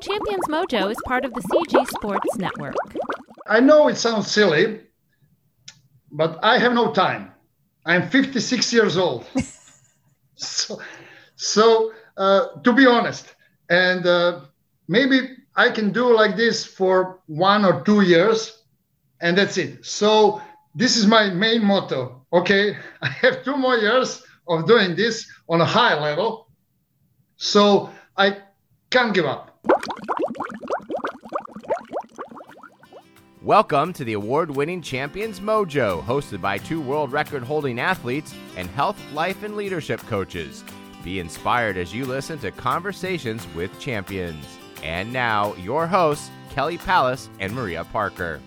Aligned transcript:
Champions 0.00 0.46
Mojo 0.48 0.90
is 0.90 0.96
part 1.04 1.26
of 1.26 1.34
the 1.34 1.42
CG 1.42 1.86
Sports 1.88 2.36
Network. 2.38 2.74
I 3.46 3.60
know 3.60 3.88
it 3.88 3.96
sounds 3.96 4.30
silly, 4.30 4.80
but 6.10 6.38
I 6.42 6.58
have 6.58 6.72
no 6.72 6.92
time. 6.92 7.32
I'm 7.84 8.08
56 8.08 8.72
years 8.72 8.96
old. 8.96 9.26
so, 10.36 10.80
so 11.36 11.92
uh, 12.16 12.46
to 12.64 12.72
be 12.72 12.86
honest, 12.86 13.34
and 13.68 14.06
uh, 14.06 14.40
maybe 14.88 15.36
I 15.56 15.68
can 15.70 15.92
do 15.92 16.14
like 16.14 16.34
this 16.34 16.64
for 16.64 17.20
one 17.26 17.66
or 17.66 17.82
two 17.82 18.00
years, 18.00 18.62
and 19.20 19.36
that's 19.36 19.58
it. 19.58 19.84
So 19.84 20.40
this 20.74 20.96
is 20.96 21.06
my 21.06 21.28
main 21.28 21.62
motto. 21.62 22.26
Okay, 22.32 22.74
I 23.02 23.08
have 23.08 23.44
two 23.44 23.56
more 23.56 23.76
years 23.76 24.22
of 24.48 24.66
doing 24.66 24.96
this 24.96 25.30
on 25.48 25.60
a 25.60 25.66
high 25.66 26.00
level, 26.00 26.48
so 27.36 27.90
I 28.16 28.38
can't 28.88 29.12
give 29.12 29.26
up. 29.26 29.49
Welcome 33.42 33.94
to 33.94 34.04
the 34.04 34.12
award 34.12 34.50
winning 34.50 34.82
Champions 34.82 35.40
Mojo, 35.40 36.04
hosted 36.04 36.42
by 36.42 36.58
two 36.58 36.80
world 36.80 37.10
record 37.10 37.42
holding 37.42 37.80
athletes 37.80 38.34
and 38.56 38.68
health, 38.70 39.00
life, 39.14 39.42
and 39.42 39.56
leadership 39.56 39.98
coaches. 40.00 40.62
Be 41.02 41.20
inspired 41.20 41.78
as 41.78 41.94
you 41.94 42.04
listen 42.04 42.38
to 42.40 42.50
conversations 42.50 43.46
with 43.54 43.80
champions. 43.80 44.44
And 44.82 45.10
now, 45.10 45.54
your 45.54 45.86
hosts, 45.86 46.30
Kelly 46.50 46.76
Palace 46.76 47.30
and 47.38 47.54
Maria 47.54 47.84
Parker. 47.84 48.40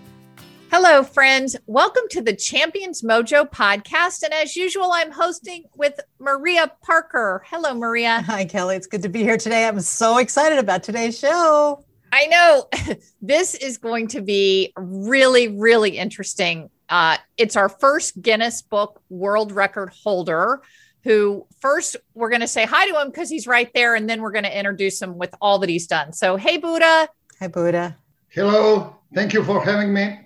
Hello, 0.76 1.04
friends. 1.04 1.56
Welcome 1.68 2.06
to 2.10 2.20
the 2.20 2.36
Champions 2.36 3.04
Mojo 3.04 3.48
podcast. 3.48 4.24
And 4.24 4.34
as 4.34 4.56
usual, 4.56 4.90
I'm 4.92 5.12
hosting 5.12 5.66
with 5.76 6.00
Maria 6.18 6.72
Parker. 6.82 7.44
Hello, 7.46 7.76
Maria. 7.76 8.24
Hi, 8.26 8.46
Kelly. 8.46 8.76
It's 8.76 8.88
good 8.88 9.04
to 9.04 9.08
be 9.08 9.22
here 9.22 9.38
today. 9.38 9.68
I'm 9.68 9.80
so 9.82 10.18
excited 10.18 10.58
about 10.58 10.82
today's 10.82 11.20
show. 11.20 11.86
I 12.12 12.26
know 12.26 12.70
this 13.22 13.54
is 13.54 13.78
going 13.78 14.08
to 14.08 14.22
be 14.22 14.74
really, 14.76 15.48
really 15.48 15.96
interesting. 15.96 16.72
Uh, 16.90 17.18
it's 17.38 17.56
our 17.56 17.70
first 17.70 18.20
Guinness 18.20 18.64
Book 18.64 19.00
World 19.10 19.52
Record 19.52 19.92
holder. 20.04 20.64
Who 21.04 21.46
first 21.60 21.98
we're 22.16 22.30
going 22.30 22.42
to 22.42 22.48
say 22.48 22.66
hi 22.66 22.90
to 22.90 23.00
him 23.00 23.10
because 23.10 23.30
he's 23.30 23.46
right 23.46 23.70
there, 23.76 23.94
and 23.94 24.10
then 24.10 24.24
we're 24.24 24.32
going 24.32 24.46
to 24.46 24.58
introduce 24.58 25.00
him 25.00 25.20
with 25.20 25.36
all 25.40 25.60
that 25.60 25.70
he's 25.70 25.86
done. 25.86 26.14
So, 26.14 26.36
hey, 26.36 26.58
Buddha. 26.58 27.10
Hi, 27.40 27.48
Buddha. 27.48 27.96
Hello. 28.30 28.96
Thank 29.14 29.34
you 29.34 29.44
for 29.44 29.64
having 29.64 29.94
me. 29.94 30.23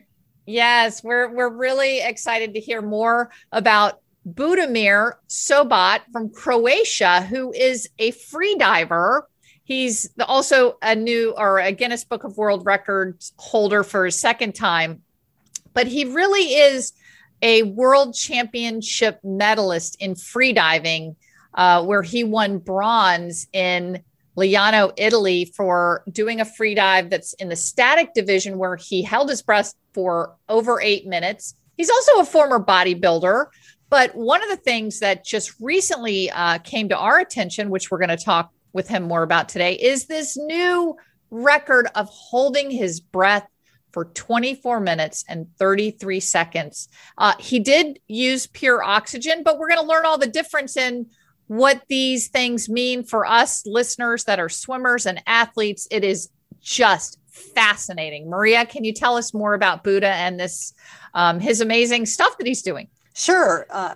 Yes, 0.48 1.03
we're 1.03 1.30
we're 1.34 1.50
really 1.50 2.00
excited 2.00 2.53
to 2.53 2.62
hear 2.62 2.81
more 2.81 3.31
about 3.52 4.00
Budimir 4.26 5.16
Sobat 5.28 6.03
from 6.14 6.30
Croatia, 6.30 7.22
who 7.22 7.52
is 7.52 7.90
a 8.00 8.12
free 8.12 8.56
diver. 8.56 9.28
He's 9.66 10.09
also 10.25 10.78
a 10.81 10.95
new 10.95 11.34
or 11.38 11.59
a 11.59 11.73
Guinness 11.73 12.06
Book 12.06 12.23
of 12.23 12.38
World 12.38 12.66
Records 12.66 13.34
holder 13.36 13.84
for 13.84 14.06
a 14.06 14.12
second 14.12 14.56
time, 14.56 15.02
but 15.73 15.86
he 15.86 16.06
really 16.06 16.53
is 16.53 16.94
a 17.42 17.64
world 17.64 18.16
championship 18.16 19.20
medalist 19.25 19.98
in 20.00 20.14
freediving, 20.14 21.18
uh, 21.56 21.84
where 21.84 22.03
he 22.03 22.23
won 22.23 22.59
bronze 22.59 23.48
in 23.52 24.02
Lignano, 24.38 24.94
Italy, 24.98 25.46
for 25.46 26.04
doing 26.12 26.40
a 26.40 26.46
free 26.46 26.76
dive 26.76 27.10
that's 27.10 27.34
in 27.34 27.50
the 27.50 27.56
static 27.56 28.14
division, 28.14 28.58
where 28.58 28.76
he 28.76 29.02
held 29.02 29.30
his 29.30 29.42
breath 29.42 29.74
for 29.94 30.36
over 30.48 30.80
eight 30.80 31.08
minutes. 31.08 31.56
He's 31.76 31.90
also 31.90 32.20
a 32.20 32.26
former 32.26 32.60
bodybuilder. 32.60 33.48
But 33.90 34.16
one 34.16 34.44
of 34.44 34.50
the 34.50 34.58
things 34.58 35.00
that 35.00 35.24
just 35.24 35.54
recently 35.62 36.30
uh, 36.32 36.60
came 36.60 36.90
to 36.90 36.98
our 36.98 37.20
attention, 37.20 37.70
which 37.70 37.90
we're 37.90 38.00
going 38.00 38.10
to 38.10 38.18
talk 38.18 38.52
with 38.74 38.88
him 38.88 39.04
more 39.04 39.24
about 39.24 39.50
today 39.50 39.74
is 39.74 40.06
this 40.06 40.38
new 40.38 40.96
record 41.32 41.88
of 41.96 42.10
holding 42.10 42.70
his 42.70 43.00
breath 43.00 43.48
for 43.92 44.06
24 44.06 44.80
minutes 44.82 45.24
and 45.28 45.48
33 45.58 46.20
seconds. 46.20 46.90
Uh, 47.18 47.34
he 47.40 47.60
did 47.60 48.00
use 48.08 48.46
pure 48.46 48.84
oxygen, 48.84 49.42
but 49.44 49.58
we're 49.58 49.70
going 49.70 49.81
to 49.81 49.88
learn 49.88 50.06
all 50.06 50.18
the 50.18 50.28
difference 50.28 50.78
in 50.78 51.08
what 51.47 51.81
these 51.88 52.28
things 52.28 52.69
mean 52.69 53.03
for 53.03 53.25
us 53.25 53.66
listeners 53.66 54.25
that 54.25 54.40
are 54.40 54.50
swimmers 54.50 55.06
and 55.06 55.22
athletes. 55.25 55.88
It 55.90 56.03
is 56.03 56.30
just 56.62 57.19
fascinating. 57.30 58.30
Maria, 58.30 58.66
can 58.66 58.84
you 58.84 58.94
tell 58.94 59.16
us 59.18 59.34
more 59.34 59.53
about 59.53 59.84
Buddha 59.84 60.09
and 60.09 60.40
this 60.40 60.74
um, 61.13 61.40
his 61.40 61.62
amazing 61.62 62.06
stuff 62.06 62.38
that 62.38 62.47
he's 62.47 62.62
doing? 62.62 62.88
Sure. 63.13 63.66
Uh, 63.69 63.96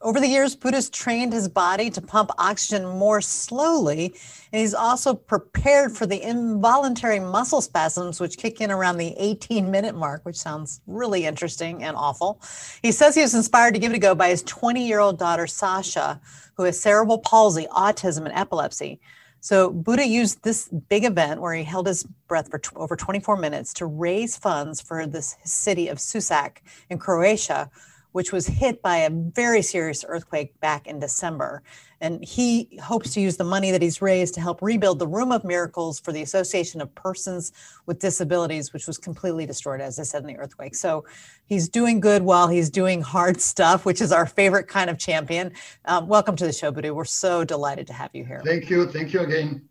over 0.00 0.20
the 0.20 0.28
years, 0.28 0.54
Buddha's 0.54 0.88
trained 0.88 1.32
his 1.32 1.48
body 1.48 1.90
to 1.90 2.00
pump 2.00 2.30
oxygen 2.38 2.86
more 2.86 3.20
slowly, 3.20 4.14
and 4.52 4.60
he's 4.60 4.74
also 4.74 5.12
prepared 5.14 5.96
for 5.96 6.06
the 6.06 6.22
involuntary 6.22 7.18
muscle 7.18 7.60
spasms, 7.60 8.20
which 8.20 8.38
kick 8.38 8.60
in 8.60 8.70
around 8.70 8.98
the 8.98 9.14
18 9.18 9.70
minute 9.70 9.96
mark, 9.96 10.24
which 10.24 10.36
sounds 10.36 10.80
really 10.86 11.26
interesting 11.26 11.82
and 11.82 11.96
awful. 11.96 12.40
He 12.80 12.92
says 12.92 13.14
he 13.14 13.22
was 13.22 13.34
inspired 13.34 13.74
to 13.74 13.80
give 13.80 13.92
it 13.92 13.96
a 13.96 13.98
go 13.98 14.14
by 14.14 14.28
his 14.28 14.42
20 14.44 14.86
year 14.86 15.00
old 15.00 15.18
daughter, 15.18 15.46
Sasha, 15.46 16.20
who 16.56 16.62
has 16.64 16.80
cerebral 16.80 17.18
palsy, 17.18 17.66
autism, 17.72 18.24
and 18.24 18.34
epilepsy. 18.34 19.00
So 19.40 19.70
Buddha 19.70 20.06
used 20.06 20.42
this 20.42 20.68
big 20.68 21.04
event 21.04 21.40
where 21.40 21.54
he 21.54 21.64
held 21.64 21.86
his 21.86 22.04
breath 22.26 22.50
for 22.50 22.58
t- 22.58 22.70
over 22.76 22.96
24 22.96 23.36
minutes 23.36 23.72
to 23.74 23.86
raise 23.86 24.36
funds 24.36 24.80
for 24.80 25.06
this 25.06 25.36
city 25.44 25.88
of 25.88 25.98
Sisak 25.98 26.58
in 26.90 26.98
Croatia, 26.98 27.70
which 28.18 28.32
was 28.32 28.48
hit 28.48 28.82
by 28.82 28.96
a 28.96 29.10
very 29.10 29.62
serious 29.62 30.04
earthquake 30.08 30.58
back 30.58 30.88
in 30.88 30.98
December. 30.98 31.62
And 32.00 32.24
he 32.24 32.76
hopes 32.82 33.14
to 33.14 33.20
use 33.20 33.36
the 33.36 33.44
money 33.44 33.70
that 33.70 33.80
he's 33.80 34.02
raised 34.02 34.34
to 34.34 34.40
help 34.40 34.60
rebuild 34.60 34.98
the 34.98 35.06
Room 35.06 35.30
of 35.30 35.44
Miracles 35.44 36.00
for 36.00 36.10
the 36.10 36.22
Association 36.22 36.80
of 36.80 36.92
Persons 36.96 37.52
with 37.86 38.00
Disabilities, 38.00 38.72
which 38.72 38.88
was 38.88 38.98
completely 38.98 39.46
destroyed, 39.46 39.80
as 39.80 40.00
I 40.00 40.02
said, 40.02 40.22
in 40.22 40.26
the 40.26 40.36
earthquake. 40.36 40.74
So 40.74 41.04
he's 41.46 41.68
doing 41.68 42.00
good 42.00 42.22
while 42.22 42.48
he's 42.48 42.70
doing 42.70 43.02
hard 43.02 43.40
stuff, 43.52 43.84
which 43.84 44.00
is 44.00 44.10
our 44.10 44.26
favorite 44.26 44.66
kind 44.66 44.90
of 44.90 44.98
champion. 44.98 45.52
Um, 45.84 46.08
welcome 46.08 46.34
to 46.34 46.44
the 46.44 46.52
show, 46.52 46.72
Buddy. 46.72 46.90
We're 46.90 47.04
so 47.04 47.44
delighted 47.44 47.86
to 47.86 47.92
have 47.92 48.10
you 48.14 48.24
here. 48.24 48.42
Thank 48.44 48.68
you. 48.68 48.88
Thank 48.88 49.12
you 49.12 49.20
again. 49.20 49.68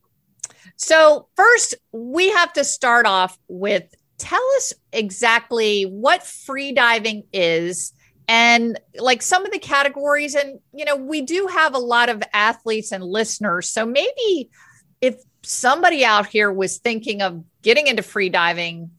So, 0.77 1.27
first, 1.35 1.75
we 1.91 2.29
have 2.29 2.53
to 2.53 2.63
start 2.63 3.05
off 3.05 3.37
with 3.49 3.93
tell 4.17 4.47
us 4.55 4.71
exactly 4.93 5.83
what 5.83 6.21
freediving 6.21 7.25
is 7.33 7.91
and 8.27 8.79
like 8.99 9.21
some 9.21 9.45
of 9.45 9.51
the 9.51 9.59
categories 9.59 10.35
and 10.35 10.59
you 10.73 10.85
know 10.85 10.95
we 10.95 11.21
do 11.21 11.47
have 11.47 11.73
a 11.73 11.79
lot 11.79 12.09
of 12.09 12.21
athletes 12.33 12.91
and 12.91 13.03
listeners. 13.03 13.69
So 13.69 13.85
maybe 13.85 14.49
if 15.01 15.21
somebody 15.43 16.03
out 16.03 16.27
here 16.27 16.51
was 16.51 16.79
thinking 16.79 17.21
of 17.21 17.43
getting 17.61 17.87
into 17.87 18.03
free 18.03 18.29
diving 18.29 18.91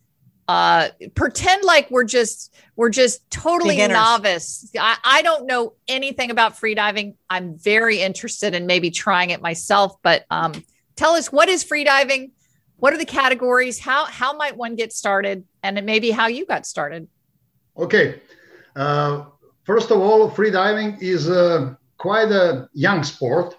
uh 0.47 0.89
pretend 1.15 1.63
like 1.63 1.91
we're 1.91 2.05
just 2.05 2.55
we're 2.75 2.89
just 2.89 3.29
totally 3.31 3.77
Beginners. 3.77 3.95
novice. 3.95 4.71
I, 4.79 4.97
I 5.05 5.23
don't 5.23 5.47
know 5.47 5.75
anything 5.87 6.31
about 6.31 6.59
free 6.59 6.75
diving. 6.75 7.17
I'm 7.29 7.59
very 7.59 8.01
interested 8.01 8.55
in 8.55 8.67
maybe 8.67 8.91
trying 8.91 9.31
it 9.31 9.43
myself 9.43 9.97
but 10.03 10.25
um 10.31 10.53
tell 10.97 11.13
us 11.13 11.31
what 11.31 11.51
is 11.51 11.63
free 11.65 11.85
diving? 11.85 12.33
What 12.77 12.95
are 12.95 12.99
the 12.99 13.05
categories? 13.05 13.79
How 13.79 14.07
how 14.07 14.35
might 14.37 14.57
one 14.57 14.75
get 14.75 14.93
started? 14.93 15.45
And 15.63 15.77
then 15.77 15.85
maybe 15.85 16.11
how 16.11 16.29
you 16.29 16.47
got 16.47 16.65
started. 16.65 17.09
Okay. 17.77 18.21
Uh, 18.77 19.25
first 19.65 19.91
of 19.91 19.99
all, 20.01 20.31
free 20.31 20.51
diving 20.51 20.97
is 21.01 21.29
uh, 21.29 21.75
quite 21.97 22.31
a 22.31 22.69
young 22.73 23.03
sport, 23.03 23.57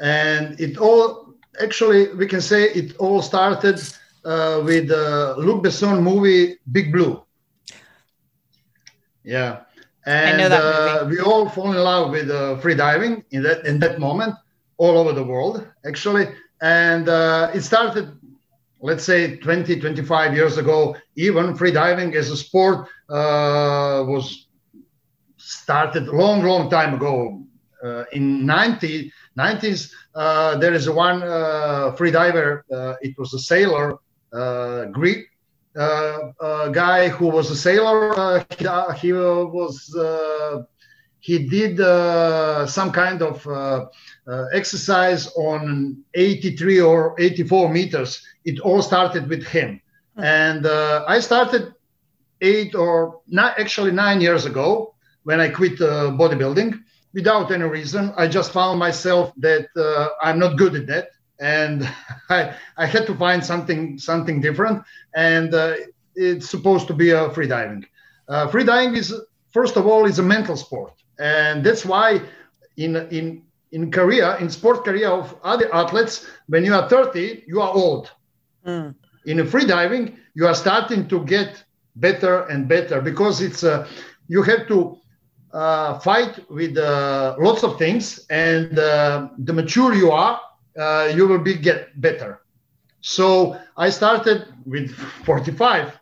and 0.00 0.58
it 0.60 0.78
all 0.78 1.34
actually 1.62 2.12
we 2.14 2.26
can 2.26 2.40
say 2.40 2.64
it 2.70 2.96
all 2.96 3.20
started 3.22 3.80
uh, 4.24 4.62
with 4.64 4.88
the 4.88 5.34
Luc 5.38 5.64
Besson 5.64 6.02
movie 6.02 6.58
Big 6.70 6.92
Blue. 6.92 7.22
Yeah, 9.24 9.60
and 10.06 10.52
uh, 10.52 11.06
we 11.08 11.20
all 11.20 11.48
fall 11.48 11.72
in 11.72 11.78
love 11.78 12.10
with 12.10 12.30
uh, 12.30 12.56
free 12.58 12.74
diving 12.74 13.24
in 13.30 13.42
that 13.42 13.66
in 13.66 13.78
that 13.80 13.98
moment 13.98 14.34
all 14.78 14.96
over 14.96 15.12
the 15.12 15.24
world 15.24 15.66
actually, 15.84 16.28
and 16.62 17.08
uh, 17.08 17.50
it 17.54 17.62
started 17.62 18.19
let's 18.80 19.04
say 19.04 19.36
20 19.36 19.80
25 19.80 20.34
years 20.34 20.58
ago 20.58 20.96
even 21.16 21.54
free 21.54 21.70
diving 21.70 22.14
as 22.14 22.30
a 22.30 22.36
sport 22.36 22.88
uh, 23.08 24.04
was 24.06 24.48
started 25.36 26.08
long 26.08 26.42
long 26.42 26.70
time 26.70 26.94
ago. 26.94 27.42
Uh, 27.82 28.04
in 28.12 28.44
90 28.44 29.10
90s 29.38 29.90
uh, 30.14 30.54
there 30.58 30.74
is 30.74 30.90
one 30.90 31.22
uh, 31.22 31.90
free 31.92 32.10
diver 32.10 32.62
uh, 32.70 32.94
it 33.00 33.18
was 33.18 33.32
a 33.32 33.38
sailor 33.38 33.96
uh, 34.34 34.84
greek 34.86 35.26
guy 35.74 37.08
who 37.08 37.28
was 37.28 37.50
a 37.50 37.56
sailor 37.56 38.44
he, 38.58 38.66
he 39.00 39.12
was 39.14 39.96
he 41.20 41.46
did 41.46 41.80
uh, 41.80 42.66
some 42.66 42.92
kind 42.92 43.22
of 43.22 43.46
uh, 43.46 43.86
uh, 44.26 44.44
exercise 44.52 45.28
on 45.36 46.02
83 46.14 46.80
or 46.80 47.14
84 47.18 47.68
meters. 47.68 48.26
It 48.44 48.60
all 48.60 48.82
started 48.82 49.28
with 49.28 49.44
him. 49.44 49.80
And 50.16 50.66
uh, 50.66 51.04
I 51.06 51.20
started 51.20 51.74
eight 52.40 52.74
or 52.74 53.20
not 53.28 53.58
actually 53.58 53.92
nine 53.92 54.20
years 54.20 54.46
ago 54.46 54.94
when 55.24 55.40
I 55.40 55.48
quit 55.48 55.80
uh, 55.80 56.10
bodybuilding 56.12 56.80
without 57.12 57.52
any 57.52 57.64
reason. 57.64 58.12
I 58.16 58.26
just 58.28 58.52
found 58.52 58.78
myself 58.78 59.32
that 59.38 59.68
uh, 59.76 60.08
I'm 60.22 60.38
not 60.38 60.56
good 60.56 60.74
at 60.74 60.86
that. 60.86 61.08
and 61.40 61.88
I, 62.28 62.54
I 62.76 62.86
had 62.86 63.06
to 63.06 63.14
find 63.14 63.44
something 63.44 63.98
something 63.98 64.40
different. 64.40 64.84
And 65.14 65.54
uh, 65.54 65.74
it's 66.14 66.48
supposed 66.48 66.86
to 66.88 66.94
be 66.94 67.10
a 67.10 67.30
free 67.30 67.48
diving. 67.48 67.86
Uh, 68.28 68.46
free 68.48 68.64
diving 68.64 68.94
is 68.96 69.12
first 69.52 69.76
of 69.76 69.86
all 69.86 70.04
is 70.04 70.18
a 70.18 70.22
mental 70.22 70.56
sport, 70.56 70.92
and 71.20 71.62
that's 71.64 71.84
why 71.84 72.20
in 72.76 72.96
in 73.10 73.42
in 73.72 73.90
career 73.90 74.36
in 74.40 74.48
sport 74.50 74.84
career 74.84 75.08
of 75.08 75.36
other 75.44 75.72
athletes, 75.74 76.26
when 76.48 76.64
you 76.64 76.74
are 76.74 76.88
30, 76.88 77.44
you 77.46 77.60
are 77.60 77.72
old. 77.72 78.10
Mm. 78.66 78.94
In 79.26 79.46
free 79.46 79.66
diving, 79.66 80.16
you 80.34 80.46
are 80.46 80.54
starting 80.54 81.06
to 81.08 81.24
get 81.24 81.62
better 81.96 82.46
and 82.48 82.66
better 82.66 83.00
because 83.00 83.40
it's 83.42 83.62
uh, 83.62 83.86
you 84.28 84.42
have 84.42 84.66
to 84.68 84.96
uh, 85.52 85.98
fight 85.98 86.50
with 86.50 86.76
uh, 86.78 87.36
lots 87.38 87.62
of 87.62 87.78
things, 87.78 88.26
and 88.30 88.78
uh, 88.78 89.28
the 89.38 89.52
mature 89.52 89.94
you 89.94 90.10
are, 90.10 90.40
uh, 90.78 91.12
you 91.14 91.28
will 91.28 91.38
be 91.38 91.54
get 91.54 92.00
better. 92.00 92.40
So 93.02 93.58
I 93.76 93.90
started 93.90 94.46
with 94.64 94.90
45. 95.24 95.98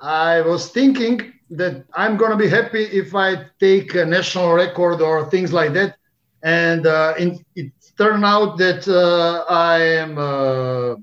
I 0.00 0.40
was 0.42 0.70
thinking 0.70 1.33
that 1.56 1.84
I'm 1.94 2.16
going 2.16 2.30
to 2.30 2.36
be 2.36 2.48
happy 2.48 2.84
if 2.84 3.14
I 3.14 3.46
take 3.60 3.94
a 3.94 4.04
national 4.04 4.52
record 4.52 5.00
or 5.00 5.28
things 5.30 5.52
like 5.52 5.72
that. 5.74 5.96
And 6.42 6.86
uh, 6.86 7.14
in, 7.18 7.44
it 7.54 7.72
turned 7.96 8.24
out 8.24 8.58
that 8.58 8.86
uh, 8.88 9.50
I 9.52 9.78
am 9.80 10.18
a 10.18 10.96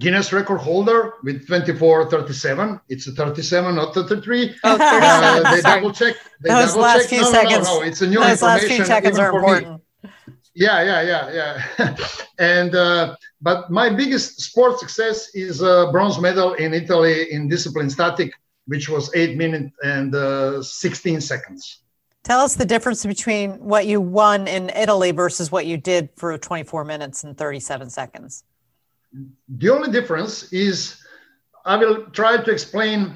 Guinness 0.00 0.32
record 0.32 0.58
holder 0.58 1.14
with 1.22 1.46
24:37. 1.46 2.80
It's 2.88 3.06
a 3.06 3.12
37, 3.12 3.76
not 3.76 3.94
33. 3.94 4.56
Oh, 4.64 4.76
uh, 4.80 5.54
they 5.54 5.60
double 5.60 5.92
check. 5.92 6.16
They 6.42 6.50
Those 6.50 6.70
double 6.70 6.82
last 6.82 7.00
check. 7.02 7.08
few 7.10 7.20
no, 7.20 7.30
seconds. 7.30 7.66
No, 7.68 7.78
no. 7.78 7.82
It's 7.82 8.00
a 8.02 8.06
new 8.08 8.18
Those 8.18 8.42
last 8.42 8.64
few 8.64 8.84
seconds 8.84 9.18
are 9.20 9.30
for 9.30 9.40
me. 9.40 9.52
important. 9.52 9.82
Yeah, 10.54 10.82
yeah, 10.82 11.02
yeah, 11.02 11.62
yeah. 11.78 11.96
and 12.40 12.74
uh, 12.74 13.16
but 13.40 13.70
my 13.70 13.88
biggest 13.88 14.40
sport 14.40 14.80
success 14.80 15.32
is 15.34 15.62
a 15.62 15.88
bronze 15.92 16.18
medal 16.20 16.54
in 16.54 16.74
Italy 16.74 17.32
in 17.32 17.48
discipline 17.48 17.88
static, 17.88 18.32
which 18.66 18.88
was 18.88 19.14
eight 19.14 19.36
minutes 19.36 19.74
and 19.82 20.14
uh, 20.14 20.62
16 20.62 21.20
seconds. 21.20 21.82
Tell 22.22 22.40
us 22.40 22.54
the 22.54 22.64
difference 22.64 23.04
between 23.04 23.52
what 23.60 23.86
you 23.86 24.00
won 24.00 24.48
in 24.48 24.70
Italy 24.70 25.10
versus 25.10 25.52
what 25.52 25.66
you 25.66 25.76
did 25.76 26.08
for 26.16 26.36
24 26.38 26.84
minutes 26.84 27.22
and 27.24 27.36
37 27.36 27.90
seconds. 27.90 28.44
The 29.48 29.68
only 29.68 29.90
difference 29.90 30.50
is 30.52 30.96
I 31.66 31.76
will 31.76 32.06
try 32.06 32.42
to 32.42 32.50
explain 32.50 33.14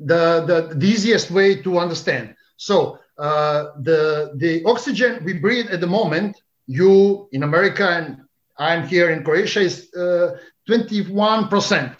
the, 0.00 0.44
the, 0.46 0.74
the 0.74 0.86
easiest 0.86 1.30
way 1.30 1.62
to 1.62 1.78
understand. 1.78 2.34
So 2.56 2.98
uh, 3.18 3.70
the, 3.80 4.32
the 4.36 4.64
oxygen 4.64 5.24
we 5.24 5.34
breathe 5.34 5.70
at 5.70 5.80
the 5.80 5.86
moment, 5.86 6.36
you 6.66 7.28
in 7.32 7.44
America 7.44 7.88
and 7.88 8.22
I'm 8.58 8.86
here 8.86 9.10
in 9.10 9.22
Croatia, 9.22 9.60
is 9.60 9.94
uh, 9.94 10.36
21%. 10.68 11.96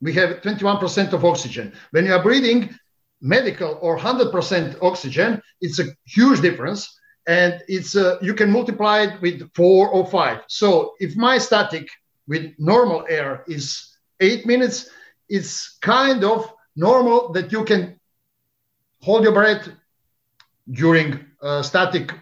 We 0.00 0.12
have 0.14 0.42
21% 0.42 1.12
of 1.12 1.24
oxygen. 1.24 1.72
When 1.90 2.06
you 2.06 2.14
are 2.14 2.22
breathing 2.22 2.74
medical 3.20 3.78
or 3.80 3.98
100% 3.98 4.82
oxygen, 4.82 5.40
it's 5.60 5.78
a 5.78 5.86
huge 6.04 6.40
difference. 6.40 6.98
And 7.26 7.62
it's 7.68 7.96
uh, 7.96 8.18
you 8.20 8.34
can 8.34 8.50
multiply 8.50 9.02
it 9.02 9.20
with 9.22 9.50
four 9.54 9.88
or 9.88 10.06
five. 10.06 10.42
So 10.48 10.94
if 11.00 11.16
my 11.16 11.38
static 11.38 11.88
with 12.26 12.52
normal 12.58 13.06
air 13.08 13.44
is 13.46 13.96
eight 14.20 14.44
minutes, 14.46 14.90
it's 15.28 15.78
kind 15.80 16.22
of 16.22 16.52
normal 16.76 17.32
that 17.32 17.50
you 17.50 17.64
can 17.64 17.98
hold 19.00 19.24
your 19.24 19.32
breath 19.32 19.68
during 20.70 21.24
uh, 21.42 21.62
static 21.62 22.12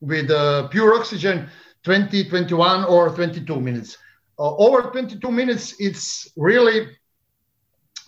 with 0.00 0.30
uh, 0.30 0.68
pure 0.68 0.94
oxygen 0.98 1.48
20, 1.84 2.28
21, 2.28 2.84
or 2.84 3.10
22 3.10 3.60
minutes. 3.60 3.98
Uh, 4.38 4.56
over 4.56 4.82
22 4.90 5.30
minutes, 5.30 5.74
it's 5.78 6.30
really, 6.36 6.88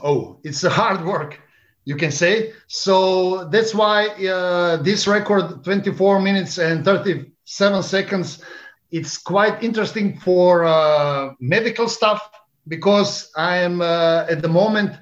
oh, 0.01 0.39
it's 0.45 0.65
a 0.65 0.71
hard 0.71 1.05
work, 1.05 1.41
you 1.85 1.97
can 1.97 2.11
say. 2.11 2.53
So 2.67 3.45
that's 3.45 3.75
why 3.75 4.09
uh, 4.09 4.77
this 4.79 5.07
record, 5.07 5.65
24 5.65 6.21
minutes 6.21 6.59
and 6.59 6.85
37 6.85 7.83
seconds, 7.83 8.43
it's 8.91 9.19
quite 9.19 9.63
interesting 9.63 10.19
for 10.19 10.65
uh, 10.65 11.33
medical 11.41 11.89
stuff 11.89 12.31
because 12.69 13.31
I 13.37 13.57
am 13.59 13.81
uh, 13.81 14.27
at 14.29 14.41
the 14.43 14.49
moment, 14.49 14.93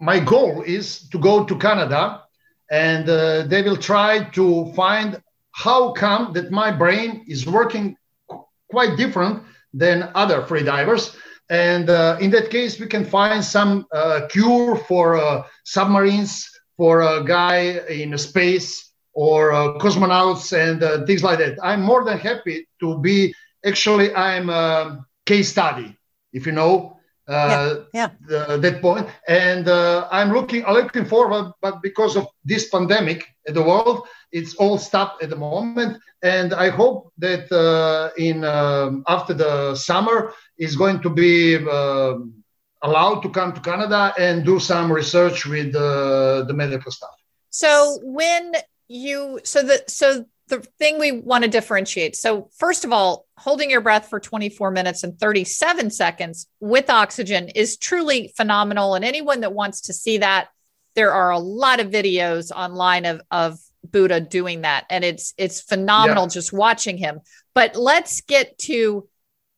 my 0.00 0.20
goal 0.20 0.62
is 0.62 1.08
to 1.08 1.18
go 1.18 1.44
to 1.44 1.56
Canada 1.56 2.22
and 2.70 3.08
uh, 3.08 3.42
they 3.42 3.62
will 3.62 3.76
try 3.76 4.24
to 4.30 4.72
find 4.74 5.22
how 5.52 5.92
come 5.92 6.32
that 6.34 6.50
my 6.50 6.70
brain 6.70 7.24
is 7.26 7.46
working 7.46 7.96
qu- 8.28 8.44
quite 8.68 8.96
different 8.96 9.42
than 9.72 10.10
other 10.14 10.42
free 10.42 10.62
divers 10.62 11.16
and 11.48 11.90
uh, 11.90 12.16
in 12.20 12.30
that 12.30 12.50
case 12.50 12.78
we 12.78 12.86
can 12.86 13.04
find 13.04 13.44
some 13.44 13.86
uh, 13.92 14.26
cure 14.28 14.76
for 14.76 15.16
uh, 15.16 15.44
submarines 15.64 16.50
for 16.76 17.02
a 17.02 17.24
guy 17.24 17.80
in 17.88 18.16
space 18.18 18.92
or 19.12 19.52
uh, 19.52 19.78
cosmonauts 19.78 20.52
and 20.52 20.82
uh, 20.82 21.04
things 21.06 21.22
like 21.22 21.38
that 21.38 21.56
i'm 21.62 21.82
more 21.82 22.04
than 22.04 22.18
happy 22.18 22.66
to 22.80 22.98
be 22.98 23.34
actually 23.64 24.14
i'm 24.14 24.50
a 24.50 25.04
case 25.24 25.50
study 25.50 25.96
if 26.32 26.46
you 26.46 26.52
know 26.52 26.96
uh, 27.28 27.84
yeah, 27.92 28.10
The, 28.28 28.56
that 28.58 28.80
point. 28.80 29.08
And 29.26 29.68
uh, 29.68 30.06
I'm 30.10 30.32
looking, 30.32 30.64
I'm 30.64 30.74
looking 30.74 31.04
forward, 31.04 31.52
but 31.60 31.82
because 31.82 32.16
of 32.16 32.28
this 32.44 32.68
pandemic 32.68 33.26
in 33.46 33.54
the 33.54 33.62
world, 33.62 34.06
it's 34.38 34.54
all 34.56 34.78
stopped 34.78 35.22
at 35.22 35.30
the 35.30 35.36
moment. 35.36 35.92
And 36.22 36.52
I 36.52 36.68
hope 36.80 37.12
that 37.18 37.44
uh, 37.50 38.10
in 38.28 38.44
um, 38.44 39.02
after 39.08 39.34
the 39.34 39.74
summer 39.74 40.18
is 40.58 40.76
going 40.76 41.00
to 41.06 41.10
be 41.10 41.56
um 41.78 42.44
allowed 42.82 43.20
to 43.24 43.30
come 43.30 43.52
to 43.52 43.60
Canada 43.60 44.02
and 44.18 44.44
do 44.44 44.56
some 44.60 44.92
research 44.92 45.46
with 45.46 45.74
uh, 45.74 46.44
the 46.48 46.54
medical 46.54 46.92
stuff. 46.92 47.16
So 47.50 47.98
when 48.02 48.52
you 48.88 49.40
so 49.44 49.62
the 49.62 49.82
so 49.88 50.26
the 50.48 50.60
thing 50.78 50.98
we 50.98 51.10
want 51.12 51.42
to 51.42 51.50
differentiate. 51.50 52.14
So 52.14 52.50
first 52.56 52.84
of 52.84 52.92
all, 52.92 53.26
holding 53.36 53.68
your 53.68 53.80
breath 53.80 54.08
for 54.08 54.20
24 54.20 54.70
minutes 54.70 55.02
and 55.02 55.18
37 55.18 55.90
seconds 55.90 56.46
with 56.60 56.88
oxygen 56.88 57.48
is 57.48 57.76
truly 57.76 58.32
phenomenal. 58.36 58.94
And 58.94 59.04
anyone 59.04 59.40
that 59.40 59.52
wants 59.52 59.80
to 59.82 59.92
see 59.92 60.18
that, 60.18 60.48
there 60.94 61.12
are 61.12 61.30
a 61.30 61.38
lot 61.38 61.80
of 61.80 61.88
videos 61.88 62.52
online 62.52 63.06
of 63.06 63.20
of 63.30 63.58
Buddha 63.90 64.20
doing 64.20 64.62
that, 64.62 64.84
and 64.90 65.04
it's 65.04 65.34
it's 65.36 65.60
phenomenal 65.60 66.24
Yeah. 66.24 66.28
just 66.30 66.52
watching 66.52 66.98
him. 66.98 67.20
But 67.54 67.76
let's 67.76 68.20
get 68.20 68.58
to 68.58 69.08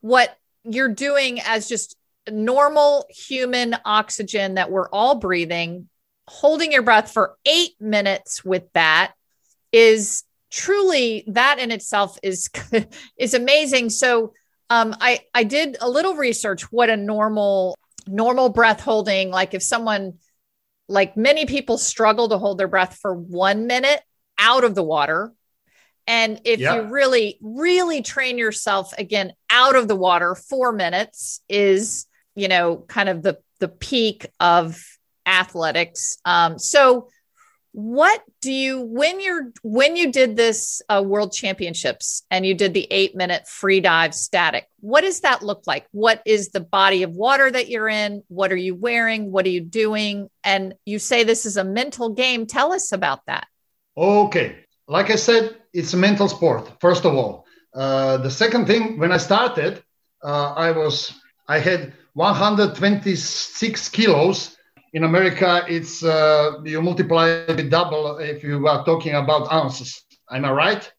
what 0.00 0.36
you're 0.64 0.94
doing 0.94 1.40
as 1.40 1.68
just 1.68 1.96
normal 2.30 3.06
human 3.10 3.76
oxygen 3.84 4.54
that 4.54 4.70
we're 4.70 4.88
all 4.90 5.16
breathing. 5.16 5.88
Holding 6.28 6.72
your 6.72 6.82
breath 6.82 7.10
for 7.12 7.36
eight 7.46 7.72
minutes 7.80 8.44
with 8.44 8.64
that 8.74 9.12
is 9.72 10.24
truly 10.50 11.24
that 11.28 11.58
in 11.58 11.70
itself 11.70 12.18
is 12.22 12.48
is 13.16 13.34
amazing. 13.34 13.90
So 13.90 14.34
um, 14.70 14.94
I 15.00 15.20
I 15.34 15.44
did 15.44 15.78
a 15.80 15.88
little 15.88 16.14
research 16.14 16.70
what 16.70 16.90
a 16.90 16.96
normal 16.96 17.76
normal 18.06 18.48
breath 18.48 18.80
holding 18.80 19.30
like 19.30 19.52
if 19.54 19.62
someone 19.62 20.14
like 20.88 21.16
many 21.16 21.44
people 21.44 21.76
struggle 21.76 22.30
to 22.30 22.38
hold 22.38 22.56
their 22.58 22.68
breath 22.68 22.96
for 23.00 23.14
one 23.14 23.66
minute 23.66 24.00
out 24.38 24.64
of 24.64 24.74
the 24.74 24.82
water. 24.82 25.32
And 26.06 26.40
if 26.44 26.58
you 26.58 26.82
really, 26.84 27.38
really 27.42 28.00
train 28.00 28.38
yourself 28.38 28.94
again 28.96 29.34
out 29.50 29.76
of 29.76 29.88
the 29.88 29.96
water, 29.96 30.34
four 30.34 30.72
minutes 30.72 31.42
is, 31.48 32.06
you 32.34 32.48
know, 32.48 32.78
kind 32.88 33.10
of 33.10 33.22
the 33.22 33.38
the 33.60 33.68
peak 33.68 34.26
of 34.40 34.82
athletics. 35.26 36.16
Um, 36.24 36.58
so 36.58 37.08
what 37.72 38.22
do 38.40 38.50
you 38.50 38.80
when 38.80 39.20
you're 39.20 39.52
when 39.62 39.96
you 39.96 40.10
did 40.10 40.36
this 40.36 40.80
uh, 40.88 41.02
world 41.04 41.32
championships 41.32 42.22
and 42.30 42.46
you 42.46 42.54
did 42.54 42.72
the 42.72 42.86
eight 42.90 43.14
minute 43.14 43.46
free 43.46 43.80
dive 43.80 44.14
static 44.14 44.66
what 44.80 45.00
does 45.02 45.20
that 45.20 45.42
look 45.42 45.64
like? 45.66 45.86
What 45.90 46.22
is 46.24 46.50
the 46.50 46.60
body 46.60 47.02
of 47.02 47.10
water 47.10 47.50
that 47.50 47.68
you're 47.68 47.88
in? 47.88 48.22
What 48.28 48.52
are 48.52 48.56
you 48.56 48.74
wearing? 48.74 49.32
What 49.32 49.44
are 49.44 49.50
you 49.50 49.60
doing? 49.60 50.28
And 50.44 50.74
you 50.84 50.98
say 50.98 51.24
this 51.24 51.46
is 51.46 51.56
a 51.56 51.64
mental 51.64 52.10
game. 52.10 52.46
Tell 52.46 52.72
us 52.72 52.92
about 52.92 53.26
that 53.26 53.46
Okay. 53.98 54.56
Like 54.86 55.10
I 55.10 55.16
said, 55.16 55.56
it's 55.72 55.92
a 55.92 55.96
mental 55.96 56.28
sport, 56.28 56.70
first 56.80 57.04
of 57.04 57.14
all. 57.14 57.44
Uh, 57.74 58.16
the 58.18 58.30
second 58.30 58.66
thing, 58.66 58.98
when 58.98 59.12
I 59.12 59.18
started, 59.18 59.82
uh, 60.24 60.52
I 60.54 60.70
was, 60.70 61.12
I 61.48 61.58
had 61.58 61.92
126 62.14 63.88
kilos. 63.90 64.56
In 64.94 65.04
America, 65.04 65.64
it's, 65.68 66.02
uh, 66.02 66.52
you 66.64 66.80
multiply 66.80 67.28
it 67.28 67.68
double 67.68 68.16
if 68.18 68.42
you 68.42 68.66
are 68.66 68.84
talking 68.84 69.14
about 69.14 69.52
ounces. 69.52 70.02
Am 70.30 70.44
I 70.44 70.50
right? 70.52 70.92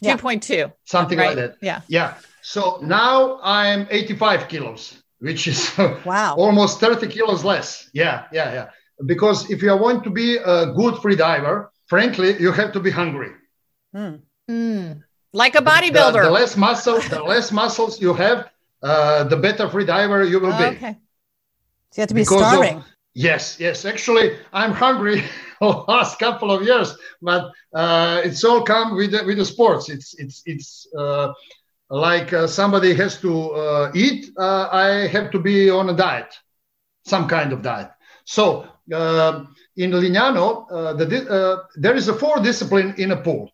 Yeah. 0.00 0.16
2.2 0.16 0.72
Something 0.84 1.18
right 1.18 1.36
like 1.36 1.36
that. 1.36 1.56
yeah 1.60 1.80
Yeah. 1.88 2.14
So 2.42 2.78
now 2.82 3.38
I'm 3.42 3.86
85 3.90 4.48
kilos, 4.48 4.94
which 5.18 5.46
is 5.48 5.70
Wow. 6.06 6.36
almost 6.36 6.80
30 6.80 7.08
kilos 7.08 7.44
less. 7.44 7.90
Yeah, 7.92 8.24
yeah, 8.32 8.52
yeah. 8.54 8.68
Because 9.04 9.50
if 9.50 9.62
you 9.62 9.70
are 9.72 9.78
going 9.78 10.00
to 10.02 10.10
be 10.10 10.36
a 10.38 10.72
good 10.72 10.96
free 11.02 11.16
diver, 11.16 11.70
frankly, 11.88 12.40
you 12.40 12.52
have 12.52 12.72
to 12.72 12.80
be 12.80 12.90
hungry. 12.90 13.32
Hmm. 13.94 14.16
Mm. 14.50 15.02
like 15.32 15.54
a 15.54 15.60
The, 15.60 15.70
bodybuilder 15.70 16.22
the 16.22 16.30
less 16.30 16.56
muscle, 16.56 17.00
the 17.00 17.22
less 17.22 17.52
muscles 17.52 18.00
you 18.00 18.14
have, 18.14 18.48
uh, 18.82 19.24
the 19.24 19.36
better 19.36 19.68
free 19.68 19.84
diver 19.84 20.24
you 20.24 20.40
will 20.40 20.56
be. 20.56 20.64
Okay. 20.76 20.96
So 21.90 21.96
you 21.96 22.00
have 22.02 22.08
to 22.08 22.14
be 22.14 22.22
Because 22.22 22.40
of- 22.42 22.48
starving. 22.48 22.84
Yes, 23.14 23.58
yes. 23.58 23.84
Actually, 23.84 24.38
I'm 24.52 24.72
hungry 24.72 25.24
the 25.60 25.66
last 25.66 26.18
couple 26.18 26.50
of 26.52 26.62
years, 26.62 26.96
but 27.20 27.50
uh, 27.74 28.20
it's 28.24 28.44
all 28.44 28.62
come 28.62 28.96
with 28.96 29.10
the, 29.10 29.24
with 29.24 29.38
the 29.38 29.44
sports. 29.44 29.88
It's 29.88 30.14
it's 30.22 30.42
it's 30.46 30.86
uh, 30.96 31.32
like 31.90 32.32
uh, 32.32 32.46
somebody 32.46 32.94
has 32.94 33.20
to 33.22 33.50
uh, 33.50 33.90
eat. 33.94 34.30
Uh, 34.38 34.68
I 34.70 35.08
have 35.08 35.30
to 35.32 35.38
be 35.40 35.68
on 35.68 35.88
a 35.90 35.96
diet, 35.96 36.32
some 37.06 37.26
kind 37.26 37.52
of 37.52 37.60
diet. 37.62 37.90
So 38.24 38.68
uh, 38.94 39.44
in 39.78 39.92
Lignano, 39.92 40.66
uh, 40.70 40.92
the, 40.92 41.30
uh, 41.30 41.62
there 41.76 41.94
is 41.94 42.08
a 42.08 42.12
four 42.12 42.40
discipline 42.40 42.94
in 42.98 43.12
a 43.12 43.16
pool. 43.16 43.50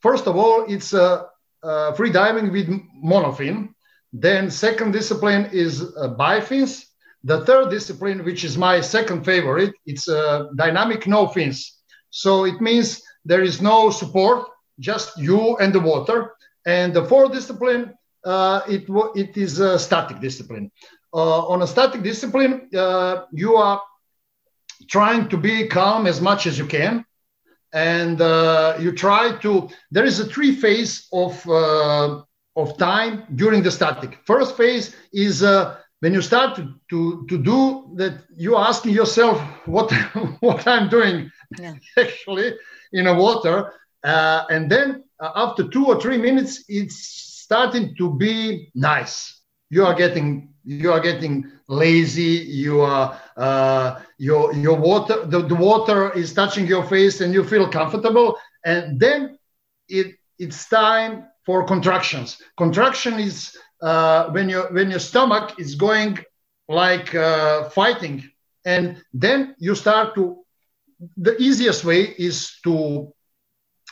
First 0.00 0.26
of 0.26 0.36
all, 0.36 0.64
it's 0.68 0.94
uh, 0.94 1.24
uh, 1.62 1.92
free 1.92 2.10
diving 2.10 2.50
with 2.50 2.68
monofin. 3.04 3.68
Then 4.12 4.50
second 4.50 4.92
discipline 4.92 5.50
is 5.52 5.82
uh, 5.82 6.14
bifins. 6.18 6.86
The 7.24 7.44
third 7.44 7.70
discipline, 7.70 8.24
which 8.24 8.42
is 8.42 8.56
my 8.56 8.80
second 8.80 9.24
favorite, 9.24 9.74
it's 9.84 10.08
uh, 10.08 10.48
dynamic 10.56 11.06
no 11.06 11.26
fins. 11.28 11.78
So 12.08 12.44
it 12.44 12.60
means 12.60 13.02
there 13.26 13.42
is 13.42 13.60
no 13.60 13.90
support, 13.90 14.48
just 14.80 15.16
you 15.18 15.56
and 15.58 15.74
the 15.74 15.80
water. 15.80 16.34
And 16.66 16.94
the 16.94 17.04
fourth 17.04 17.32
discipline, 17.32 17.92
it 18.24 18.84
it 19.14 19.36
is 19.36 19.60
a 19.60 19.78
static 19.78 20.20
discipline. 20.20 20.70
On 21.12 21.62
a 21.62 21.66
static 21.66 22.02
discipline, 22.02 22.68
you 22.72 23.56
are 23.56 23.82
trying 24.88 25.28
to 25.28 25.36
be 25.36 25.66
calm 25.66 26.06
as 26.06 26.20
much 26.20 26.46
as 26.46 26.58
you 26.58 26.66
can, 26.66 27.04
and 27.72 28.20
uh, 28.20 28.76
you 28.78 28.92
try 28.92 29.36
to. 29.38 29.68
There 29.90 30.04
is 30.04 30.20
a 30.20 30.26
three 30.26 30.54
phase 30.54 31.08
of 31.12 31.48
uh, 31.48 32.22
of 32.56 32.78
time 32.78 33.24
during 33.34 33.62
the 33.62 33.70
static. 33.70 34.18
First 34.24 34.56
phase 34.56 34.94
is 35.12 35.42
uh, 35.42 35.76
when 36.00 36.12
you 36.12 36.22
start 36.22 36.54
to, 36.56 36.74
to, 36.90 37.26
to 37.28 37.38
do 37.38 37.90
that, 37.96 38.24
you're 38.36 38.58
asking 38.58 38.92
yourself 38.92 39.40
what, 39.66 39.90
what 40.40 40.66
I'm 40.66 40.88
doing 40.88 41.30
Yeah. 41.58 41.74
actually 41.98 42.54
in 42.92 43.06
a 43.06 43.14
water. 43.14 43.72
Uh, 44.02 44.44
and 44.50 44.70
then 44.70 45.04
uh, 45.20 45.30
after 45.34 45.66
two 45.68 45.86
or 45.86 46.00
three 46.00 46.18
minutes, 46.18 46.64
it's 46.68 46.96
starting 47.44 47.94
to 47.96 48.14
be 48.16 48.70
nice. 48.74 49.40
You 49.70 49.86
are 49.86 49.94
getting 49.94 50.53
you 50.64 50.92
are 50.92 51.00
getting 51.00 51.50
lazy. 51.68 52.44
You 52.48 52.80
are 52.80 53.20
uh, 53.36 54.00
your 54.18 54.52
your 54.54 54.76
water 54.76 55.24
the, 55.26 55.42
the 55.42 55.54
water 55.54 56.12
is 56.12 56.32
touching 56.32 56.66
your 56.66 56.84
face 56.84 57.20
and 57.20 57.32
you 57.32 57.44
feel 57.44 57.68
comfortable. 57.68 58.38
And 58.64 58.98
then 58.98 59.38
it 59.88 60.16
it's 60.38 60.68
time 60.68 61.26
for 61.44 61.64
contractions. 61.64 62.40
Contraction 62.56 63.20
is 63.20 63.56
uh, 63.82 64.30
when 64.30 64.48
your 64.48 64.72
when 64.72 64.90
your 64.90 65.00
stomach 65.00 65.58
is 65.58 65.74
going 65.74 66.18
like 66.68 67.14
uh, 67.14 67.68
fighting, 67.70 68.24
and 68.64 69.02
then 69.12 69.54
you 69.58 69.74
start 69.74 70.14
to. 70.14 70.40
The 71.18 71.36
easiest 71.42 71.84
way 71.84 72.14
is 72.16 72.58
to 72.62 73.12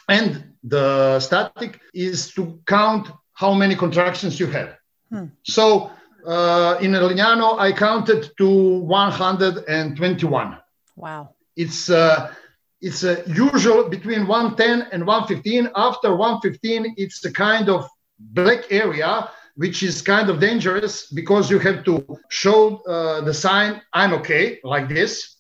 end 0.09 0.53
the 0.63 1.19
static 1.21 1.81
is 1.93 2.33
to 2.35 2.61
count 2.67 3.09
how 3.35 3.53
many 3.53 3.75
contractions 3.75 4.39
you 4.39 4.47
have. 4.47 4.77
Hmm. 5.11 5.27
So 5.43 5.91
uh, 6.27 6.79
in 6.81 6.93
Lignano, 6.93 7.59
I 7.59 7.73
counted 7.73 8.31
to 8.39 8.79
121 8.81 10.59
Wow. 10.97 11.35
it's 11.57 11.89
uh, 11.91 12.33
it's 12.81 13.05
uh, 13.05 13.23
usual 13.27 13.89
between 13.89 14.27
110 14.27 14.89
and 14.93 15.07
115 15.07 15.71
after 15.77 16.15
115 16.17 16.95
it's 16.97 17.25
a 17.25 17.33
kind 17.33 17.69
of 17.69 17.89
black 18.19 18.71
area 18.71 19.31
which 19.55 19.83
is 19.83 20.01
kind 20.03 20.31
of 20.31 20.41
dangerous 20.41 21.07
because 21.13 21.51
you 21.51 21.59
have 21.59 21.85
to 21.85 22.05
show 22.31 22.77
uh, 22.89 23.21
the 23.21 23.35
sign 23.35 23.81
i'm 23.93 24.13
okay 24.15 24.59
like 24.65 24.89
this. 24.89 25.37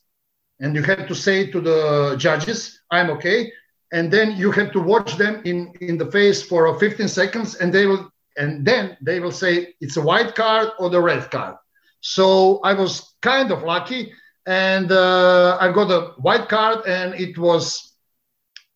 And 0.61 0.77
you 0.77 0.83
have 0.85 1.09
to 1.09 1.15
say 1.15 1.51
to 1.51 1.61
the 1.61 2.15
judges 2.19 2.81
i'm 2.91 3.11
okay. 3.11 3.53
And 3.93 4.11
then 4.11 4.37
you 4.37 4.53
have 4.53 4.73
to 4.73 4.81
watch 4.81 5.17
them 5.17 5.43
in 5.45 5.73
in 5.81 5.99
the 5.99 6.11
face 6.11 6.43
for 6.43 6.69
uh, 6.69 6.79
15 6.79 7.09
seconds 7.09 7.57
and 7.57 7.73
they 7.73 7.87
will 7.87 8.12
and 8.37 8.65
then 8.65 8.97
they 9.01 9.21
will 9.21 9.33
say 9.33 9.75
it's 9.81 9.97
a 9.97 10.03
white 10.03 10.35
card 10.35 10.71
or 10.79 10.91
the 10.91 11.01
red 11.01 11.31
card 11.31 11.57
so 12.01 12.61
i 12.65 12.73
was 12.73 13.15
kind 13.21 13.51
of 13.51 13.63
lucky 13.63 14.13
and 14.47 14.91
uh, 14.91 15.57
I 15.61 15.71
got 15.73 15.91
a 15.91 16.13
white 16.21 16.49
card, 16.49 16.87
and 16.87 17.15
it 17.15 17.39
was 17.39 17.95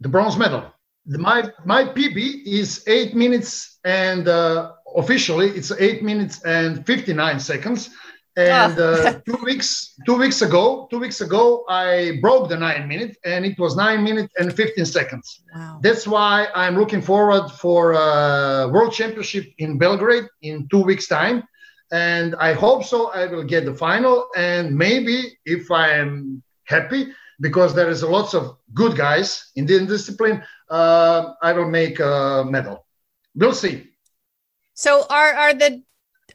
the 0.00 0.08
bronze 0.08 0.36
medal. 0.36 0.64
The, 1.06 1.18
my 1.18 1.50
my 1.64 1.84
PB 1.84 2.44
is 2.46 2.84
eight 2.86 3.14
minutes, 3.14 3.78
and 3.84 4.28
uh, 4.28 4.72
officially 4.94 5.48
it's 5.50 5.72
eight 5.72 6.02
minutes 6.02 6.42
and 6.44 6.86
fifty 6.86 7.12
nine 7.12 7.40
seconds. 7.40 7.90
And 8.36 8.78
uh, 8.78 9.20
two 9.26 9.38
weeks 9.42 9.94
two 10.04 10.16
weeks 10.16 10.42
ago, 10.42 10.86
two 10.90 10.98
weeks 10.98 11.22
ago, 11.22 11.64
I 11.68 12.18
broke 12.20 12.50
the 12.50 12.56
nine 12.56 12.86
minute, 12.86 13.16
and 13.24 13.46
it 13.46 13.58
was 13.58 13.76
nine 13.76 14.04
minutes 14.04 14.32
and 14.38 14.54
fifteen 14.54 14.84
seconds. 14.84 15.40
Wow. 15.54 15.78
That's 15.82 16.06
why 16.06 16.48
I'm 16.54 16.76
looking 16.76 17.00
forward 17.00 17.48
for 17.48 17.94
uh, 17.94 18.68
World 18.68 18.92
Championship 18.92 19.46
in 19.56 19.78
Belgrade 19.78 20.26
in 20.42 20.68
two 20.68 20.82
weeks' 20.82 21.08
time, 21.08 21.44
and 21.92 22.36
I 22.36 22.52
hope 22.52 22.84
so. 22.84 23.10
I 23.12 23.26
will 23.26 23.44
get 23.44 23.64
the 23.64 23.74
final, 23.74 24.28
and 24.36 24.76
maybe 24.76 25.38
if 25.46 25.70
I 25.70 25.92
am 25.92 26.42
happy, 26.64 27.08
because 27.40 27.74
there 27.74 27.88
is 27.88 28.02
lots 28.02 28.34
of 28.34 28.58
good 28.74 28.98
guys 28.98 29.50
in 29.56 29.64
the 29.64 29.80
discipline, 29.86 30.42
uh, 30.68 31.32
I 31.40 31.54
will 31.54 31.70
make 31.70 32.00
a 32.00 32.44
medal. 32.46 32.84
We'll 33.34 33.54
see. 33.54 33.88
So 34.74 35.06
are 35.08 35.32
are 35.32 35.54
the 35.54 35.82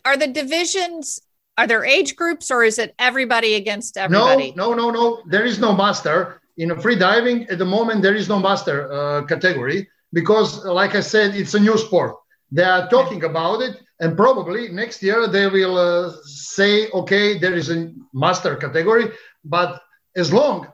are 0.03 0.17
the 0.17 0.27
divisions 0.27 1.21
are 1.61 1.67
there 1.67 1.85
age 1.85 2.15
groups 2.15 2.49
or 2.49 2.63
is 2.63 2.79
it 2.79 2.95
everybody 2.97 3.53
against 3.53 3.95
everybody? 3.95 4.51
No, 4.55 4.73
no, 4.73 4.89
no, 4.89 4.89
no. 4.89 5.21
There 5.27 5.45
is 5.45 5.59
no 5.59 5.75
master 5.75 6.41
in 6.57 6.67
free 6.81 6.95
diving 6.95 7.47
at 7.49 7.59
the 7.59 7.65
moment. 7.65 8.01
There 8.01 8.15
is 8.15 8.27
no 8.27 8.39
master 8.39 8.91
uh, 8.91 9.25
category 9.25 9.87
because, 10.11 10.65
like 10.65 10.95
I 10.95 11.01
said, 11.01 11.35
it's 11.35 11.53
a 11.53 11.59
new 11.59 11.77
sport. 11.77 12.15
They 12.51 12.63
are 12.63 12.89
talking 12.89 13.23
about 13.23 13.61
it, 13.61 13.75
and 13.99 14.17
probably 14.17 14.69
next 14.69 15.03
year 15.03 15.27
they 15.27 15.47
will 15.57 15.77
uh, 15.77 16.11
say, 16.25 16.89
"Okay, 17.01 17.37
there 17.37 17.53
is 17.53 17.69
a 17.69 17.93
master 18.11 18.55
category." 18.55 19.05
But 19.45 19.79
as 20.15 20.33
long 20.33 20.67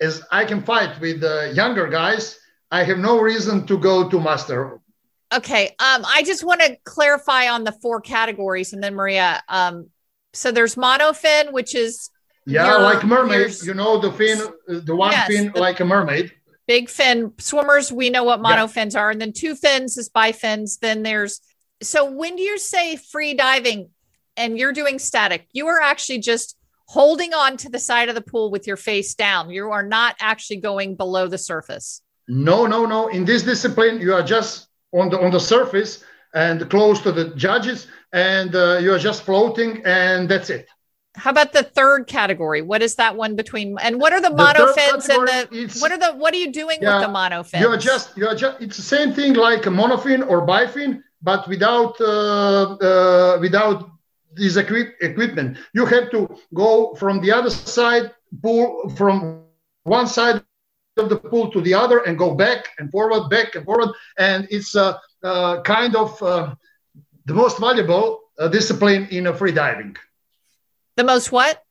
as 0.00 0.22
I 0.32 0.44
can 0.44 0.60
fight 0.62 1.00
with 1.00 1.20
the 1.20 1.52
younger 1.54 1.86
guys, 1.86 2.24
I 2.72 2.82
have 2.82 2.98
no 2.98 3.20
reason 3.20 3.64
to 3.68 3.78
go 3.78 4.10
to 4.10 4.20
master. 4.20 4.80
Okay. 5.32 5.66
Um, 5.78 6.02
I 6.16 6.22
just 6.24 6.42
want 6.44 6.60
to 6.62 6.76
clarify 6.84 7.48
on 7.48 7.64
the 7.64 7.72
four 7.72 8.00
categories 8.00 8.72
and 8.72 8.82
then 8.82 8.94
Maria. 8.94 9.42
Um, 9.48 9.90
so 10.36 10.50
there's 10.52 10.74
monofin, 10.76 11.52
which 11.52 11.74
is 11.74 12.10
Yeah, 12.48 12.70
Your- 12.70 12.80
like 12.82 13.02
mermaids. 13.04 13.66
You 13.66 13.74
know 13.74 13.98
the 13.98 14.12
fin, 14.12 14.38
uh, 14.40 14.80
the 14.84 14.94
one 14.94 15.10
Yes, 15.10 15.26
fin 15.28 15.50
the- 15.52 15.58
like 15.60 15.80
a 15.80 15.84
mermaid. 15.84 16.32
big 16.68 16.88
fin 16.88 17.32
swimmers. 17.38 17.90
We 17.90 18.08
know 18.10 18.22
what 18.22 18.38
Yeah. 18.40 18.46
monofins 18.56 18.94
are. 18.96 19.10
And 19.10 19.20
then 19.20 19.32
two 19.32 19.56
fins 19.56 19.96
is 19.98 20.08
bifins. 20.08 20.78
Then 20.80 21.02
there's 21.02 21.40
so 21.82 22.04
when 22.04 22.36
do 22.36 22.42
you 22.42 22.56
say 22.58 22.96
free 22.96 23.34
diving 23.34 23.90
and 24.36 24.56
you're 24.58 24.72
doing 24.72 24.98
static, 24.98 25.46
you 25.52 25.66
are 25.66 25.80
actually 25.80 26.18
just 26.18 26.56
holding 26.88 27.34
on 27.34 27.56
to 27.58 27.68
the 27.68 27.78
side 27.80 28.08
of 28.08 28.14
the 28.14 28.20
pool 28.20 28.50
with 28.50 28.66
your 28.66 28.76
face 28.76 29.14
down. 29.14 29.50
You 29.50 29.70
are 29.72 29.82
not 29.82 30.14
actually 30.20 30.58
going 30.58 30.94
below 30.94 31.26
the 31.26 31.38
surface. 31.38 32.00
No, 32.28 32.66
no, 32.66 32.86
no. 32.86 33.08
In 33.08 33.24
this 33.24 33.42
discipline, 33.42 34.00
you 34.00 34.14
are 34.14 34.22
just 34.22 34.68
on 34.92 35.08
the 35.10 35.18
on 35.20 35.30
the 35.32 35.40
surface 35.40 36.04
and 36.36 36.68
close 36.68 37.00
to 37.00 37.10
the 37.10 37.34
judges, 37.34 37.88
and 38.12 38.54
uh, 38.54 38.78
you 38.82 38.92
are 38.92 38.98
just 38.98 39.22
floating, 39.22 39.82
and 39.84 40.28
that's 40.28 40.50
it. 40.50 40.68
How 41.16 41.30
about 41.30 41.54
the 41.54 41.62
third 41.62 42.06
category? 42.06 42.60
What 42.60 42.82
is 42.82 42.96
that 42.96 43.16
one 43.16 43.36
between? 43.36 43.78
And 43.80 43.98
what 43.98 44.12
are 44.12 44.20
the, 44.20 44.28
The 44.28 44.42
monofins 44.42 45.08
and 45.08 45.26
the 45.26 45.80
what 45.80 45.90
are 45.90 45.98
the 45.98 46.12
what 46.12 46.34
are 46.34 46.36
you 46.36 46.52
doing 46.52 46.78
Yeah, 46.82 46.98
with 46.98 47.06
the 47.06 47.12
monofins? 47.18 47.60
You 47.60 47.68
are 47.68 47.78
just 47.78 48.16
you 48.18 48.28
are 48.28 48.34
just. 48.34 48.60
It's 48.60 48.76
the 48.76 48.88
same 48.96 49.14
thing 49.14 49.32
like 49.32 49.64
a 49.64 49.70
monofin 49.70 50.28
or 50.28 50.46
bifin, 50.46 51.02
but 51.22 51.48
without 51.48 51.98
uh, 52.00 52.76
uh, 52.88 53.38
without 53.40 53.88
this 54.34 54.56
equip, 54.56 54.88
equipment. 55.00 55.56
You 55.72 55.86
have 55.86 56.10
to 56.10 56.20
go 56.52 56.94
from 56.96 57.22
the 57.22 57.32
other 57.32 57.48
side, 57.48 58.12
pull 58.42 58.90
from 58.90 59.44
one 59.84 60.06
side 60.06 60.42
of 60.98 61.08
the 61.08 61.16
pool 61.16 61.50
to 61.52 61.62
the 61.62 61.72
other, 61.72 62.00
and 62.00 62.18
go 62.18 62.34
back 62.34 62.68
and 62.78 62.90
forward, 62.90 63.30
back 63.30 63.54
and 63.54 63.64
forward, 63.64 63.90
and 64.18 64.46
it's 64.50 64.74
a 64.74 64.84
uh, 64.84 64.98
kind 65.64 65.96
of 65.96 66.22
uh, 66.22 66.54
the 67.24 67.34
most 67.34 67.58
valuable 67.58 68.20
uh, 68.38 68.48
discipline 68.48 69.08
in 69.10 69.26
uh, 69.26 69.32
free 69.32 69.52
diving. 69.52 69.96
the 70.96 71.04
most 71.04 71.32
what? 71.32 71.62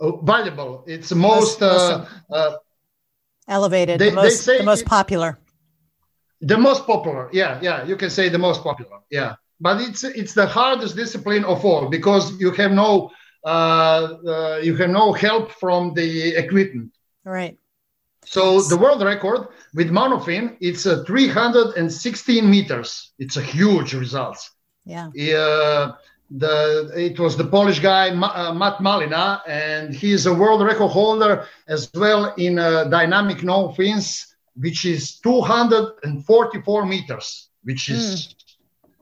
Uh, 0.00 0.16
valuable. 0.22 0.84
It's 0.86 1.08
the 1.10 1.16
most. 1.16 1.62
Uh, 1.62 2.06
uh, 2.32 2.56
Elevated, 3.48 3.98
They- 3.98 4.10
the 4.10 4.16
most, 4.16 4.44
say 4.44 4.58
the 4.58 4.64
most 4.64 4.84
popular. 4.86 5.38
the 6.40 6.56
most 6.56 6.86
popular 6.86 7.28
yeah 7.32 7.58
yeah 7.60 7.84
you 7.84 7.96
can 7.96 8.08
say 8.10 8.30
the 8.30 8.38
most 8.38 8.62
popular 8.62 8.98
yeah 9.10 9.34
but 9.60 9.78
it's 9.86 10.04
it's 10.04 10.32
the 10.32 10.46
hardest 10.46 10.96
discipline 10.96 11.44
of 11.44 11.64
all 11.64 11.88
because 11.90 12.24
you 12.40 12.50
have 12.52 12.72
no 12.72 13.10
uh, 13.44 14.02
uh, 14.32 14.56
you 14.66 14.74
have 14.80 14.88
no 14.90 15.12
help 15.12 15.50
from 15.62 15.92
the 15.94 16.08
equipment 16.44 16.90
Right. 17.24 17.58
So 18.24 18.60
the 18.62 18.76
world 18.76 19.02
record 19.02 19.48
with 19.74 19.90
monofin 19.90 20.56
it's 20.60 20.86
uh, 20.86 21.02
316 21.04 22.48
meters 22.48 23.12
it's 23.18 23.36
a 23.36 23.42
huge 23.42 23.94
result 23.94 24.38
Yeah. 24.84 25.08
Uh, 25.08 25.92
the 26.30 26.92
it 26.96 27.18
was 27.18 27.36
the 27.36 27.44
Polish 27.44 27.80
guy 27.80 28.10
uh, 28.10 28.54
Matt 28.54 28.78
Malina, 28.78 29.40
and 29.48 29.94
he 29.94 30.12
is 30.12 30.26
a 30.26 30.34
world 30.34 30.62
record 30.62 30.88
holder 30.88 31.46
as 31.66 31.90
well 31.94 32.34
in 32.36 32.58
uh, 32.58 32.84
dynamic 32.84 33.42
no 33.42 33.72
fins, 33.72 34.34
which 34.54 34.84
is 34.84 35.18
244 35.18 36.86
meters, 36.86 37.48
which 37.64 37.88
is 37.88 38.34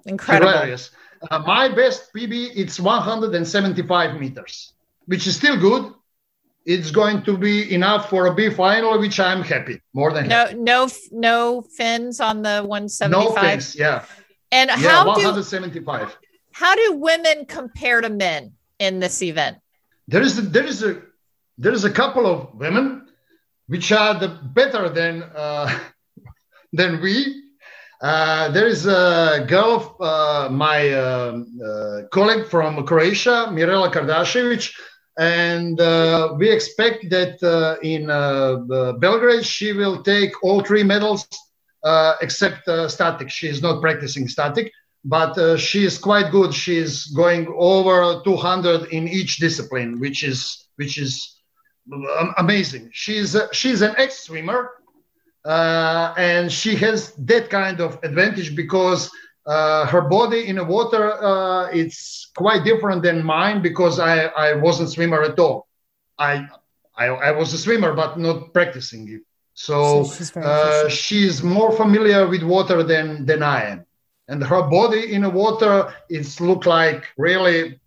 mm. 0.07 0.11
incredible. 0.11 0.53
Hilarious. 0.53 0.91
Uh, 1.31 1.41
my 1.41 1.69
best 1.69 2.15
PB 2.15 2.53
it's 2.55 2.81
175 2.81 4.21
meters, 4.21 4.73
which 5.07 5.27
is 5.27 5.37
still 5.37 5.59
good. 5.59 5.93
It's 6.69 6.91
going 6.91 7.23
to 7.23 7.39
be 7.39 7.73
enough 7.75 8.11
for 8.11 8.27
a 8.27 8.35
B 8.35 8.51
final, 8.51 8.99
which 8.99 9.19
I'm 9.19 9.43
happy 9.43 9.81
more 9.95 10.13
than 10.13 10.29
no, 10.29 10.37
happy. 10.37 10.55
no, 10.57 10.89
no 11.11 11.63
fins 11.63 12.21
on 12.21 12.43
the 12.43 12.61
175. 12.61 13.11
No 13.11 13.33
fins, 13.41 13.75
yeah. 13.75 14.05
And 14.53 14.69
yeah, 14.69 14.77
how 14.77 15.07
175. 15.07 16.09
do 16.09 16.15
how 16.53 16.75
do 16.75 16.93
women 16.97 17.47
compare 17.47 18.01
to 18.03 18.11
men 18.11 18.53
in 18.79 19.01
this 19.01 19.23
event? 19.23 19.57
There 20.09 20.21
is 20.21 20.39
a, 20.39 20.43
there 20.43 20.65
is 20.65 20.83
a 20.83 21.01
there 21.57 21.73
is 21.73 21.85
a 21.85 21.91
couple 21.91 22.27
of 22.27 22.55
women 22.55 23.09
which 23.69 23.91
are 23.91 24.19
the 24.19 24.29
better 24.29 24.91
than 24.91 25.23
uh, 25.23 25.79
than 26.73 27.01
we. 27.01 27.45
Uh, 28.01 28.49
there 28.51 28.69
is 28.69 28.87
a 28.87 29.45
girl, 29.49 29.97
uh, 30.01 30.49
my 30.53 30.89
uh, 30.91 31.43
uh, 31.65 32.03
colleague 32.13 32.47
from 32.47 32.87
Croatia, 32.87 33.49
Mirela 33.51 33.93
Kardashevic, 33.93 34.73
and 35.19 35.81
uh, 35.81 36.35
we 36.39 36.51
expect 36.51 37.11
that 37.11 37.37
in 37.83 38.07
Belgrade 39.01 39.45
she 39.45 39.73
will 39.73 40.03
take 40.03 40.33
all 40.43 40.63
three 40.63 40.85
medals 40.85 41.27
except 42.21 42.69
static. 42.91 43.31
She 43.31 43.49
is 43.49 43.61
not 43.63 43.81
practicing 43.81 44.29
static 44.29 44.73
but 45.05 45.39
uh, 45.39 45.57
she 45.57 45.85
is 45.85 45.99
quite 45.99 46.31
good. 46.31 46.53
She 46.53 46.77
is 46.77 47.07
going 47.07 47.47
over 47.57 48.21
200 48.25 48.93
in 48.93 49.09
each 49.09 49.37
discipline, 49.37 50.01
which 50.01 50.23
is 50.23 50.67
which 50.77 50.99
is 50.99 51.37
amazing. 52.37 52.91
She's 52.93 53.37
she's 53.53 53.81
an 53.81 53.95
ex 53.97 54.25
swimmer, 54.25 54.71
uh, 55.45 56.15
and 56.17 56.51
she 56.53 56.75
has 56.77 57.15
that 57.15 57.49
kind 57.49 57.81
of 57.81 57.99
advantage 58.03 58.55
because 58.55 59.11
uh, 59.49 59.87
her 59.87 60.03
body 60.03 60.47
in 60.47 60.57
the 60.57 60.65
water 60.65 61.05
uh, 61.31 61.69
it's 61.73 62.31
quite 62.37 62.63
different 62.65 63.03
than 63.03 63.25
mine 63.25 63.63
because 63.63 63.99
I 63.99 64.27
I 64.27 64.55
wasn't 64.55 64.91
swimmer 64.91 65.23
at 65.23 65.39
all. 65.39 65.67
I 66.19 66.47
I, 66.97 67.07
I 67.07 67.31
was 67.33 67.53
a 67.55 67.59
swimmer 67.59 67.93
but 67.95 68.19
not 68.19 68.53
practicing 68.53 69.09
it. 69.09 69.23
So, 69.55 70.05
so 70.05 70.15
she's, 70.15 70.37
uh, 70.37 70.89
she's 70.89 71.43
more 71.43 71.73
familiar 71.73 72.29
with 72.29 72.43
water 72.45 72.83
than 72.83 73.27
than 73.27 73.43
I 73.43 73.65
am 73.73 73.87
and 74.29 74.45
her 74.45 74.63
body 74.63 75.13
in 75.13 75.23
the 75.23 75.31
water 75.31 75.93
it's 76.09 76.41
look 76.41 76.67
like 76.67 77.09
really 77.17 77.81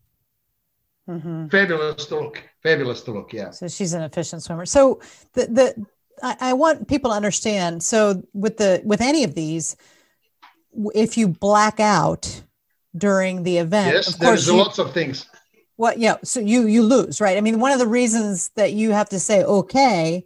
mm-hmm. 1.07 1.47
fabulous 1.47 2.05
to 2.07 2.19
look 2.19 2.43
fabulous 2.63 3.01
to 3.01 3.11
look 3.11 3.31
yeah 3.31 3.51
so 3.51 3.67
she's 3.67 3.93
an 3.93 4.01
efficient 4.01 4.43
swimmer 4.43 4.65
so 4.65 4.99
the 5.33 5.45
the 5.45 5.85
I, 6.23 6.35
I 6.39 6.53
want 6.53 6.87
people 6.87 7.11
to 7.11 7.15
understand 7.15 7.83
so 7.83 8.23
with 8.33 8.57
the 8.57 8.81
with 8.83 9.01
any 9.01 9.23
of 9.23 9.35
these 9.35 9.75
if 10.95 11.17
you 11.17 11.27
black 11.27 11.79
out 11.79 12.43
during 12.95 13.43
the 13.43 13.57
event 13.57 13.93
yes 13.93 14.15
there's 14.15 14.47
you, 14.47 14.55
lots 14.55 14.79
of 14.79 14.93
things 14.93 15.25
what 15.77 15.97
yeah 15.97 16.17
so 16.23 16.39
you 16.39 16.67
you 16.67 16.83
lose 16.83 17.21
right 17.21 17.37
i 17.37 17.41
mean 17.41 17.59
one 17.59 17.71
of 17.71 17.79
the 17.79 17.87
reasons 17.87 18.49
that 18.55 18.73
you 18.73 18.91
have 18.91 19.09
to 19.09 19.19
say 19.19 19.43
okay 19.43 20.25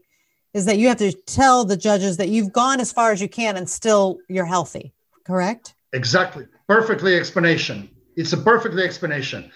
is 0.53 0.65
that 0.65 0.77
you 0.77 0.87
have 0.87 0.97
to 0.97 1.11
tell 1.11 1.65
the 1.65 1.77
judges 1.77 2.17
that 2.17 2.29
you've 2.29 2.51
gone 2.51 2.79
as 2.79 2.91
far 2.91 3.11
as 3.11 3.21
you 3.21 3.29
can 3.29 3.57
and 3.57 3.69
still 3.69 4.17
you're 4.27 4.45
healthy 4.45 4.93
correct 5.25 5.75
Exactly. 5.95 6.45
Perfectly 6.67 7.15
explanation. 7.15 7.89
It's 8.17 8.33
a 8.33 8.37
perfectly 8.37 8.83
explanation. 8.83 9.51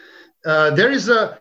Uh, 0.46 0.72
there 0.72 0.90
is 0.90 1.10
a 1.10 1.40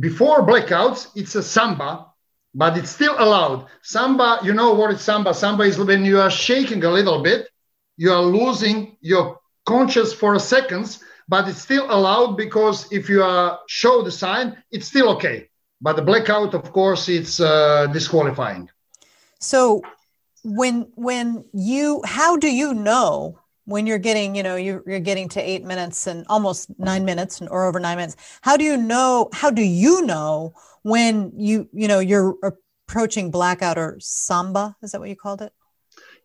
before 0.00 0.46
blackouts. 0.46 1.08
It's 1.14 1.34
a 1.34 1.42
samba, 1.42 2.06
but 2.54 2.78
it's 2.78 2.90
still 2.90 3.14
allowed. 3.18 3.66
Samba, 3.82 4.40
you 4.42 4.54
know 4.54 4.72
what 4.72 4.90
is 4.90 5.02
samba? 5.02 5.34
Samba 5.34 5.64
is 5.64 5.78
when 5.78 6.04
you 6.04 6.18
are 6.18 6.30
shaking 6.30 6.82
a 6.84 6.90
little 6.90 7.22
bit, 7.22 7.48
you 7.98 8.10
are 8.12 8.22
losing 8.22 8.96
your 9.00 9.40
conscious 9.66 10.14
for 10.14 10.34
a 10.34 10.40
seconds, 10.40 11.04
but 11.28 11.46
it's 11.46 11.60
still 11.60 11.86
allowed 11.90 12.36
because 12.36 12.90
if 12.90 13.08
you 13.10 13.20
show 13.66 14.00
the 14.02 14.10
sign, 14.10 14.56
it's 14.70 14.86
still 14.86 15.10
okay. 15.10 15.50
But 15.82 15.96
the 15.96 16.02
blackout, 16.02 16.54
of 16.54 16.72
course, 16.72 17.08
it's 17.08 17.38
uh, 17.40 17.88
disqualifying. 17.92 18.70
So 19.40 19.82
when 20.42 20.88
when 20.94 21.44
you 21.52 22.00
how 22.04 22.36
do 22.36 22.50
you 22.50 22.72
know 22.72 23.38
when 23.64 23.86
you're 23.86 23.98
getting 23.98 24.34
you 24.34 24.42
know 24.42 24.56
you're, 24.56 24.82
you're 24.86 25.00
getting 25.00 25.28
to 25.28 25.40
eight 25.40 25.64
minutes 25.64 26.06
and 26.06 26.24
almost 26.28 26.70
nine 26.78 27.04
minutes 27.04 27.42
or 27.42 27.66
over 27.66 27.80
nine 27.80 27.96
minutes 27.96 28.16
how 28.40 28.56
do 28.56 28.64
you 28.64 28.76
know 28.76 29.28
how 29.32 29.50
do 29.50 29.62
you 29.62 30.06
know 30.06 30.54
when 30.82 31.32
you 31.36 31.68
you 31.72 31.88
know 31.88 31.98
you're 31.98 32.36
approaching 32.42 33.30
blackout 33.30 33.76
or 33.76 33.96
samba 34.00 34.76
is 34.82 34.92
that 34.92 35.00
what 35.00 35.08
you 35.08 35.16
called 35.16 35.42
it 35.42 35.52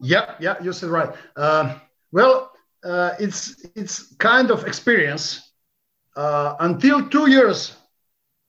yeah 0.04 0.36
yeah 0.39 0.56
you 0.62 0.74
said 0.74 0.89
right 0.89 1.12
uh, 1.36 1.78
well 2.12 2.52
uh, 2.84 3.12
it's 3.20 3.66
it's 3.76 4.16
kind 4.18 4.52
of 4.52 4.66
experience 4.68 5.52
uh, 6.16 6.56
until 6.60 7.10
two 7.10 7.30
years 7.30 7.76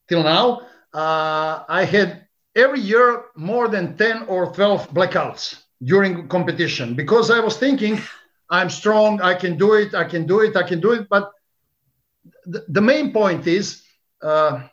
till 0.08 0.22
now 0.22 0.60
uh, 0.92 1.64
i 1.68 1.84
had 1.84 2.26
every 2.56 2.80
year 2.80 3.24
more 3.36 3.68
than 3.68 3.96
10 3.96 4.24
or 4.28 4.52
12 4.52 4.90
blackouts 4.90 5.62
during 5.82 6.28
competition 6.28 6.94
because 6.94 7.30
i 7.30 7.40
was 7.40 7.56
thinking 7.56 7.98
I'm 8.50 8.70
strong, 8.70 9.20
I 9.20 9.34
can 9.34 9.56
do 9.56 9.74
it, 9.74 9.94
I 9.94 10.04
can 10.04 10.26
do 10.26 10.40
it, 10.40 10.56
I 10.56 10.62
can 10.62 10.80
do 10.80 10.92
it. 10.92 11.08
But 11.08 11.32
the, 12.46 12.64
the 12.68 12.80
main 12.80 13.12
point 13.12 13.46
is 13.46 13.82
uh, 14.22 14.68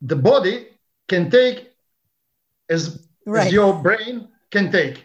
the 0.00 0.16
body 0.16 0.68
can 1.08 1.30
take 1.30 1.72
as, 2.68 3.06
right. 3.26 3.46
as 3.46 3.52
your 3.52 3.74
brain 3.74 4.28
can 4.50 4.70
take. 4.70 5.04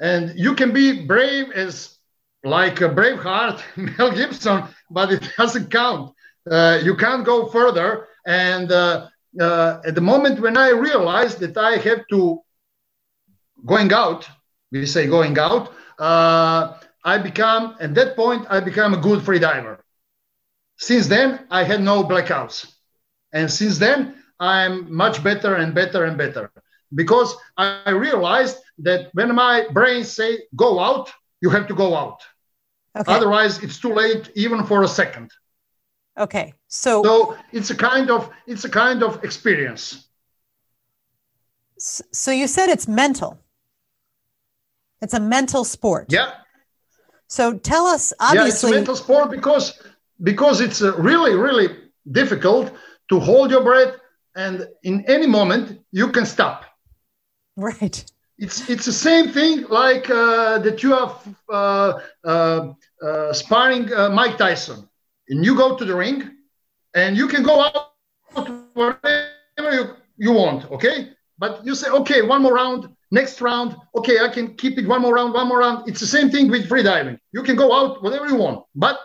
And 0.00 0.38
you 0.38 0.54
can 0.54 0.72
be 0.72 1.04
brave 1.06 1.50
as 1.52 1.96
like 2.44 2.80
a 2.80 2.88
Braveheart, 2.88 3.60
Mel 3.76 4.12
Gibson, 4.12 4.64
but 4.90 5.12
it 5.12 5.28
doesn't 5.36 5.70
count. 5.70 6.14
Uh, 6.48 6.78
you 6.82 6.96
can't 6.96 7.24
go 7.24 7.46
further. 7.46 8.06
And 8.26 8.70
uh, 8.70 9.08
uh, 9.40 9.80
at 9.84 9.94
the 9.94 10.00
moment 10.00 10.40
when 10.40 10.56
I 10.56 10.70
realized 10.70 11.40
that 11.40 11.56
I 11.56 11.76
have 11.76 12.06
to 12.10 12.40
going 13.66 13.92
out, 13.92 14.28
we 14.70 14.86
say 14.86 15.06
going 15.06 15.38
out, 15.38 15.72
uh, 15.98 16.74
I 17.04 17.18
become, 17.18 17.76
at 17.80 17.94
that 17.94 18.16
point, 18.16 18.46
I 18.50 18.60
become 18.60 18.94
a 18.94 18.98
good 18.98 19.22
free 19.22 19.38
diver. 19.38 19.84
Since 20.76 21.08
then, 21.08 21.46
I 21.50 21.64
had 21.64 21.82
no 21.82 22.04
blackouts. 22.04 22.72
And 23.32 23.50
since 23.50 23.78
then, 23.78 24.22
I'm 24.38 24.94
much 24.94 25.22
better 25.24 25.54
and 25.56 25.74
better 25.74 26.04
and 26.04 26.16
better 26.16 26.52
because 26.94 27.34
I 27.56 27.90
realized 27.90 28.58
that 28.78 29.10
when 29.12 29.34
my 29.34 29.66
brain 29.72 30.04
say 30.04 30.38
go 30.56 30.78
out, 30.78 31.10
you 31.40 31.50
have 31.50 31.66
to 31.68 31.74
go 31.74 31.94
out. 31.94 32.22
Okay. 32.96 33.12
Otherwise, 33.12 33.62
it's 33.62 33.78
too 33.78 33.92
late 33.92 34.30
even 34.34 34.64
for 34.64 34.82
a 34.82 34.88
second. 34.88 35.30
Okay. 36.18 36.52
So 36.66 37.02
So 37.02 37.36
it's 37.52 37.70
a 37.70 37.76
kind 37.76 38.10
of 38.10 38.30
it's 38.46 38.64
a 38.64 38.68
kind 38.68 39.02
of 39.02 39.22
experience. 39.24 40.08
So 41.78 42.32
you 42.32 42.48
said 42.48 42.68
it's 42.68 42.88
mental. 42.88 43.38
It's 45.00 45.14
a 45.14 45.20
mental 45.20 45.64
sport. 45.64 46.06
Yeah. 46.12 46.32
So 47.28 47.56
tell 47.56 47.86
us, 47.86 48.12
obviously, 48.18 48.70
yeah, 48.70 48.78
it's 48.78 48.88
mental 48.88 48.96
sport 48.96 49.30
because 49.30 49.80
because 50.22 50.60
it's 50.60 50.82
uh, 50.82 50.96
really 50.96 51.34
really 51.36 51.68
difficult 52.10 52.72
to 53.10 53.20
hold 53.20 53.50
your 53.50 53.62
breath, 53.62 53.94
and 54.34 54.66
in 54.82 55.04
any 55.06 55.26
moment 55.26 55.80
you 55.92 56.10
can 56.10 56.26
stop. 56.26 56.64
Right. 57.56 58.04
It's 58.38 58.70
it's 58.70 58.84
the 58.84 58.92
same 58.92 59.30
thing 59.30 59.64
like 59.68 60.08
uh, 60.08 60.58
that 60.58 60.82
you 60.82 60.94
are 60.94 61.20
uh, 61.48 62.00
uh, 62.24 62.72
uh 63.02 63.32
sparring 63.32 63.92
uh, 63.92 64.10
Mike 64.10 64.38
Tyson, 64.38 64.88
and 65.28 65.44
you 65.44 65.56
go 65.56 65.76
to 65.76 65.84
the 65.84 65.94
ring, 65.94 66.30
and 66.94 67.16
you 67.16 67.26
can 67.26 67.42
go 67.42 67.60
out 67.60 67.92
whatever 68.74 69.72
you, 69.72 69.96
you 70.16 70.32
want, 70.32 70.70
okay? 70.70 71.10
But 71.38 71.64
you 71.64 71.74
say, 71.74 71.88
okay, 71.90 72.22
one 72.22 72.42
more 72.42 72.54
round, 72.54 72.88
Next 73.10 73.40
round, 73.40 73.74
okay, 73.96 74.20
I 74.20 74.28
can 74.28 74.54
keep 74.54 74.78
it 74.78 74.86
one 74.86 75.00
more 75.00 75.14
round, 75.14 75.32
one 75.32 75.48
more 75.48 75.60
round. 75.60 75.88
It's 75.88 76.00
the 76.00 76.06
same 76.06 76.28
thing 76.28 76.50
with 76.50 76.68
freediving. 76.68 77.18
You 77.32 77.42
can 77.42 77.56
go 77.56 77.72
out 77.72 78.02
whatever 78.02 78.28
you 78.28 78.36
want, 78.36 78.64
but 78.74 78.98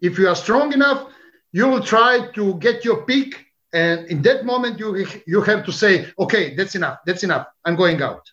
if 0.00 0.16
you 0.16 0.28
are 0.28 0.36
strong 0.36 0.72
enough, 0.72 1.10
you 1.50 1.66
will 1.66 1.82
try 1.82 2.28
to 2.34 2.54
get 2.54 2.84
your 2.84 3.04
peak. 3.04 3.46
And 3.72 4.06
in 4.06 4.22
that 4.22 4.44
moment, 4.44 4.78
you 4.78 5.06
you 5.26 5.42
have 5.42 5.64
to 5.64 5.72
say, 5.72 6.06
okay, 6.20 6.54
that's 6.54 6.76
enough. 6.76 6.98
That's 7.04 7.24
enough. 7.24 7.48
I'm 7.64 7.74
going 7.74 8.00
out. 8.00 8.30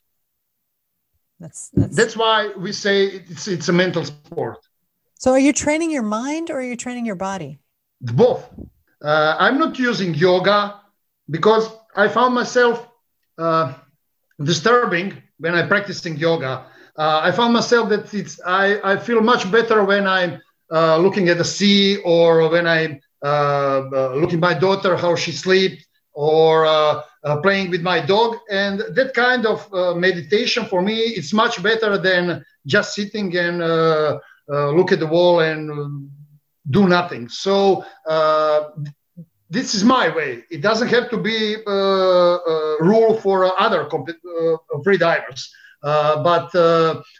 That's 1.39 1.69
that's, 1.69 1.95
that's 1.95 2.17
why 2.17 2.51
we 2.57 2.71
say 2.71 3.05
it's 3.05 3.47
it's 3.47 3.69
a 3.69 3.73
mental 3.73 4.05
sport. 4.05 4.59
So, 5.19 5.31
are 5.31 5.39
you 5.39 5.53
training 5.53 5.91
your 5.91 6.03
mind 6.03 6.49
or 6.49 6.59
are 6.59 6.63
you 6.63 6.75
training 6.75 7.05
your 7.05 7.15
body? 7.15 7.59
Both. 8.01 8.49
Uh, 9.01 9.35
I'm 9.39 9.57
not 9.57 9.77
using 9.77 10.13
yoga 10.13 10.81
because 11.29 11.69
I 11.95 12.07
found 12.07 12.33
myself. 12.33 12.87
Uh, 13.37 13.73
disturbing 14.43 15.21
when 15.37 15.55
I'm 15.55 15.67
practicing 15.67 16.17
yoga. 16.17 16.65
Uh, 16.97 17.21
I 17.23 17.31
found 17.31 17.53
myself 17.53 17.89
that 17.89 18.13
it's 18.13 18.39
I, 18.45 18.79
I 18.93 18.97
feel 18.97 19.21
much 19.21 19.49
better 19.51 19.83
when 19.83 20.07
I'm 20.07 20.41
uh, 20.71 20.97
looking 20.97 21.29
at 21.29 21.37
the 21.37 21.45
sea 21.45 21.97
or 21.97 22.49
when 22.49 22.67
I 22.67 22.99
uh, 23.23 23.27
uh, 23.27 24.15
looking 24.15 24.39
my 24.39 24.53
daughter 24.53 24.95
how 24.95 25.15
she 25.15 25.31
sleeps 25.31 25.84
or 26.15 26.65
uh, 26.65 27.01
uh, 27.23 27.37
playing 27.41 27.69
with 27.69 27.81
my 27.81 27.99
dog. 27.99 28.37
And 28.49 28.79
that 28.95 29.13
kind 29.13 29.45
of 29.45 29.71
uh, 29.73 29.93
meditation 29.93 30.65
for 30.65 30.81
me 30.81 30.97
it's 30.97 31.33
much 31.33 31.61
better 31.61 31.97
than 31.97 32.43
just 32.65 32.95
sitting 32.95 33.35
and 33.37 33.61
uh, 33.61 34.17
uh, 34.51 34.69
look 34.71 34.91
at 34.91 34.99
the 34.99 35.07
wall 35.07 35.41
and 35.41 35.69
uh, 35.71 35.87
do 36.71 36.87
nothing. 36.87 37.27
So 37.29 37.83
this 39.49 39.75
is 39.75 39.83
my 39.83 40.09
way. 40.15 40.43
It 40.49 40.61
doesn't 40.61 40.87
have 40.87 41.09
to 41.11 41.17
be 41.17 41.55
a 41.67 42.75
rule 42.79 43.13
for 43.21 43.59
other 43.59 43.85
comp- 43.85 44.09
free 44.83 44.97
divers. 44.97 45.53
But 45.83 46.49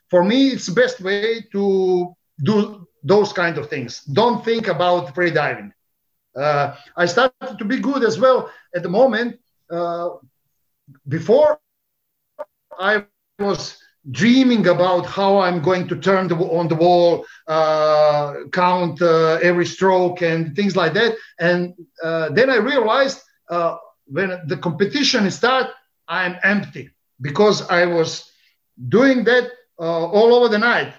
for 0.10 0.24
me 0.24 0.50
it's 0.50 0.66
the 0.66 0.74
best 0.74 1.02
way 1.02 1.46
to 1.52 2.16
do 2.44 2.88
those 3.04 3.32
kind 3.32 3.58
of 3.58 3.70
things. 3.70 4.04
Don't 4.06 4.44
think 4.44 4.68
about 4.68 5.14
free 5.14 5.32
diving 5.32 5.72
uh, 6.36 6.76
I 6.96 7.06
started 7.06 7.58
to 7.58 7.66
be 7.66 7.80
good 7.80 8.04
as 8.04 8.20
well 8.20 8.50
at 8.76 8.84
the 8.84 8.90
moment. 8.90 9.40
Uh, 9.70 10.10
before 11.08 11.60
I 12.80 13.06
was 13.40 13.78
dreaming 14.12 14.68
about 14.68 15.06
how 15.06 15.40
I'm 15.40 15.62
going 15.62 15.88
to 15.88 15.96
turn 15.96 16.28
the, 16.28 16.36
on 16.36 16.68
the 16.68 16.76
wall, 16.76 17.26
uh, 17.48 18.34
count 18.52 19.02
uh, 19.02 19.40
every 19.42 19.66
stroke, 19.66 20.22
and 20.22 20.56
things 20.56 20.76
like 20.76 20.94
that. 20.94 21.16
And 21.40 21.74
uh, 22.04 22.30
then 22.30 22.50
I 22.50 22.58
realized 22.58 23.22
uh, 23.50 23.78
when 24.06 24.42
the 24.48 24.58
competition 24.58 25.30
started, 25.32 25.72
I'm 26.08 26.38
empty 26.44 26.92
because 27.22 27.68
I 27.70 27.86
was 27.86 28.30
doing 28.90 29.24
that 29.24 29.50
all 29.78 30.36
over 30.36 30.48
the 30.50 30.60
night. 30.60 30.94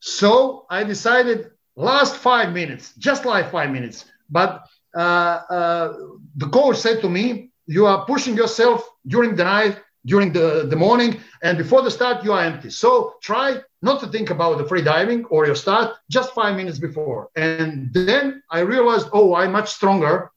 So 0.00 0.66
I 0.70 0.84
decided 0.84 1.50
last 1.76 2.16
five 2.16 2.52
minutes, 2.52 2.94
just 2.96 3.24
like 3.24 3.50
five 3.50 3.70
minutes. 3.70 4.04
But 4.30 4.66
the 4.94 6.48
coach 6.50 6.76
said 6.76 7.00
to 7.00 7.08
me, 7.08 7.50
"You 7.66 7.86
are 7.86 8.04
pushing 8.04 8.36
yourself 8.36 8.88
during 9.06 9.34
the 9.36 9.44
night, 9.44 9.80
during 10.04 10.32
the, 10.32 10.66
the 10.68 10.76
morning, 10.76 11.20
and 11.42 11.56
before 11.58 11.82
the 11.82 11.90
start, 11.90 12.24
you 12.24 12.32
are 12.32 12.44
empty. 12.44 12.70
So 12.70 13.14
try 13.22 13.60
not 13.82 14.00
to 14.00 14.06
think 14.06 14.30
about 14.30 14.58
the 14.58 14.66
free 14.66 14.82
diving 14.82 15.24
or 15.26 15.46
your 15.46 15.54
start 15.54 15.94
just 16.10 16.32
five 16.34 16.56
minutes 16.56 16.78
before." 16.78 17.28
And 17.36 17.92
then 17.92 18.42
I 18.50 18.60
realized, 18.60 19.08
"Oh, 19.12 19.34
I'm 19.34 19.52
much 19.52 19.70
stronger." 19.70 20.30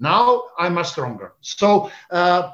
Now 0.00 0.42
I'm 0.58 0.74
much 0.74 0.88
stronger. 0.88 1.32
So 1.40 1.90
uh, 2.10 2.50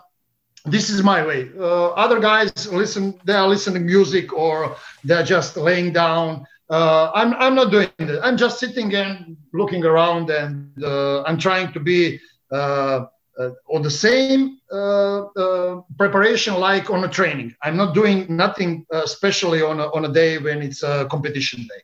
this 0.67 0.91
is 0.91 1.03
my 1.03 1.27
way. 1.27 1.51
Uh, 1.59 1.89
other 2.05 2.21
guys 2.21 2.71
listen; 2.71 3.19
they 3.25 3.33
are 3.33 3.49
listening 3.49 3.87
music 3.87 4.33
or 4.33 4.77
they're 5.05 5.25
just 5.25 5.57
laying 5.57 5.93
down 5.93 6.47
uh, 6.71 7.11
I'm, 7.15 7.35
I'm 7.35 7.55
not 7.57 7.73
doing 7.73 7.91
that. 7.99 8.25
I'm 8.25 8.37
just 8.37 8.61
sitting 8.61 8.95
and 8.95 9.37
looking 9.53 9.85
around 9.85 10.31
and 10.31 10.83
uh, 10.83 11.23
I'm 11.23 11.37
trying 11.37 11.73
to 11.73 11.81
be 11.81 12.21
uh, 12.53 13.07
uh 13.39 13.51
on 13.69 13.83
the 13.83 13.91
same 13.91 14.59
uh, 14.73 15.27
uh, 15.27 15.83
preparation 15.99 16.55
like 16.55 16.91
on 16.91 17.05
a 17.05 17.09
training. 17.09 17.55
I'm 17.63 17.77
not 17.77 17.95
doing 17.95 18.27
nothing 18.35 18.87
especially 18.93 19.63
on 19.63 19.81
a, 19.81 19.87
on 19.95 20.05
a 20.05 20.13
day 20.13 20.39
when 20.39 20.63
it's 20.63 20.83
a 20.83 21.07
competition 21.11 21.63
day. 21.63 21.83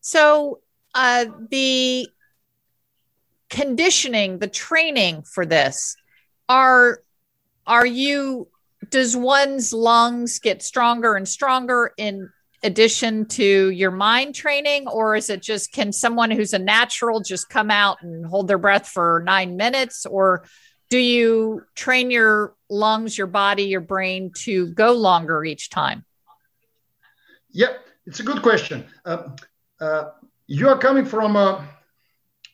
So 0.00 0.60
the 0.94 2.08
conditioning, 3.48 4.38
the 4.38 4.48
training 4.48 5.22
for 5.22 5.46
this, 5.46 5.96
are 6.48 7.02
are 7.66 7.86
you 7.86 8.48
does 8.90 9.16
one's 9.16 9.72
lungs 9.72 10.38
get 10.38 10.62
stronger 10.62 11.14
and 11.14 11.28
stronger 11.28 11.92
in 11.96 12.30
addition 12.62 13.26
to 13.26 13.70
your 13.70 13.90
mind 13.90 14.34
training 14.34 14.88
or 14.88 15.16
is 15.16 15.30
it 15.30 15.42
just 15.42 15.72
can 15.72 15.92
someone 15.92 16.30
who's 16.30 16.52
a 16.52 16.58
natural 16.58 17.20
just 17.20 17.48
come 17.48 17.70
out 17.70 18.02
and 18.02 18.26
hold 18.26 18.48
their 18.48 18.58
breath 18.58 18.88
for 18.88 19.22
9 19.24 19.56
minutes? 19.56 20.06
Or 20.06 20.44
do 20.90 20.98
you 20.98 21.62
train 21.74 22.10
your 22.10 22.54
lungs 22.68 23.16
your 23.16 23.26
body 23.26 23.64
your 23.64 23.80
brain 23.80 24.32
to 24.34 24.68
go 24.68 24.92
longer 24.92 25.44
each 25.44 25.70
time? 25.70 26.04
Yep 27.50 27.84
it's 28.08 28.20
a 28.20 28.22
good 28.22 28.40
question. 28.42 28.86
Uh, 29.04 29.28
uh, 29.80 30.04
you 30.46 30.66
are 30.68 30.78
coming 30.78 31.04
from 31.04 31.36
a 31.36 31.68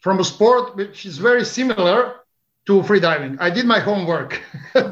from 0.01 0.19
a 0.19 0.25
sport 0.25 0.75
which 0.75 1.07
is 1.07 1.17
very 1.17 1.45
similar 1.45 2.17
to 2.67 2.83
freediving. 2.83 3.37
I 3.41 3.51
did 3.51 3.65
my 3.65 3.81
homework. 3.81 4.43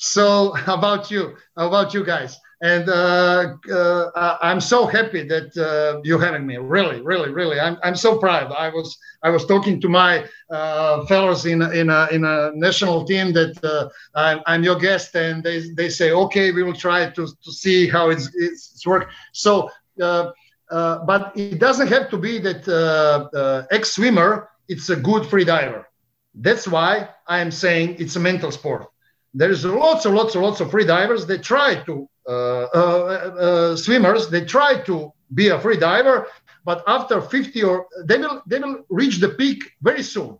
So 0.00 0.56
about 0.68 1.10
you? 1.10 1.36
About 1.56 1.92
you 1.92 2.04
guys 2.04 2.38
and 2.60 2.88
uh, 2.88 3.54
uh, 3.72 4.38
I'm 4.42 4.60
so 4.60 4.86
happy 4.86 5.22
that 5.28 5.56
uh, 5.56 6.00
you're 6.02 6.20
having 6.20 6.46
me. 6.46 6.56
Really, 6.56 7.00
really, 7.00 7.30
really, 7.30 7.60
I'm, 7.60 7.78
I'm 7.84 7.94
so 7.94 8.18
proud. 8.18 8.50
I 8.52 8.68
was 8.68 8.98
I 9.22 9.30
was 9.30 9.46
talking 9.46 9.80
to 9.80 9.88
my 9.88 10.24
uh, 10.50 11.06
fellows 11.06 11.46
in 11.46 11.62
in 11.62 11.90
a, 11.90 12.08
in 12.10 12.24
a 12.24 12.50
national 12.54 13.04
team 13.04 13.32
that 13.34 13.62
uh, 13.64 13.88
I'm, 14.14 14.40
I'm, 14.46 14.64
your 14.64 14.76
guest, 14.76 15.14
and 15.14 15.42
they, 15.42 15.70
they 15.76 15.88
say 15.88 16.10
okay, 16.10 16.50
we 16.50 16.64
will 16.64 16.74
try 16.74 17.08
to, 17.10 17.26
to 17.26 17.52
see 17.52 17.88
how 17.88 18.10
it's 18.10 18.28
it's 18.34 18.84
work. 18.84 19.08
So, 19.32 19.70
uh, 20.00 20.32
but 20.70 21.32
it 21.36 21.60
doesn't 21.60 21.88
have 21.88 22.10
to 22.10 22.18
be 22.18 22.38
that 22.40 23.66
ex 23.70 23.94
swimmer. 23.94 24.50
It's 24.68 24.90
a 24.90 24.96
good 24.96 25.26
free 25.26 25.44
diver. 25.44 25.88
That's 26.34 26.68
why 26.68 27.08
I 27.26 27.38
am 27.38 27.50
saying 27.50 27.96
it's 27.98 28.16
a 28.16 28.20
mental 28.20 28.50
sport. 28.50 28.86
There's 29.32 29.64
lots 29.64 30.04
and 30.06 30.14
lots 30.14 30.34
and 30.34 30.44
lots 30.44 30.60
of 30.60 30.70
free 30.70 30.84
divers. 30.84 31.26
They 31.26 31.38
try 31.38 31.76
to 31.84 31.94
uh, 31.94 31.98
uh, 31.98 32.06
uh, 32.08 32.17
Uh, 32.28 32.68
uh, 32.74 33.34
uh, 33.40 33.76
swimmers 33.76 34.28
they 34.28 34.44
try 34.44 34.78
to 34.82 35.10
be 35.32 35.48
a 35.48 35.58
free 35.58 35.78
diver 35.78 36.26
but 36.62 36.84
after 36.86 37.22
50 37.22 37.62
or 37.62 37.86
they 38.04 38.18
will 38.18 38.42
they 38.46 38.58
will 38.58 38.84
reach 38.90 39.16
the 39.18 39.30
peak 39.30 39.64
very 39.80 40.02
soon. 40.02 40.38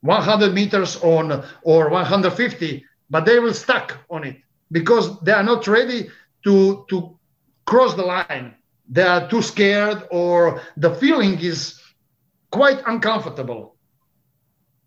100 0.00 0.52
meters 0.52 0.96
on 1.02 1.44
or 1.62 1.88
150 1.88 2.84
but 3.10 3.24
they 3.24 3.38
will 3.38 3.54
stuck 3.54 3.96
on 4.10 4.24
it 4.24 4.38
because 4.72 5.20
they 5.20 5.30
are 5.30 5.44
not 5.44 5.68
ready 5.68 6.10
to 6.42 6.84
to 6.88 7.16
cross 7.64 7.94
the 7.94 8.02
line. 8.02 8.52
They 8.88 9.02
are 9.02 9.28
too 9.28 9.40
scared 9.40 10.02
or 10.10 10.62
the 10.76 10.96
feeling 10.96 11.38
is 11.38 11.80
quite 12.50 12.82
uncomfortable. 12.88 13.76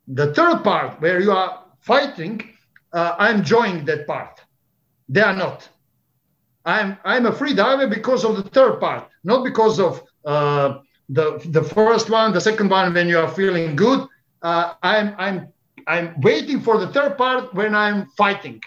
The 0.09 0.33
third 0.33 0.65
part 0.65 0.99
where 0.99 1.21
you 1.21 1.31
are 1.31 1.63
fighting 1.79 2.41
uh, 2.91 3.15
i'm 3.17 3.37
enjoying 3.37 3.85
that 3.85 4.05
part. 4.07 4.41
They 5.07 5.21
are 5.21 5.35
not 5.35 5.69
I'm 6.67 6.97
I'm 7.06 7.25
a 7.25 7.32
free 7.32 7.53
diver 7.53 7.88
because 7.88 8.25
of 8.25 8.36
the 8.36 8.43
third 8.43 8.80
part, 8.82 9.10
not 9.23 9.43
because 9.45 9.80
of 9.80 10.03
uh, 10.25 10.80
the 11.10 11.39
the 11.49 11.63
first 11.63 12.10
one, 12.10 12.34
the 12.34 12.41
second 12.41 12.69
one 12.69 12.93
when 12.93 13.08
you 13.08 13.17
are 13.19 13.30
feeling 13.30 13.75
good. 13.75 14.06
Uh, 14.41 14.73
I'm 14.84 15.15
I'm 15.17 15.47
I'm 15.88 16.19
waiting 16.21 16.60
for 16.60 16.77
the 16.77 16.89
third 16.89 17.17
part 17.17 17.53
when 17.53 17.73
I'm 17.73 18.08
fighting. 18.17 18.62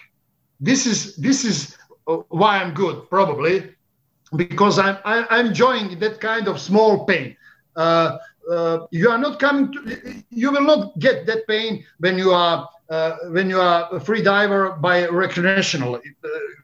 This 0.59 0.87
is 0.87 1.15
this 1.17 1.45
is 1.45 1.77
uh, 2.07 2.17
why 2.29 2.57
I'm 2.57 2.73
good 2.73 3.07
probably 3.09 3.75
because 4.35 4.79
I'm 4.79 4.97
I'm 5.05 5.45
enjoying 5.45 5.99
that 5.99 6.19
kind 6.19 6.47
of 6.47 6.59
small 6.59 7.05
pain. 7.05 7.37
Uh, 7.75 8.17
uh, 8.51 8.79
you 8.91 9.09
are 9.09 9.19
not 9.19 9.39
coming 9.39 9.71
to 9.71 10.23
you 10.31 10.51
will 10.51 10.65
not 10.65 10.97
get 10.99 11.27
that 11.27 11.47
pain 11.47 11.85
when 11.99 12.17
you 12.17 12.31
are 12.31 12.67
when 13.29 13.49
you 13.49 13.59
are 13.59 13.87
a 13.91 13.99
free 13.99 14.21
diver 14.21 14.71
by 14.71 15.07
recreational, 15.07 15.95
uh, 15.95 15.99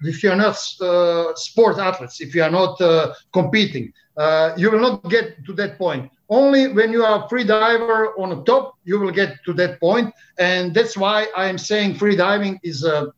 if 0.01 0.21
you 0.23 0.31
are 0.31 0.35
not 0.35 0.57
uh, 0.81 1.33
sport 1.35 1.77
athletes, 1.77 2.19
if 2.19 2.35
you 2.35 2.43
are 2.43 2.51
not 2.51 2.79
uh, 2.81 3.13
competing, 3.31 3.93
uh, 4.17 4.53
you 4.57 4.69
will 4.69 4.81
not 4.81 5.09
get 5.09 5.45
to 5.45 5.53
that 5.53 5.77
point. 5.77 6.11
Only 6.29 6.67
when 6.67 6.91
you 6.91 7.05
are 7.05 7.23
a 7.23 7.29
free 7.29 7.45
diver 7.45 8.13
on 8.19 8.29
the 8.29 8.43
top, 8.43 8.75
you 8.83 8.99
will 8.99 9.11
get 9.11 9.37
to 9.45 9.53
that 9.53 9.79
point. 9.79 10.13
And 10.37 10.73
that's 10.73 10.97
why 10.97 11.27
I 11.37 11.45
am 11.45 11.57
saying 11.57 11.95
free 11.95 12.17
diving 12.17 12.59
is 12.61 12.83
a 12.83 13.13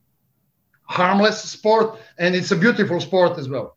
harmless 0.84 1.42
sport 1.42 1.98
and 2.20 2.36
it's 2.36 2.52
a 2.52 2.56
beautiful 2.56 3.00
sport 3.00 3.40
as 3.40 3.50
well. 3.50 3.76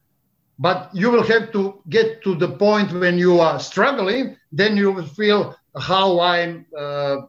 But 0.58 0.90
you 0.92 1.10
will 1.10 1.24
have 1.24 1.52
to 1.52 1.80
get 1.88 2.22
to 2.24 2.34
the 2.34 2.48
point 2.48 2.92
when 2.92 3.16
you 3.16 3.40
are 3.40 3.58
struggling, 3.58 4.36
then 4.50 4.76
you 4.76 4.92
will 4.92 5.06
feel 5.06 5.56
how 5.78 6.20
I'm 6.20 6.66
uh, 6.76 7.22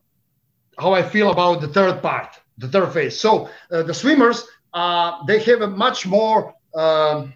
how 0.78 0.94
I 0.94 1.04
feel 1.04 1.32
about 1.32 1.62
the 1.62 1.68
third 1.68 2.02
part, 2.02 2.30
the 2.58 2.68
third 2.68 2.92
phase. 2.94 3.20
So 3.20 3.50
uh, 3.72 3.84
the 3.84 3.94
swimmers, 3.94 4.48
uh, 4.74 5.24
they 5.26 5.40
have 5.40 5.62
a 5.62 5.68
much 5.68 6.06
more, 6.06 6.54
um, 6.76 7.34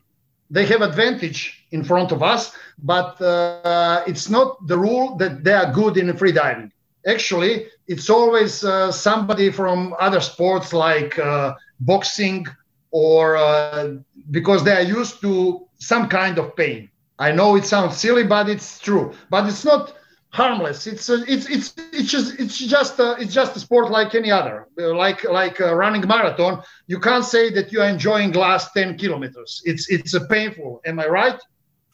they 0.49 0.65
have 0.65 0.81
advantage 0.81 1.65
in 1.71 1.83
front 1.83 2.11
of 2.11 2.23
us, 2.23 2.55
but 2.79 3.19
uh, 3.21 4.03
it's 4.07 4.29
not 4.29 4.65
the 4.67 4.77
rule 4.77 5.15
that 5.17 5.43
they 5.43 5.53
are 5.53 5.71
good 5.71 5.97
in 5.97 6.15
free 6.15 6.31
diving. 6.31 6.71
Actually, 7.05 7.67
it's 7.87 8.09
always 8.09 8.63
uh, 8.63 8.91
somebody 8.91 9.51
from 9.51 9.95
other 9.99 10.19
sports 10.19 10.73
like 10.73 11.17
uh, 11.19 11.53
boxing 11.79 12.45
or 12.91 13.37
uh, 13.37 13.95
because 14.31 14.63
they 14.63 14.71
are 14.71 14.81
used 14.81 15.21
to 15.21 15.67
some 15.79 16.07
kind 16.07 16.37
of 16.37 16.55
pain. 16.55 16.89
I 17.19 17.31
know 17.31 17.55
it 17.55 17.65
sounds 17.65 17.97
silly, 17.97 18.23
but 18.23 18.49
it's 18.49 18.79
true. 18.79 19.13
But 19.29 19.47
it's 19.47 19.65
not 19.65 19.93
harmless. 20.37 20.79
It's 20.91 21.09
a, 21.09 21.17
it's 21.33 21.45
it's 21.55 21.67
it's 21.97 22.09
just 22.15 22.39
it's 22.39 22.57
just 22.57 22.99
a, 22.99 23.09
it's 23.21 23.33
just 23.33 23.55
a 23.57 23.59
sport 23.59 23.89
like 23.89 24.13
any 24.21 24.31
other. 24.39 24.67
Like 25.03 25.19
like 25.41 25.59
running 25.59 26.05
marathon, 26.07 26.53
you 26.91 26.99
can't 27.07 27.25
say 27.25 27.43
that 27.57 27.65
you 27.71 27.81
are 27.83 27.89
enjoying 27.89 28.29
last 28.33 28.65
ten 28.77 28.89
kilometers. 29.01 29.61
It's 29.65 29.83
it's 29.95 30.13
a 30.13 30.23
painful. 30.35 30.69
Am 30.85 30.99
I 30.99 31.07
right? 31.07 31.39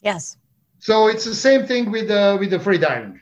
Yes. 0.02 0.36
So 0.78 0.94
it's 1.12 1.24
the 1.24 1.34
same 1.48 1.62
thing 1.70 1.90
with 1.90 2.10
uh, 2.10 2.36
with 2.40 2.50
the 2.50 2.60
free 2.60 2.78
diving. 2.78 3.20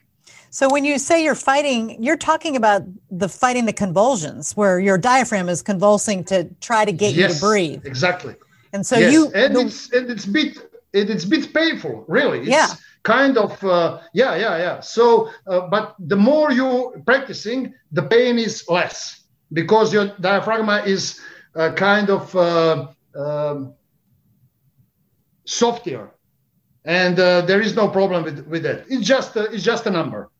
So 0.50 0.68
when 0.74 0.84
you 0.84 0.98
say 0.98 1.24
you're 1.24 1.42
fighting, 1.52 1.82
you're 2.04 2.22
talking 2.30 2.54
about 2.56 2.82
the 3.22 3.28
fighting 3.28 3.64
the 3.64 3.72
convulsions, 3.84 4.54
where 4.58 4.78
your 4.88 4.98
diaphragm 4.98 5.48
is 5.48 5.62
convulsing 5.62 6.24
to 6.24 6.36
try 6.60 6.84
to 6.84 6.92
get 6.92 7.14
yes, 7.14 7.16
you 7.16 7.34
to 7.34 7.40
breathe. 7.40 7.86
Exactly. 7.86 8.34
And 8.74 8.84
so 8.84 8.96
yes. 8.98 9.12
you 9.12 9.20
and 9.42 9.56
the, 9.56 9.60
it's 9.60 9.92
and 9.92 10.10
it's 10.10 10.26
bit 10.26 10.58
it, 10.92 11.08
it's 11.08 11.24
bit 11.24 11.54
painful, 11.54 12.04
really. 12.08 12.40
It's 12.40 12.48
Yeah. 12.48 12.68
Kind 13.02 13.36
of 13.36 13.62
uh, 13.64 14.00
yeah 14.14 14.34
yeah 14.36 14.56
yeah. 14.58 14.80
So 14.80 15.30
uh, 15.46 15.68
but 15.68 15.94
the 15.98 16.16
more 16.16 16.52
you 16.52 17.02
practicing, 17.04 17.74
the 17.90 18.02
pain 18.02 18.38
is 18.38 18.64
less 18.68 19.24
because 19.52 19.92
your 19.92 20.06
diaphragm 20.20 20.68
is 20.86 21.20
uh, 21.54 21.72
kind 21.72 22.10
of 22.10 22.34
uh, 22.34 22.88
um, 23.14 23.74
softer, 25.44 26.10
and 26.84 27.18
uh, 27.18 27.42
there 27.42 27.60
is 27.60 27.74
no 27.74 27.88
problem 27.88 28.24
with 28.24 28.46
with 28.46 28.62
that. 28.62 28.84
It's 28.88 29.06
just 29.06 29.36
uh, 29.36 29.48
it's 29.50 29.64
just 29.64 29.86
a 29.86 29.90
number. 29.90 30.30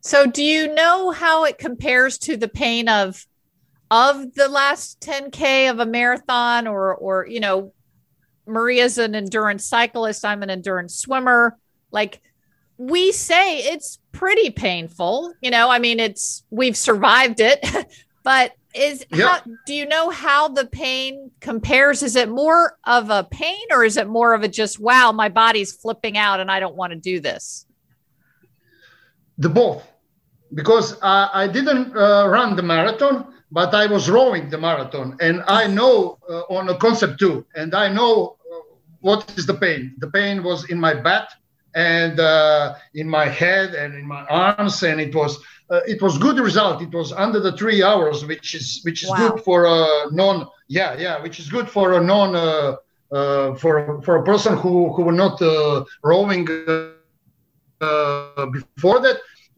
So 0.00 0.26
do 0.26 0.42
you 0.42 0.72
know 0.72 1.10
how 1.10 1.44
it 1.44 1.58
compares 1.58 2.18
to 2.18 2.36
the 2.36 2.48
pain 2.48 2.88
of 2.88 3.26
of 3.90 4.34
the 4.34 4.48
last 4.48 5.00
10k 5.00 5.70
of 5.70 5.78
a 5.78 5.86
marathon 5.86 6.66
or 6.66 6.94
or 6.94 7.26
you 7.26 7.40
know 7.40 7.72
Maria's 8.48 8.98
an 8.98 9.14
endurance 9.14 9.66
cyclist, 9.66 10.24
I'm 10.24 10.42
an 10.42 10.50
endurance 10.50 10.96
swimmer. 10.96 11.56
Like 11.90 12.20
we 12.76 13.12
say 13.12 13.58
it's 13.58 13.98
pretty 14.12 14.50
painful, 14.50 15.34
you 15.40 15.50
know, 15.50 15.70
I 15.70 15.78
mean 15.78 16.00
it's 16.00 16.44
we've 16.50 16.76
survived 16.76 17.40
it, 17.40 17.64
but 18.24 18.52
is 18.74 19.04
Yeah. 19.10 19.38
how 19.38 19.40
do 19.66 19.74
you 19.74 19.86
know 19.86 20.10
how 20.10 20.48
the 20.48 20.66
pain 20.66 21.30
compares? 21.40 22.02
Is 22.02 22.16
it 22.16 22.28
more 22.28 22.76
of 22.84 23.10
a 23.10 23.24
pain 23.24 23.66
or 23.70 23.84
is 23.84 23.96
it 23.96 24.06
more 24.06 24.34
of 24.34 24.42
a 24.42 24.48
just 24.48 24.78
wow, 24.78 25.12
my 25.12 25.28
body's 25.28 25.72
flipping 25.72 26.18
out 26.18 26.40
and 26.40 26.50
I 26.50 26.60
don't 26.60 26.76
want 26.76 26.92
to 26.92 26.98
do 26.98 27.20
this? 27.20 27.66
the 29.38 29.48
both 29.48 29.86
because 30.54 30.98
I, 31.02 31.30
I 31.32 31.46
didn't 31.46 31.96
uh, 31.96 32.26
run 32.28 32.56
the 32.56 32.62
marathon 32.62 33.34
but 33.50 33.74
i 33.74 33.86
was 33.86 34.10
rowing 34.10 34.50
the 34.50 34.58
marathon 34.58 35.16
and 35.20 35.42
i 35.46 35.66
know 35.66 36.18
uh, 36.28 36.40
on 36.50 36.68
a 36.68 36.74
Concept2 36.74 37.44
and 37.54 37.74
i 37.74 37.88
know 37.88 38.36
uh, 38.37 38.37
what 39.00 39.28
is 39.28 39.46
the 39.46 39.54
pain? 39.54 39.94
The 39.98 40.08
pain 40.08 40.42
was 40.42 40.68
in 40.70 40.78
my 40.80 40.94
back 40.94 41.28
and 41.74 42.18
uh, 42.18 42.74
in 42.94 43.08
my 43.08 43.26
head 43.26 43.74
and 43.74 43.94
in 43.94 44.06
my 44.06 44.24
arms 44.28 44.82
and 44.82 45.00
it 45.00 45.14
was 45.14 45.38
uh, 45.70 45.80
it 45.86 46.00
was 46.02 46.18
good 46.18 46.38
result. 46.38 46.82
It 46.82 46.92
was 46.92 47.12
under 47.12 47.40
the 47.40 47.52
three 47.52 47.82
hours 47.82 48.24
which 48.26 48.54
is 48.54 48.80
which 48.84 49.02
is 49.04 49.10
Wow. 49.10 49.16
good 49.16 49.40
for 49.44 49.64
a 49.66 50.10
non 50.12 50.46
yeah 50.68 50.96
yeah 50.98 51.20
which 51.22 51.38
is 51.38 51.48
good 51.48 51.68
for 51.68 51.94
a 51.94 52.02
non 52.02 52.34
uh, 52.36 52.76
uh, 53.14 53.54
for 53.56 54.00
for 54.02 54.16
a 54.16 54.24
person 54.24 54.56
who 54.56 54.92
who 54.94 55.02
were 55.02 55.18
not 55.24 55.40
uh, 55.42 55.84
rowing 56.04 56.46
uh, 56.50 56.88
uh, 57.44 57.66
before 57.66 57.80
that. 57.94 58.08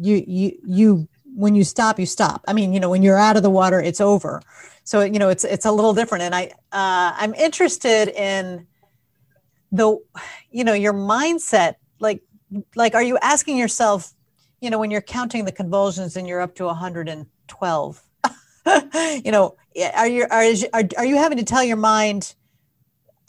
you 0.08 0.24
you 0.26 0.48
you 0.64 1.08
when 1.42 1.54
you 1.54 1.64
stop, 1.64 1.98
you 1.98 2.06
stop. 2.06 2.40
I 2.48 2.52
mean, 2.54 2.72
you 2.72 2.80
know, 2.80 2.88
when 2.88 3.02
you're 3.02 3.18
out 3.28 3.36
of 3.36 3.42
the 3.42 3.50
water, 3.60 3.80
it's 3.80 4.00
over. 4.00 4.40
So 4.84 5.02
you 5.02 5.18
know, 5.18 5.28
it's 5.28 5.44
it's 5.44 5.66
a 5.66 5.72
little 5.72 5.92
different. 5.92 6.22
And 6.24 6.34
I 6.34 6.44
uh, 6.72 7.12
I'm 7.22 7.34
interested 7.34 8.08
in 8.08 8.66
the 9.70 9.98
you 10.50 10.64
know 10.64 10.72
your 10.72 10.94
mindset. 10.94 11.74
Like 12.00 12.22
like, 12.74 12.94
are 12.94 13.02
you 13.02 13.18
asking 13.20 13.58
yourself, 13.58 14.14
you 14.62 14.70
know, 14.70 14.78
when 14.78 14.90
you're 14.90 15.02
counting 15.18 15.44
the 15.44 15.52
convulsions 15.52 16.16
and 16.16 16.26
you're 16.26 16.40
up 16.40 16.54
to 16.56 16.64
112? 16.64 18.02
you 19.24 19.32
know, 19.32 19.56
are 19.94 20.08
you 20.08 20.26
are, 20.30 20.44
are 20.72 20.84
are 20.98 21.04
you 21.04 21.16
having 21.16 21.38
to 21.38 21.44
tell 21.44 21.64
your 21.64 21.76
mind, 21.76 22.34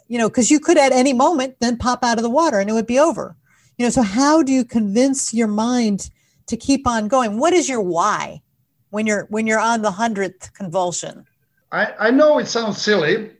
you 0.07 0.17
know, 0.17 0.29
because 0.29 0.49
you 0.49 0.59
could 0.59 0.77
at 0.77 0.91
any 0.93 1.13
moment 1.13 1.55
then 1.59 1.77
pop 1.77 2.03
out 2.03 2.17
of 2.17 2.23
the 2.23 2.29
water 2.29 2.59
and 2.59 2.69
it 2.69 2.73
would 2.73 2.87
be 2.87 2.99
over. 2.99 3.35
You 3.77 3.85
know, 3.85 3.89
so 3.91 4.01
how 4.01 4.41
do 4.41 4.51
you 4.51 4.65
convince 4.65 5.33
your 5.33 5.47
mind 5.47 6.09
to 6.47 6.57
keep 6.57 6.87
on 6.87 7.07
going? 7.07 7.37
What 7.37 7.53
is 7.53 7.69
your 7.69 7.81
why 7.81 8.41
when 8.89 9.05
you're 9.05 9.25
when 9.29 9.45
you're 9.45 9.59
on 9.59 9.83
the 9.83 9.91
hundredth 9.91 10.51
convulsion? 10.53 11.25
I, 11.71 11.93
I 11.99 12.11
know 12.11 12.39
it 12.39 12.47
sounds 12.47 12.81
silly, 12.81 13.31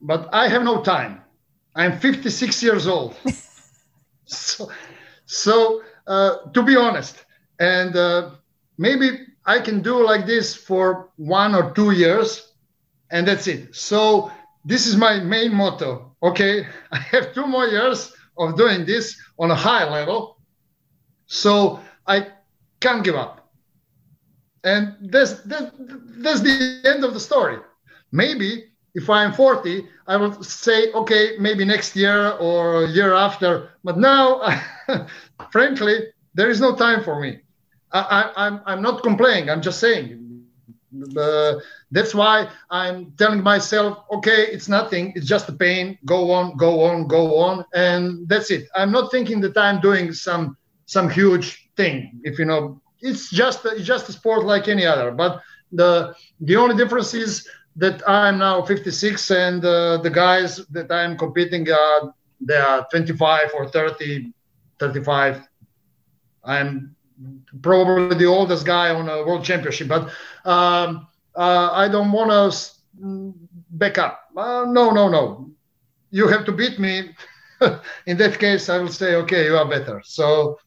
but 0.00 0.28
I 0.32 0.48
have 0.48 0.62
no 0.62 0.82
time. 0.82 1.20
I'm 1.74 1.98
56 1.98 2.62
years 2.62 2.86
old. 2.86 3.16
so, 4.24 4.70
so 5.26 5.82
uh, 6.06 6.36
to 6.54 6.62
be 6.62 6.76
honest, 6.76 7.24
and 7.58 7.94
uh, 7.96 8.30
maybe 8.78 9.26
I 9.44 9.58
can 9.58 9.82
do 9.82 10.02
like 10.02 10.24
this 10.26 10.54
for 10.54 11.10
one 11.16 11.54
or 11.54 11.72
two 11.72 11.90
years, 11.90 12.52
and 13.10 13.26
that's 13.26 13.46
it. 13.46 13.74
So 13.74 14.30
this 14.64 14.86
is 14.86 14.96
my 14.96 15.20
main 15.20 15.52
motto. 15.52 16.14
Okay, 16.22 16.66
I 16.92 16.98
have 16.98 17.34
two 17.34 17.46
more 17.46 17.66
years 17.66 18.14
of 18.38 18.56
doing 18.56 18.84
this 18.84 19.16
on 19.38 19.50
a 19.50 19.54
high 19.54 19.88
level, 19.88 20.38
so 21.26 21.80
I 22.06 22.28
can't 22.80 23.04
give 23.04 23.14
up. 23.14 23.48
And 24.64 24.96
that's 25.10 25.42
that, 25.42 25.72
that's 26.22 26.40
the 26.40 26.82
end 26.84 27.04
of 27.04 27.14
the 27.14 27.20
story. 27.20 27.58
Maybe 28.12 28.72
if 28.94 29.08
I'm 29.08 29.32
40, 29.32 29.86
I 30.06 30.16
will 30.16 30.42
say, 30.42 30.92
okay, 30.92 31.36
maybe 31.38 31.64
next 31.64 31.96
year 31.96 32.32
or 32.32 32.84
year 32.84 33.14
after. 33.14 33.70
But 33.82 33.98
now, 33.98 34.42
frankly, 35.50 36.08
there 36.34 36.50
is 36.50 36.60
no 36.60 36.76
time 36.76 37.02
for 37.02 37.20
me. 37.20 37.40
I, 37.92 38.32
I'm, 38.36 38.60
I'm 38.66 38.82
not 38.82 39.02
complaining. 39.02 39.50
I'm 39.50 39.62
just 39.62 39.78
saying. 39.78 40.21
That's 41.90 42.14
why 42.14 42.48
I'm 42.70 43.12
telling 43.12 43.42
myself, 43.42 44.04
okay, 44.10 44.46
it's 44.46 44.68
nothing. 44.68 45.12
It's 45.16 45.26
just 45.26 45.48
a 45.48 45.52
pain. 45.52 45.98
Go 46.04 46.30
on, 46.30 46.56
go 46.56 46.82
on, 46.84 47.06
go 47.06 47.38
on, 47.38 47.64
and 47.74 48.28
that's 48.28 48.50
it. 48.50 48.68
I'm 48.74 48.92
not 48.92 49.10
thinking 49.10 49.40
that 49.40 49.56
I'm 49.56 49.80
doing 49.80 50.12
some 50.12 50.56
some 50.86 51.08
huge 51.08 51.70
thing. 51.76 52.20
If 52.24 52.38
you 52.38 52.44
know, 52.44 52.80
it's 53.00 53.30
just 53.30 53.64
it's 53.64 53.86
just 53.86 54.08
a 54.08 54.12
sport 54.12 54.44
like 54.44 54.68
any 54.68 54.86
other. 54.86 55.10
But 55.10 55.42
the 55.72 56.14
the 56.40 56.56
only 56.56 56.76
difference 56.76 57.14
is 57.14 57.48
that 57.76 58.06
I'm 58.06 58.38
now 58.38 58.62
56 58.62 59.30
and 59.30 59.64
uh, 59.64 59.96
the 59.98 60.10
guys 60.10 60.58
that 60.68 60.92
I'm 60.92 61.16
competing 61.16 61.70
uh, 61.70 62.10
they 62.40 62.56
are 62.56 62.86
25 62.90 63.50
or 63.54 63.68
30 63.68 64.32
35 64.78 65.42
I'm 66.44 66.94
probably 67.62 68.04
the 68.16 68.26
oldest 68.26 68.64
guy 68.66 68.90
on 68.94 69.08
a 69.08 69.08
world 69.24 69.44
championship 69.44 69.88
but 69.88 70.02
um, 70.44 71.06
uh, 71.36 71.70
I 71.72 71.88
don't 71.88 72.12
want 72.12 72.30
to 72.30 73.34
back 73.70 73.98
up 73.98 74.20
uh, 74.36 74.64
no 74.68 74.90
no 74.90 75.08
no 75.08 75.50
you 76.10 76.28
have 76.28 76.44
to 76.46 76.52
beat 76.52 76.78
me 76.78 77.10
in 78.06 78.16
that 78.18 78.38
case 78.38 78.68
I 78.68 78.78
will 78.78 78.88
say 78.88 79.14
okay 79.16 79.44
you 79.46 79.56
are 79.56 79.68
better 79.68 80.00
so 80.04 80.58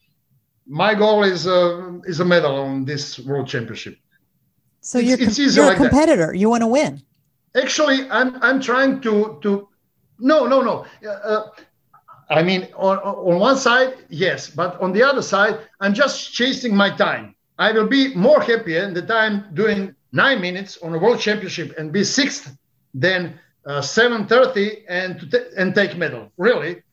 my 0.67 0.93
goal 0.95 1.23
is 1.23 1.47
uh, 1.47 1.93
is 2.05 2.19
a 2.19 2.25
medal 2.25 2.55
on 2.55 2.85
this 2.85 3.19
world 3.19 3.47
championship 3.47 3.95
So 4.81 4.99
It's- 4.99 5.17
you're 5.19 5.27
it's 5.27 5.37
you're 5.55 5.65
like 5.67 5.79
a 5.79 5.83
that. 5.83 5.89
competitor. 5.89 6.33
You 6.33 6.49
want 6.49 6.61
to 6.61 6.67
win. 6.77 7.01
actually 7.63 7.99
i'm 8.17 8.29
i'm 8.47 8.59
trying 8.69 8.93
to 9.05 9.13
to 9.43 9.51
no 10.31 10.37
no 10.53 10.57
no 10.69 10.75
uh, 11.31 11.43
i 12.29 12.41
mean 12.43 12.67
on 12.75 12.97
on 12.97 13.39
one 13.39 13.57
side 13.57 13.93
yes 14.09 14.49
but 14.49 14.79
on 14.81 14.91
the 14.93 15.03
other 15.03 15.21
side 15.21 15.59
i'm 15.81 15.93
just 15.93 16.33
chasing 16.33 16.75
my 16.75 16.89
time. 16.89 17.35
I 17.57 17.71
will 17.71 17.87
be 17.87 18.13
more 18.15 18.41
happier 18.41 18.83
in 18.83 18.93
the 18.93 19.01
time 19.01 19.45
doing 19.53 19.95
nine 20.11 20.41
minutes 20.41 20.77
on 20.83 20.93
a 20.93 20.97
world 20.97 21.19
championship 21.19 21.73
and 21.77 21.91
be 21.91 22.03
sixth 22.03 22.53
than 22.93 23.39
uh, 23.65 23.81
730 23.81 24.85
and 24.89 25.31
t- 25.31 25.47
and 25.57 25.73
take 25.73 25.95
medal. 25.97 26.31
Really 26.37 26.83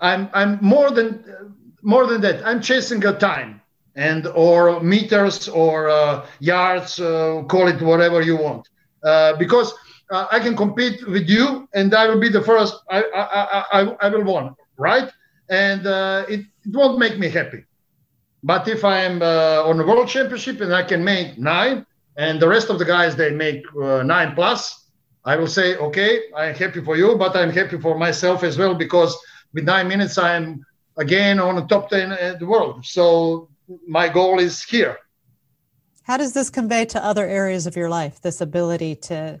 i'm 0.00 0.28
i'm 0.34 0.58
more 0.62 0.90
than 0.90 1.24
uh, 1.28 1.44
more 1.82 2.06
than 2.06 2.20
that. 2.20 2.44
I'm 2.46 2.60
chasing 2.60 3.04
a 3.04 3.12
time 3.18 3.60
and 3.94 4.26
or 4.28 4.80
meters 4.80 5.48
or 5.48 5.88
uh, 5.88 6.26
yards 6.38 6.98
uh, 7.00 7.42
call 7.48 7.68
it 7.68 7.80
whatever 7.82 8.20
you 8.22 8.36
want. 8.36 8.68
Uh, 9.02 9.34
because 9.36 9.72
uh, 10.12 10.26
I 10.30 10.38
can 10.38 10.54
compete 10.56 11.06
with 11.08 11.28
you, 11.28 11.68
and 11.74 11.94
I 11.94 12.06
will 12.08 12.20
be 12.20 12.28
the 12.28 12.42
first. 12.42 12.74
I 12.90 12.98
I 13.20 13.22
I, 13.22 13.60
I, 13.78 13.80
I 14.04 14.08
will 14.12 14.24
win, 14.24 14.54
right? 14.76 15.08
And 15.48 15.86
uh, 15.86 16.24
it, 16.28 16.40
it 16.64 16.72
won't 16.72 16.98
make 16.98 17.18
me 17.18 17.28
happy. 17.28 17.64
But 18.44 18.68
if 18.68 18.84
I'm 18.84 19.22
uh, 19.22 19.68
on 19.68 19.80
a 19.80 19.86
world 19.86 20.08
championship 20.08 20.60
and 20.60 20.74
I 20.74 20.82
can 20.82 21.02
make 21.04 21.38
nine, 21.38 21.86
and 22.16 22.40
the 22.40 22.48
rest 22.48 22.68
of 22.70 22.78
the 22.78 22.84
guys 22.84 23.16
they 23.16 23.30
make 23.30 23.62
uh, 23.80 24.02
nine 24.02 24.34
plus, 24.34 24.90
I 25.24 25.36
will 25.36 25.46
say, 25.46 25.76
okay, 25.76 26.10
I'm 26.36 26.54
happy 26.54 26.80
for 26.82 26.96
you, 26.96 27.16
but 27.16 27.36
I'm 27.36 27.50
happy 27.50 27.78
for 27.78 27.96
myself 27.96 28.42
as 28.42 28.58
well 28.58 28.74
because 28.74 29.16
with 29.54 29.64
nine 29.64 29.88
minutes 29.88 30.18
I'm 30.18 30.64
again 30.96 31.38
on 31.38 31.54
the 31.56 31.66
top 31.72 31.88
ten 31.90 32.12
in 32.12 32.38
the 32.38 32.46
world. 32.46 32.84
So 32.84 33.48
my 33.86 34.08
goal 34.08 34.40
is 34.40 34.62
here. 34.62 34.98
How 36.02 36.16
does 36.16 36.32
this 36.32 36.50
convey 36.50 36.84
to 36.86 37.04
other 37.04 37.26
areas 37.26 37.66
of 37.68 37.76
your 37.76 37.88
life? 37.88 38.20
This 38.20 38.40
ability 38.40 38.96
to 39.08 39.40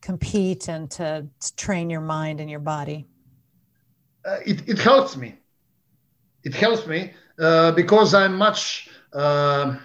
compete 0.00 0.68
and 0.68 0.90
to 0.92 1.26
train 1.56 1.90
your 1.90 2.00
mind 2.00 2.40
and 2.40 2.50
your 2.50 2.60
body? 2.60 3.06
Uh, 4.24 4.38
it, 4.44 4.68
it 4.68 4.78
helps 4.78 5.16
me. 5.16 5.34
It 6.44 6.54
helps 6.54 6.86
me 6.86 7.12
uh, 7.38 7.72
because 7.72 8.14
I'm 8.14 8.36
much 8.36 8.88
uh, 9.12 9.76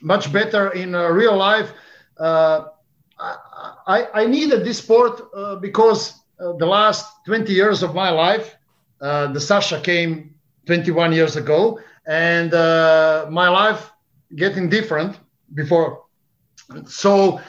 much 0.00 0.32
better 0.32 0.70
in 0.70 0.94
uh, 0.94 1.08
real 1.08 1.36
life. 1.36 1.72
Uh, 2.18 2.64
I, 3.86 4.08
I 4.14 4.26
needed 4.26 4.64
this 4.64 4.78
sport 4.78 5.22
uh, 5.34 5.56
because 5.56 6.20
the 6.38 6.66
last 6.66 7.24
20 7.26 7.52
years 7.52 7.84
of 7.84 7.94
my 7.94 8.10
life, 8.10 8.56
the 8.98 9.38
Sasha 9.38 9.80
came 9.80 10.34
21 10.66 11.12
years 11.12 11.36
ago, 11.36 11.78
and 12.06 12.50
my 13.30 13.48
life 13.48 13.92
getting 14.34 14.68
different 14.68 15.16
before. 15.54 16.01
So 16.86 17.40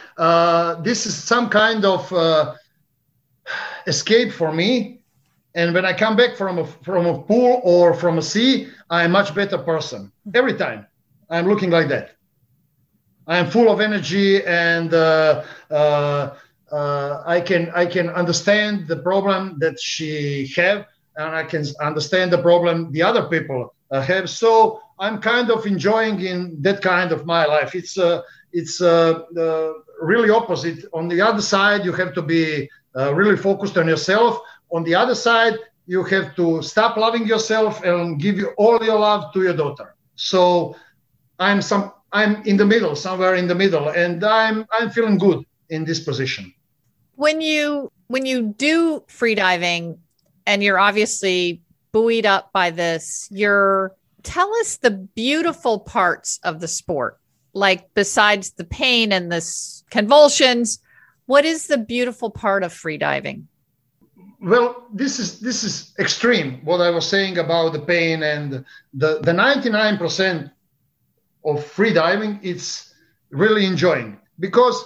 this 0.84 1.06
is 1.06 1.16
some 1.16 1.50
kind 1.50 1.86
of 1.86 2.56
escape 3.88 4.32
for 4.32 4.52
me 4.52 5.04
and 5.56 5.74
when 5.74 5.86
I 5.86 5.94
come 5.94 6.16
back 6.16 6.36
from 6.36 6.60
a 6.60 6.66
from 6.66 7.06
a 7.06 7.20
pool 7.22 7.62
or 7.64 7.94
from 7.94 8.18
a 8.18 8.22
sea, 8.22 8.70
I'm 8.90 9.12
a 9.12 9.14
much 9.14 9.36
better 9.36 9.58
person 9.58 10.12
every 10.34 10.56
time. 10.56 10.88
I'm 11.30 11.48
looking 11.48 11.70
like 11.70 11.90
that. 11.90 12.16
I 13.28 13.38
am 13.38 13.50
full 13.50 13.70
of 13.70 13.80
energy, 13.80 14.44
and 14.44 14.94
uh, 14.94 15.44
uh, 15.70 16.36
uh, 16.72 17.24
I 17.26 17.40
can 17.40 17.72
I 17.76 17.86
can 17.86 18.10
understand 18.10 18.88
the 18.88 18.98
problem 18.98 19.60
that 19.60 19.80
she 19.80 20.52
have, 20.56 20.88
and 21.18 21.36
I 21.36 21.44
can 21.44 21.66
understand 21.80 22.32
the 22.32 22.42
problem 22.42 22.92
the 22.92 23.04
other 23.04 23.30
people 23.30 23.76
uh, 23.92 24.02
have. 24.02 24.30
So 24.30 24.82
I'm 25.00 25.20
kind 25.20 25.50
of 25.52 25.66
enjoying 25.66 26.22
in 26.22 26.62
that 26.62 26.82
kind 26.82 27.12
of 27.12 27.26
my 27.26 27.46
life. 27.46 27.76
It's 27.76 27.98
uh, 27.98 28.22
it's 28.52 28.82
uh, 28.82 29.24
really 30.02 30.30
opposite. 30.30 30.86
On 30.94 31.08
the 31.08 31.22
other 31.22 31.42
side, 31.42 31.86
you 31.86 31.94
have 31.94 32.14
to 32.14 32.22
be 32.22 32.70
really 32.96 33.38
focused 33.38 33.78
on 33.78 33.88
yourself 33.88 34.40
on 34.74 34.84
the 34.84 34.96
other 34.96 35.16
side, 35.16 35.54
you 35.86 36.04
have 36.04 36.36
to 36.36 36.62
stop 36.62 36.98
loving 36.98 37.28
yourself 37.28 37.84
and 37.84 38.20
give 38.20 38.38
you 38.38 38.50
all 38.58 38.84
your 38.84 39.00
love 39.00 39.32
to 39.34 39.44
your 39.44 39.56
daughter. 39.56 39.96
So 40.16 40.76
I'm 41.40 41.62
some 41.62 41.94
I'm 42.12 42.44
in 42.44 42.58
the 42.58 42.66
middle, 42.66 42.96
somewhere 42.96 43.36
in 43.36 43.48
the 43.48 43.56
middle, 43.56 43.90
and 43.90 44.24
I'm 44.24 44.66
I'm 44.72 44.90
feeling 44.90 45.18
good 45.18 45.46
in 45.70 45.86
this 45.86 46.00
position. 46.00 46.54
When 47.16 47.40
you 47.40 47.92
when 48.08 48.26
you 48.26 48.54
do 48.58 49.04
free 49.08 49.36
diving 49.36 50.00
and 50.46 50.64
you're 50.64 50.80
obviously 50.80 51.62
buoyed 51.92 52.26
up 52.26 52.52
by 52.52 52.72
this, 52.72 53.30
you're 53.32 53.92
tell 54.24 54.54
us 54.56 54.78
the 54.78 54.92
beautiful 54.92 55.80
parts 55.80 56.40
of 56.44 56.60
the 56.60 56.68
sport. 56.68 57.20
Like 57.54 57.94
besides 57.94 58.52
the 58.52 58.64
pain 58.64 59.12
and 59.12 59.32
the 59.32 59.46
convulsions, 59.90 60.80
what 61.26 61.46
is 61.46 61.68
the 61.68 61.78
beautiful 61.78 62.32
part 62.32 62.64
of 62.64 62.74
free 62.74 62.98
diving? 62.98 63.48
well 64.44 64.88
this 64.94 65.20
is 65.20 65.40
this 65.40 65.64
is 65.64 65.94
extreme 66.00 66.60
what 66.66 66.82
i 66.82 66.90
was 66.90 67.08
saying 67.08 67.38
about 67.38 67.72
the 67.72 67.80
pain 67.80 68.24
and 68.24 68.52
the 68.94 69.20
the 69.24 69.32
99% 69.32 70.52
of 71.46 71.66
free 71.66 71.94
diving 71.94 72.40
it's 72.44 72.94
really 73.30 73.66
enjoying 73.66 74.20
because 74.40 74.84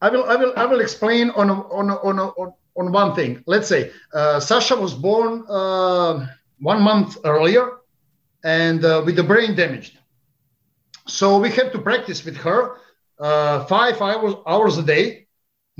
i 0.00 0.08
will 0.08 0.24
i 0.24 0.34
will 0.34 0.52
i 0.56 0.64
will 0.64 0.80
explain 0.80 1.28
on 1.30 1.50
on 1.50 1.90
on 1.90 2.18
on, 2.18 2.54
on 2.76 2.92
one 2.92 3.14
thing 3.14 3.42
let's 3.46 3.68
say 3.68 3.90
uh, 4.14 4.40
sasha 4.40 4.74
was 4.74 4.94
born 4.94 5.44
uh, 5.48 6.26
one 6.60 6.82
month 6.82 7.16
earlier 7.24 7.78
and 8.44 8.84
uh, 8.84 9.02
with 9.04 9.16
the 9.16 9.22
brain 9.22 9.54
damaged 9.54 9.98
so 11.06 11.38
we 11.38 11.50
have 11.50 11.72
to 11.72 11.78
practice 11.78 12.24
with 12.24 12.36
her 12.36 12.76
uh, 13.18 13.64
five 13.64 14.00
hours 14.00 14.34
hours 14.46 14.78
a 14.78 14.82
day 14.82 15.26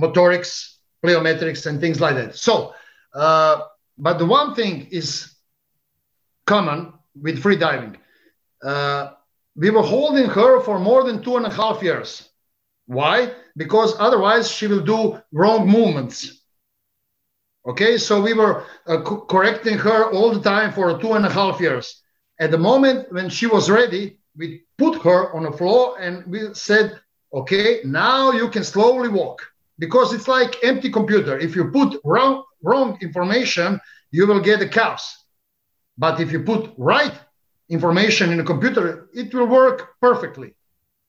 motorics 0.00 0.80
plyometrics 1.04 1.66
and 1.66 1.80
things 1.80 2.00
like 2.00 2.14
that. 2.16 2.36
So, 2.36 2.74
uh, 3.14 3.62
but 3.98 4.18
the 4.18 4.26
one 4.26 4.54
thing 4.54 4.88
is 4.90 5.34
common 6.46 6.92
with 7.20 7.40
free 7.40 7.56
diving. 7.56 7.96
Uh, 8.62 9.10
we 9.56 9.70
were 9.70 9.82
holding 9.82 10.26
her 10.26 10.60
for 10.60 10.78
more 10.78 11.04
than 11.04 11.22
two 11.22 11.36
and 11.36 11.46
a 11.46 11.50
half 11.50 11.82
years. 11.82 12.28
Why? 12.86 13.32
Because 13.56 13.94
otherwise 13.98 14.50
she 14.50 14.66
will 14.66 14.80
do 14.80 15.20
wrong 15.32 15.68
movements. 15.68 16.39
Okay, 17.66 17.98
so 17.98 18.20
we 18.20 18.32
were 18.32 18.64
uh, 18.86 19.02
co- 19.02 19.24
correcting 19.26 19.78
her 19.78 20.10
all 20.10 20.32
the 20.32 20.40
time 20.40 20.72
for 20.72 20.98
two 20.98 21.12
and 21.12 21.26
a 21.26 21.30
half 21.30 21.60
years. 21.60 22.02
At 22.40 22.50
the 22.50 22.58
moment 22.58 23.12
when 23.12 23.28
she 23.28 23.46
was 23.46 23.70
ready, 23.70 24.18
we 24.36 24.62
put 24.78 25.02
her 25.02 25.34
on 25.34 25.42
the 25.44 25.52
floor 25.52 25.98
and 26.00 26.24
we 26.26 26.54
said, 26.54 26.98
okay, 27.34 27.80
now 27.84 28.32
you 28.32 28.48
can 28.48 28.64
slowly 28.64 29.08
walk 29.08 29.42
because 29.78 30.12
it's 30.12 30.28
like 30.28 30.62
empty 30.64 30.90
computer. 30.90 31.38
If 31.38 31.54
you 31.54 31.70
put 31.70 32.00
wrong 32.04 32.44
wrong 32.62 32.98
information, 33.02 33.80
you 34.10 34.26
will 34.26 34.40
get 34.40 34.62
a 34.62 34.68
chaos. 34.68 35.16
But 35.98 36.20
if 36.20 36.32
you 36.32 36.42
put 36.42 36.72
right 36.78 37.14
information 37.68 38.32
in 38.32 38.40
a 38.40 38.44
computer, 38.44 39.08
it 39.12 39.34
will 39.34 39.46
work 39.46 39.94
perfectly. 40.00 40.54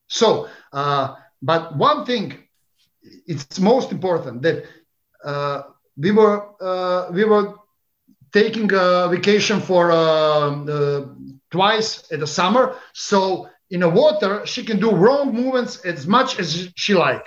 So, 0.07 0.49
uh, 0.73 1.15
but 1.41 1.77
one 1.77 2.05
thing, 2.05 2.37
it's 3.27 3.59
most 3.59 3.91
important 3.91 4.41
that 4.43 4.65
uh, 5.23 5.63
we 6.01 6.11
were 6.11 6.37
uh, 6.61 7.11
we 7.11 7.23
were 7.23 7.55
taking 8.33 8.69
a 8.73 9.07
vacation 9.09 9.59
for 9.59 9.91
uh, 9.91 11.01
twice 11.51 12.09
in 12.11 12.19
the 12.19 12.27
summer. 12.27 12.75
So 12.93 13.49
in 13.69 13.81
the 13.81 13.89
water, 13.89 14.45
she 14.45 14.63
can 14.63 14.79
do 14.79 14.91
wrong 14.91 15.33
movements 15.33 15.85
as 15.85 16.07
much 16.07 16.39
as 16.39 16.69
she 16.75 16.93
like. 16.93 17.25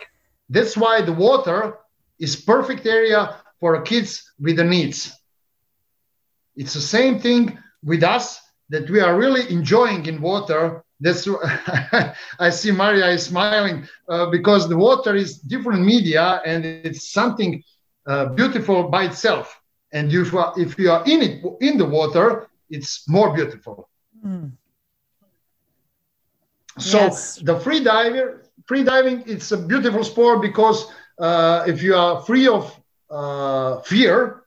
That's 0.48 0.76
why 0.76 1.02
the 1.02 1.12
water 1.12 1.78
is 2.18 2.36
perfect 2.36 2.86
area 2.86 3.36
for 3.60 3.80
kids 3.82 4.32
with 4.40 4.56
the 4.56 4.64
needs. 4.64 5.12
It's 6.56 6.74
the 6.74 6.80
same 6.80 7.18
thing 7.18 7.58
with 7.82 8.02
us 8.02 8.40
that 8.70 8.88
we 8.90 9.00
are 9.00 9.16
really 9.16 9.50
enjoying 9.50 10.06
in 10.06 10.20
water. 10.20 10.82
That's 11.00 11.28
I 12.38 12.50
see 12.50 12.72
Maria 12.72 13.08
is 13.08 13.26
smiling 13.26 13.86
uh, 14.08 14.26
because 14.30 14.68
the 14.68 14.76
water 14.76 15.14
is 15.14 15.38
different 15.38 15.82
media 15.84 16.40
and 16.46 16.64
it's 16.64 17.12
something 17.12 17.62
uh, 18.06 18.26
beautiful 18.26 18.88
by 18.88 19.04
itself. 19.04 19.60
And 19.92 20.12
if 20.12 20.32
you, 20.32 20.38
are, 20.38 20.52
if 20.56 20.78
you 20.78 20.90
are 20.90 21.04
in 21.06 21.22
it 21.22 21.44
in 21.60 21.78
the 21.78 21.86
water, 21.86 22.48
it's 22.68 23.08
more 23.08 23.32
beautiful. 23.32 23.88
Mm. 24.24 24.52
So 26.78 26.98
yes. 26.98 27.36
the 27.36 27.58
free 27.60 27.84
diver 27.84 28.44
free 28.66 28.82
diving 28.82 29.22
it's 29.26 29.52
a 29.52 29.56
beautiful 29.56 30.04
sport 30.04 30.40
because 30.40 30.86
uh, 31.18 31.64
if 31.66 31.82
you 31.82 31.94
are 31.94 32.22
free 32.22 32.48
of 32.48 32.80
uh, 33.10 33.80
fear 33.80 34.42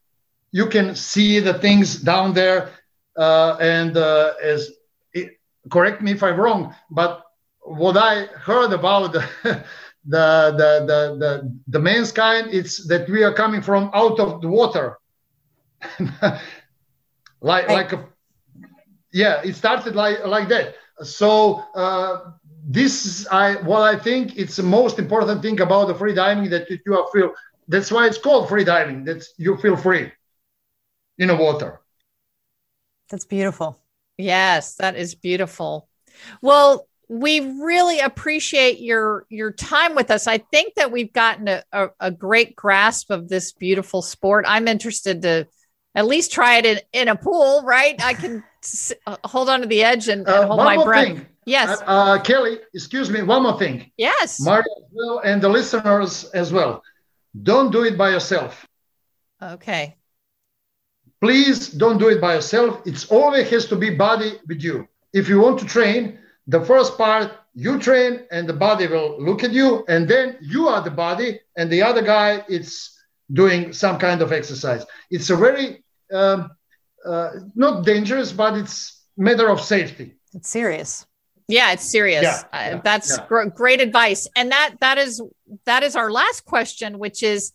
you 0.51 0.65
can 0.67 0.95
see 0.95 1.39
the 1.39 1.53
things 1.53 2.01
down 2.01 2.33
there 2.33 2.69
uh, 3.17 3.57
and 3.59 3.97
uh, 3.97 4.33
as 4.41 4.71
it, 5.13 5.39
correct 5.69 6.01
me 6.01 6.11
if 6.11 6.23
i'm 6.23 6.39
wrong 6.39 6.73
but 6.89 7.23
what 7.61 7.97
i 7.97 8.25
heard 8.25 8.73
about 8.73 9.15
the 10.07 10.53
the, 10.57 10.85
the, 10.85 11.17
the, 11.19 11.59
the, 11.67 11.79
mankind 11.79 12.49
it's 12.51 12.87
that 12.87 13.09
we 13.09 13.23
are 13.23 13.33
coming 13.33 13.61
from 13.61 13.89
out 13.93 14.19
of 14.19 14.41
the 14.41 14.47
water 14.47 14.97
like 17.41 17.67
like 17.67 17.93
a, 17.93 18.05
yeah 19.11 19.41
it 19.43 19.55
started 19.55 19.95
like 19.95 20.25
like 20.25 20.47
that 20.47 20.75
so 21.03 21.63
uh, 21.75 22.31
this 22.67 23.05
is 23.05 23.27
I 23.27 23.55
what 23.61 23.81
I 23.81 23.97
think 23.97 24.37
it's 24.37 24.55
the 24.55 24.63
most 24.63 24.99
important 24.99 25.41
thing 25.41 25.59
about 25.61 25.87
the 25.87 25.95
free 25.95 26.13
diving 26.13 26.49
that 26.49 26.67
you 26.69 26.97
are 26.97 27.07
feel. 27.13 27.33
That's 27.67 27.91
why 27.91 28.07
it's 28.07 28.17
called 28.17 28.49
free 28.49 28.63
diving. 28.63 29.05
That 29.05 29.23
you 29.37 29.57
feel 29.57 29.77
free 29.77 30.11
in 31.17 31.27
the 31.27 31.35
water. 31.35 31.81
That's 33.09 33.25
beautiful. 33.25 33.79
Yes, 34.17 34.75
that 34.75 34.95
is 34.95 35.15
beautiful. 35.15 35.87
Well, 36.41 36.87
we 37.09 37.39
really 37.39 37.99
appreciate 37.99 38.79
your 38.79 39.25
your 39.29 39.51
time 39.51 39.95
with 39.95 40.11
us. 40.11 40.27
I 40.27 40.39
think 40.39 40.75
that 40.75 40.91
we've 40.91 41.13
gotten 41.13 41.47
a, 41.47 41.63
a, 41.71 41.87
a 41.99 42.11
great 42.11 42.55
grasp 42.55 43.09
of 43.11 43.29
this 43.29 43.53
beautiful 43.53 44.01
sport. 44.01 44.45
I'm 44.47 44.67
interested 44.67 45.21
to 45.21 45.47
at 45.95 46.05
least 46.05 46.31
try 46.31 46.57
it 46.57 46.65
in, 46.65 46.79
in 46.93 47.07
a 47.07 47.15
pool, 47.15 47.63
right? 47.63 47.95
I 48.03 48.13
can 48.13 48.43
s- 48.63 48.93
hold 49.23 49.49
on 49.49 49.61
to 49.61 49.67
the 49.67 49.83
edge 49.83 50.09
and, 50.09 50.27
and 50.27 50.29
uh, 50.29 50.47
hold 50.47 50.59
my 50.59 50.83
breath. 50.83 51.05
Thing. 51.07 51.25
Yes. 51.45 51.81
Uh, 51.81 51.85
uh, 51.85 52.21
Kelly, 52.21 52.59
excuse 52.73 53.09
me, 53.09 53.21
one 53.23 53.43
more 53.43 53.57
thing. 53.57 53.89
Yes. 53.97 54.39
Mario 54.41 54.65
as 54.77 54.91
well, 54.91 55.19
and 55.19 55.41
the 55.41 55.49
listeners 55.49 56.25
as 56.33 56.51
well. 56.51 56.83
Don't 57.41 57.71
do 57.71 57.83
it 57.83 57.97
by 57.97 58.09
yourself. 58.11 58.67
Okay. 59.41 59.95
Please 61.21 61.69
don't 61.69 61.97
do 61.97 62.09
it 62.09 62.19
by 62.21 62.35
yourself. 62.35 62.81
It's 62.85 63.05
always 63.09 63.49
has 63.49 63.65
to 63.67 63.75
be 63.75 63.89
body 63.91 64.33
with 64.47 64.61
you. 64.61 64.87
if 65.13 65.29
you 65.29 65.39
want 65.39 65.57
to 65.59 65.65
train, 65.65 66.19
the 66.47 66.63
first 66.63 66.97
part 66.97 67.31
you 67.53 67.79
train 67.79 68.21
and 68.31 68.47
the 68.47 68.53
body 68.53 68.87
will 68.87 69.21
look 69.21 69.43
at 69.43 69.51
you, 69.51 69.83
and 69.87 70.07
then 70.07 70.37
you 70.41 70.67
are 70.67 70.81
the 70.81 70.91
body, 70.91 71.39
and 71.57 71.71
the 71.71 71.81
other 71.81 72.01
guy 72.01 72.43
is 72.47 72.91
doing 73.31 73.73
some 73.73 73.97
kind 73.97 74.21
of 74.21 74.31
exercise. 74.31 74.85
It's 75.11 75.29
a 75.29 75.35
very 75.35 75.83
um, 76.13 76.51
uh, 77.05 77.31
not 77.55 77.85
dangerous, 77.85 78.31
but 78.31 78.57
it's 78.57 79.03
matter 79.17 79.49
of 79.49 79.59
safety. 79.59 80.15
It's 80.33 80.49
serious. 80.49 81.05
Yeah, 81.47 81.71
it's 81.71 81.89
serious. 81.89 82.23
Yeah, 82.23 82.43
uh, 82.51 82.69
yeah, 82.75 82.81
that's 82.83 83.17
yeah. 83.17 83.25
gr- 83.27 83.43
great 83.45 83.81
advice. 83.81 84.27
And 84.35 84.51
that 84.51 84.75
that 84.81 84.97
is 84.97 85.21
that 85.65 85.83
is 85.83 85.95
our 85.95 86.11
last 86.11 86.45
question, 86.45 86.99
which 86.99 87.23
is 87.23 87.53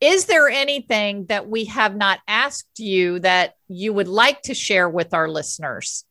is 0.00 0.26
there 0.26 0.48
anything 0.48 1.26
that 1.26 1.48
we 1.48 1.64
have 1.66 1.96
not 1.96 2.20
asked 2.28 2.78
you 2.78 3.18
that 3.20 3.54
you 3.68 3.92
would 3.92 4.08
like 4.08 4.42
to 4.42 4.54
share 4.54 4.88
with 4.88 5.14
our 5.14 5.28
listeners? 5.28 6.04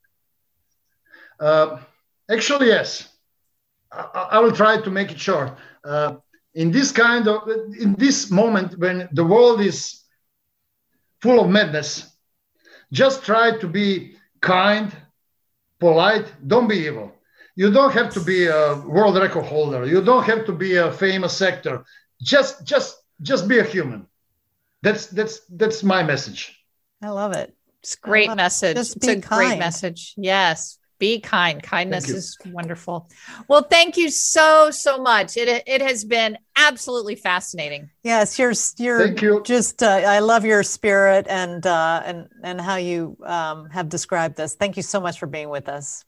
Uh, 1.40 1.78
actually, 2.30 2.68
yes. 2.68 3.10
I, 3.92 4.28
I 4.32 4.40
will 4.40 4.52
try 4.52 4.82
to 4.82 4.90
make 4.90 5.12
it 5.12 5.20
short. 5.20 5.58
Uh, 5.84 6.16
in 6.54 6.72
this 6.72 6.92
kind 6.92 7.28
of, 7.28 7.48
in 7.80 7.96
this 7.96 8.32
moment 8.32 8.78
when 8.80 9.10
the 9.12 9.24
world 9.24 9.62
is 9.62 10.02
full 11.22 11.40
of 11.40 11.50
madness, 11.50 12.10
just 12.92 13.24
try 13.26 13.58
to 13.58 13.68
be 13.68 14.16
kind, 14.42 14.96
polite. 15.80 16.26
Don't 16.48 16.68
be 16.68 16.78
evil. 16.78 17.12
You 17.56 17.72
don't 17.72 17.94
have 17.94 18.14
to 18.14 18.20
be 18.22 18.48
a 18.48 18.76
world 18.76 19.18
record 19.18 19.46
holder. 19.46 19.86
You 19.86 20.02
don't 20.02 20.24
have 20.24 20.46
to 20.46 20.52
be 20.52 20.76
a 20.76 20.92
famous 20.92 21.42
actor. 21.42 21.86
Just, 22.22 22.66
just, 22.66 22.98
just 23.22 23.48
be 23.48 23.60
a 23.60 23.64
human. 23.64 24.08
That's 24.82 25.08
that's 25.08 25.40
that's 25.50 25.82
my 25.82 26.04
message. 26.04 26.64
I 27.02 27.10
love 27.10 27.34
it. 27.34 27.56
It's 27.82 27.96
a 27.96 28.00
great 28.00 28.36
message. 28.36 28.76
just 28.78 28.98
It's 28.98 29.06
be 29.06 29.14
a 29.14 29.20
great 29.20 29.58
message. 29.58 30.14
Yes. 30.16 30.78
Be 30.98 31.20
kind. 31.20 31.62
Kindness 31.62 32.10
is 32.10 32.38
wonderful. 32.46 33.10
Well, 33.50 33.64
thank 33.64 33.98
you 33.98 34.10
so, 34.10 34.72
so 34.72 34.98
much. 35.02 35.36
It, 35.36 35.64
it 35.68 35.82
has 35.82 36.06
been 36.06 36.38
absolutely 36.56 37.16
fascinating. 37.16 37.90
Yes, 38.04 38.40
you're 38.40 38.54
you're 38.78 39.08
Thank 39.08 39.22
you. 39.22 39.42
just 39.44 39.84
uh, 39.84 39.88
I 39.88 40.20
love 40.20 40.46
your 40.46 40.64
spirit 40.64 41.28
and 41.30 41.66
uh, 41.66 42.02
and 42.06 42.30
and 42.44 42.62
how 42.62 42.78
you 42.78 43.18
um, 43.26 43.70
have 43.72 43.90
described 43.90 44.38
this. 44.38 44.56
Thank 44.56 44.78
you 44.78 44.84
so 44.84 45.02
much 45.02 45.20
for 45.20 45.28
being 45.28 45.50
with 45.50 45.68
us. 45.68 46.06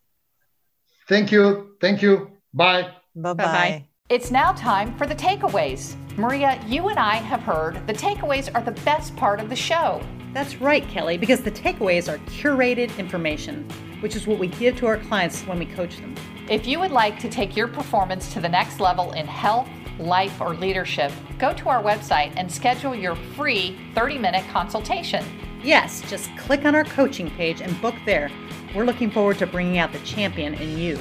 Thank 1.09 1.31
you. 1.31 1.75
Thank 1.81 2.01
you. 2.01 2.31
Bye. 2.53 2.83
Bye 3.15 3.33
Bye-bye. 3.33 3.43
bye. 3.43 3.85
It's 4.09 4.31
now 4.31 4.53
time 4.53 4.95
for 4.97 5.05
the 5.05 5.15
takeaways. 5.15 5.95
Maria, 6.17 6.63
you 6.65 6.87
and 6.87 6.97
I 6.97 7.15
have 7.15 7.41
heard 7.41 7.85
the 7.87 7.93
takeaways 7.93 8.49
are 8.55 8.61
the 8.61 8.79
best 8.83 9.13
part 9.17 9.41
of 9.41 9.49
the 9.49 9.55
show. 9.55 10.01
That's 10.33 10.61
right, 10.61 10.87
Kelly, 10.87 11.17
because 11.17 11.41
the 11.41 11.51
takeaways 11.51 12.11
are 12.11 12.17
curated 12.19 12.97
information, 12.97 13.67
which 14.01 14.15
is 14.15 14.27
what 14.27 14.39
we 14.39 14.47
give 14.47 14.77
to 14.77 14.87
our 14.87 14.97
clients 14.97 15.41
when 15.43 15.59
we 15.59 15.65
coach 15.65 15.97
them. 15.97 16.15
If 16.49 16.65
you 16.65 16.79
would 16.79 16.91
like 16.91 17.19
to 17.19 17.29
take 17.29 17.55
your 17.55 17.67
performance 17.67 18.31
to 18.33 18.39
the 18.39 18.49
next 18.49 18.79
level 18.79 19.11
in 19.13 19.27
health, 19.27 19.69
life, 19.99 20.39
or 20.39 20.53
leadership, 20.53 21.11
go 21.39 21.53
to 21.53 21.69
our 21.69 21.83
website 21.83 22.33
and 22.37 22.51
schedule 22.51 22.95
your 22.95 23.15
free 23.35 23.77
30 23.95 24.17
minute 24.17 24.45
consultation. 24.51 25.25
Yes, 25.63 26.07
just 26.09 26.29
click 26.37 26.65
on 26.65 26.75
our 26.75 26.83
coaching 26.83 27.29
page 27.31 27.61
and 27.61 27.79
book 27.81 27.95
there. 28.05 28.31
We're 28.75 28.85
looking 28.85 29.11
forward 29.11 29.39
to 29.39 29.47
bringing 29.47 29.77
out 29.77 29.91
the 29.91 29.99
champion 29.99 30.53
in 30.53 30.77
you. 30.77 30.99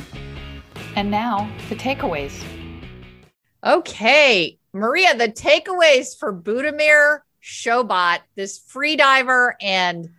And 0.95 1.11
now, 1.11 1.51
the 1.69 1.77
takeaways. 1.77 2.43
Okay, 3.65 4.59
Maria, 4.73 5.17
the 5.17 5.29
takeaways 5.29 6.19
for 6.19 6.33
Budimir 6.33 7.21
Šobat, 7.43 8.21
this 8.35 8.59
free 8.59 8.97
diver 8.97 9.57
and 9.61 10.11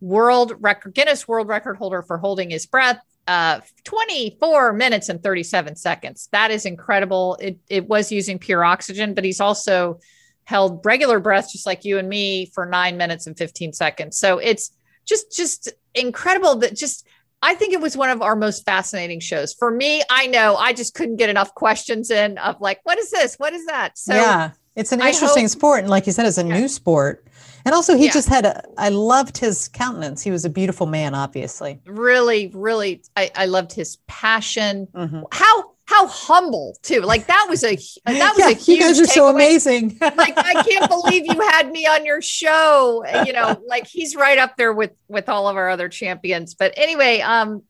world 0.00 0.52
record 0.60 0.94
Guinness 0.94 1.26
World 1.26 1.48
Record 1.48 1.76
holder 1.76 2.02
for 2.02 2.18
holding 2.18 2.50
his 2.50 2.66
breath, 2.66 3.00
uh, 3.26 3.60
24 3.84 4.72
minutes 4.72 5.08
and 5.08 5.22
37 5.22 5.76
seconds. 5.76 6.28
That 6.32 6.50
is 6.50 6.64
incredible. 6.66 7.36
It 7.40 7.58
it 7.68 7.88
was 7.88 8.10
using 8.12 8.38
pure 8.38 8.64
oxygen, 8.64 9.14
but 9.14 9.24
he's 9.24 9.40
also 9.40 10.00
held 10.44 10.80
regular 10.84 11.20
breath 11.20 11.50
just 11.52 11.66
like 11.66 11.84
you 11.84 11.98
and 11.98 12.08
me 12.08 12.46
for 12.54 12.64
nine 12.64 12.96
minutes 12.96 13.26
and 13.26 13.36
15 13.36 13.72
seconds. 13.72 14.18
So 14.18 14.38
it's 14.38 14.70
just 15.06 15.36
just 15.36 15.70
incredible 15.94 16.56
that 16.56 16.74
just 16.76 17.06
I 17.42 17.54
think 17.54 17.72
it 17.72 17.80
was 17.80 17.96
one 17.96 18.10
of 18.10 18.20
our 18.22 18.34
most 18.34 18.64
fascinating 18.64 19.20
shows. 19.20 19.52
For 19.54 19.70
me, 19.70 20.02
I 20.10 20.26
know 20.26 20.56
I 20.56 20.72
just 20.72 20.94
couldn't 20.94 21.16
get 21.16 21.28
enough 21.28 21.54
questions 21.54 22.10
in 22.10 22.36
of 22.38 22.60
like, 22.60 22.80
what 22.82 22.98
is 22.98 23.10
this? 23.10 23.36
What 23.36 23.52
is 23.52 23.66
that? 23.66 23.96
So 23.96 24.14
yeah, 24.14 24.50
it's 24.74 24.90
an 24.92 25.00
I 25.02 25.10
interesting 25.10 25.44
hope- 25.44 25.50
sport, 25.52 25.80
and 25.80 25.90
like 25.90 26.06
you 26.06 26.12
said, 26.12 26.26
it's 26.26 26.38
a 26.38 26.44
Yeah. 26.46 26.58
new 26.60 26.66
sport. 26.68 27.24
And 27.64 27.74
also, 27.74 27.96
he 27.96 28.06
Yeah. 28.06 28.12
just 28.12 28.28
had 28.28 28.46
a. 28.46 28.62
I 28.78 28.88
loved 28.90 29.38
his 29.38 29.68
countenance. 29.68 30.22
He 30.22 30.30
was 30.30 30.44
a 30.44 30.50
beautiful 30.50 30.86
man, 30.86 31.14
obviously. 31.14 31.80
really, 31.86 32.50
really, 32.54 33.02
I, 33.16 33.30
I 33.34 33.46
loved 33.46 33.72
his 33.72 33.96
passion. 34.06 34.88
Mhm. 34.94 35.24
How 35.32 35.72
how 35.84 36.06
humble 36.06 36.76
too. 36.82 37.00
Like 37.00 37.26
that 37.28 37.46
was 37.48 37.64
a 37.64 37.76
that 38.04 38.34
was 38.36 38.38
yeah, 38.38 38.50
a 38.50 38.54
huge. 38.54 38.68
you 38.68 38.80
guys 38.80 39.00
are 39.00 39.06
so 39.06 39.28
amazing. 39.28 39.96
like 40.00 40.36
I 40.36 40.62
can't 40.62 40.88
believe 40.88 41.24
you 41.26 41.40
had 41.40 41.70
me 41.72 41.86
on 41.86 42.04
your 42.04 42.20
show. 42.20 43.04
You 43.24 43.32
know, 43.32 43.60
like 43.66 43.86
he's 43.86 44.14
right 44.14 44.38
up 44.38 44.56
there 44.56 44.72
with 44.72 44.92
with 45.08 45.28
all 45.30 45.48
of 45.48 45.56
our 45.56 45.70
other 45.70 45.88
champions. 45.88 46.54
But 46.54 46.74
anyway, 46.76 47.20
um, 47.20 47.62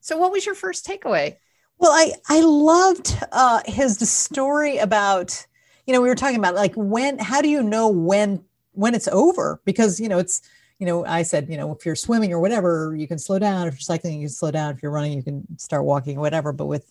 so 0.00 0.16
what 0.16 0.32
was 0.32 0.44
your 0.46 0.54
first 0.56 0.84
takeaway? 0.86 1.36
Well, 1.78 1.92
I 1.92 2.12
I 2.28 2.40
loved 2.40 3.16
uh, 3.32 3.60
his 3.66 3.98
story 4.10 4.78
about 4.78 5.46
you 5.86 5.94
know 5.94 6.02
we 6.02 6.08
were 6.08 6.14
talking 6.16 6.38
about 6.38 6.56
like 6.56 6.74
when 6.74 7.18
how 7.18 7.40
do 7.40 7.48
you 7.48 7.62
know 7.62 7.88
when 7.88 8.44
when 8.80 8.94
it's 8.94 9.08
over 9.08 9.60
because 9.64 10.00
you 10.00 10.08
know 10.08 10.18
it's 10.18 10.42
you 10.78 10.86
know 10.86 11.04
I 11.04 11.22
said 11.22 11.48
you 11.48 11.56
know 11.56 11.72
if 11.72 11.84
you're 11.84 11.94
swimming 11.96 12.32
or 12.32 12.40
whatever 12.40 12.94
you 12.96 13.06
can 13.06 13.18
slow 13.18 13.38
down 13.38 13.68
if 13.68 13.74
you're 13.74 13.80
cycling 13.80 14.14
you 14.14 14.26
can 14.26 14.34
slow 14.34 14.50
down 14.50 14.74
if 14.74 14.82
you're 14.82 14.92
running 14.92 15.12
you 15.12 15.22
can 15.22 15.46
start 15.58 15.84
walking 15.84 16.16
or 16.16 16.20
whatever 16.20 16.52
but 16.52 16.66
with 16.66 16.90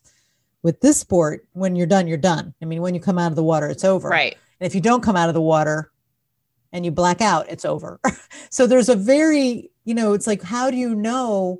with 0.61 0.79
this 0.81 0.97
sport 0.99 1.47
when 1.53 1.75
you're 1.75 1.87
done 1.87 2.07
you're 2.07 2.17
done 2.17 2.53
I 2.61 2.65
mean 2.65 2.81
when 2.81 2.93
you 2.93 3.01
come 3.01 3.17
out 3.17 3.31
of 3.31 3.35
the 3.35 3.43
water 3.43 3.67
it's 3.67 3.83
over 3.83 4.09
Right. 4.09 4.37
and 4.59 4.67
if 4.67 4.75
you 4.75 4.81
don't 4.81 5.01
come 5.01 5.15
out 5.15 5.29
of 5.29 5.33
the 5.33 5.41
water 5.41 5.91
and 6.71 6.85
you 6.85 6.91
black 6.91 7.21
out, 7.21 7.49
it's 7.49 7.65
over. 7.65 7.99
so 8.49 8.67
there's 8.67 8.89
a 8.89 8.95
very, 8.95 9.71
you 9.85 9.95
know, 9.95 10.13
it's 10.13 10.27
like, 10.27 10.41
how 10.43 10.69
do 10.69 10.77
you 10.77 10.93
know, 10.93 11.59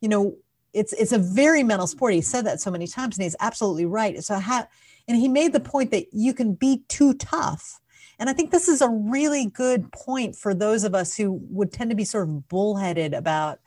you 0.00 0.08
know, 0.08 0.36
it's 0.74 0.92
it's 0.92 1.12
a 1.12 1.18
very 1.18 1.62
mental 1.62 1.86
sport. 1.86 2.12
He 2.12 2.20
said 2.20 2.44
that 2.44 2.60
so 2.60 2.70
many 2.70 2.86
times, 2.86 3.16
and 3.16 3.24
he's 3.24 3.36
absolutely 3.40 3.86
right. 3.86 4.22
So 4.22 4.38
how 4.38 4.68
and 5.08 5.16
he 5.16 5.26
made 5.26 5.54
the 5.54 5.60
point 5.60 5.90
that 5.92 6.12
you 6.12 6.34
can 6.34 6.52
be 6.54 6.82
too 6.88 7.14
tough. 7.14 7.80
And 8.18 8.28
I 8.28 8.32
think 8.32 8.50
this 8.50 8.68
is 8.68 8.80
a 8.82 8.88
really 8.88 9.46
good 9.46 9.92
point 9.92 10.34
for 10.36 10.54
those 10.54 10.84
of 10.84 10.94
us 10.94 11.16
who 11.16 11.40
would 11.50 11.72
tend 11.72 11.90
to 11.90 11.96
be 11.96 12.04
sort 12.04 12.28
of 12.28 12.48
bullheaded 12.48 13.14
about, 13.14 13.60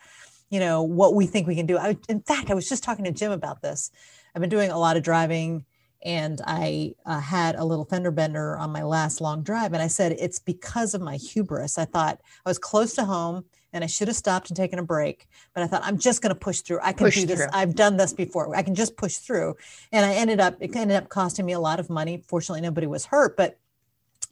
you 0.50 0.60
know, 0.60 0.84
what 0.84 1.16
we 1.16 1.26
think 1.26 1.48
we 1.48 1.56
can 1.56 1.66
do. 1.66 1.78
I, 1.78 1.98
in 2.10 2.22
fact, 2.22 2.50
I 2.52 2.54
was 2.54 2.68
just 2.68 2.84
talking 2.84 3.06
to 3.06 3.12
Jim 3.12 3.32
about 3.32 3.62
this. 3.62 3.92
I've 4.36 4.42
been 4.42 4.50
doing 4.50 4.70
a 4.72 4.78
lot 4.78 4.98
of 4.98 5.04
driving 5.04 5.66
and 6.04 6.42
I 6.46 6.96
uh, 7.06 7.20
had 7.20 7.56
a 7.56 7.64
little 7.64 7.86
fender 7.86 8.12
bender 8.12 8.58
on 8.58 8.72
my 8.72 8.84
last 8.84 9.22
long 9.22 9.44
drive. 9.44 9.74
And 9.74 9.82
I 9.82 9.88
said, 9.88 10.16
it's 10.20 10.40
because 10.40 10.94
of 10.94 11.02
my 11.02 11.16
hubris. 11.16 11.78
I 11.78 11.86
thought 11.86 12.20
I 12.46 12.50
was 12.50 12.58
close 12.58 12.94
to 12.96 13.06
home 13.06 13.46
and 13.72 13.84
I 13.84 13.88
should 13.88 14.08
have 14.08 14.18
stopped 14.18 14.50
and 14.50 14.58
taken 14.58 14.80
a 14.80 14.84
break. 14.84 15.28
But 15.54 15.64
I 15.64 15.68
thought, 15.68 15.84
I'm 15.86 15.98
just 15.98 16.22
going 16.22 16.34
to 16.34 16.40
push 16.40 16.62
through. 16.62 16.80
I 16.82 16.92
can 16.92 17.08
Push 17.08 17.22
do 17.22 17.26
this. 17.28 17.40
through. 17.40 17.50
I've 17.54 17.76
done 17.76 17.98
this 17.98 18.14
before. 18.14 18.54
I 18.56 18.64
can 18.64 18.76
just 18.76 18.98
push 18.98 19.18
through. 19.18 19.56
And 19.92 20.06
I 20.06 20.16
ended 20.16 20.40
up, 20.40 20.58
it 20.60 20.76
ended 20.76 20.98
up 20.98 21.08
costing 21.10 21.46
me 21.46 21.54
a 21.54 21.60
lot 21.60 21.80
of 21.80 21.90
money. 21.90 22.24
Fortunately, 22.28 22.62
nobody 22.62 22.88
was 22.88 23.06
hurt. 23.06 23.38
But 23.38 23.60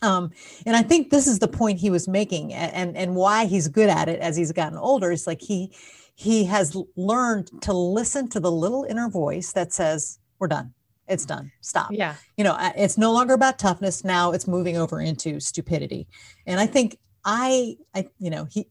um, 0.02 0.32
and 0.66 0.76
I 0.76 0.82
think 0.82 1.10
this 1.10 1.28
is 1.28 1.40
the 1.40 1.48
point 1.48 1.80
he 1.80 1.90
was 1.90 2.08
making, 2.08 2.54
and 2.54 2.96
and 2.96 3.16
why 3.16 3.46
he's 3.46 3.68
good 3.68 3.90
at 3.90 4.08
it 4.10 4.20
as 4.20 4.38
he's 4.38 4.52
gotten 4.52 4.78
older. 4.78 5.12
Is 5.12 5.28
like 5.28 5.42
he 5.42 5.74
he 6.16 6.46
has 6.46 6.76
learned 6.96 7.50
to 7.62 7.74
listen 7.74 8.30
to 8.30 8.40
the 8.40 8.52
little 8.52 8.86
inner 8.90 9.10
voice 9.10 9.52
that 9.54 9.74
says, 9.74 10.20
"We're 10.40 10.48
done. 10.48 10.74
It's 11.08 11.26
done. 11.26 11.52
Stop." 11.62 11.92
Yeah. 11.92 12.16
You 12.38 12.44
know, 12.44 12.58
it's 12.76 12.98
no 12.98 13.12
longer 13.12 13.34
about 13.34 13.60
toughness. 13.60 14.04
Now 14.04 14.32
it's 14.32 14.48
moving 14.48 14.78
over 14.78 15.02
into 15.02 15.40
stupidity. 15.40 16.08
And 16.46 16.60
I 16.60 16.66
think 16.66 16.98
I 17.26 17.76
I 17.94 18.10
you 18.20 18.30
know 18.30 18.48
he 18.50 18.68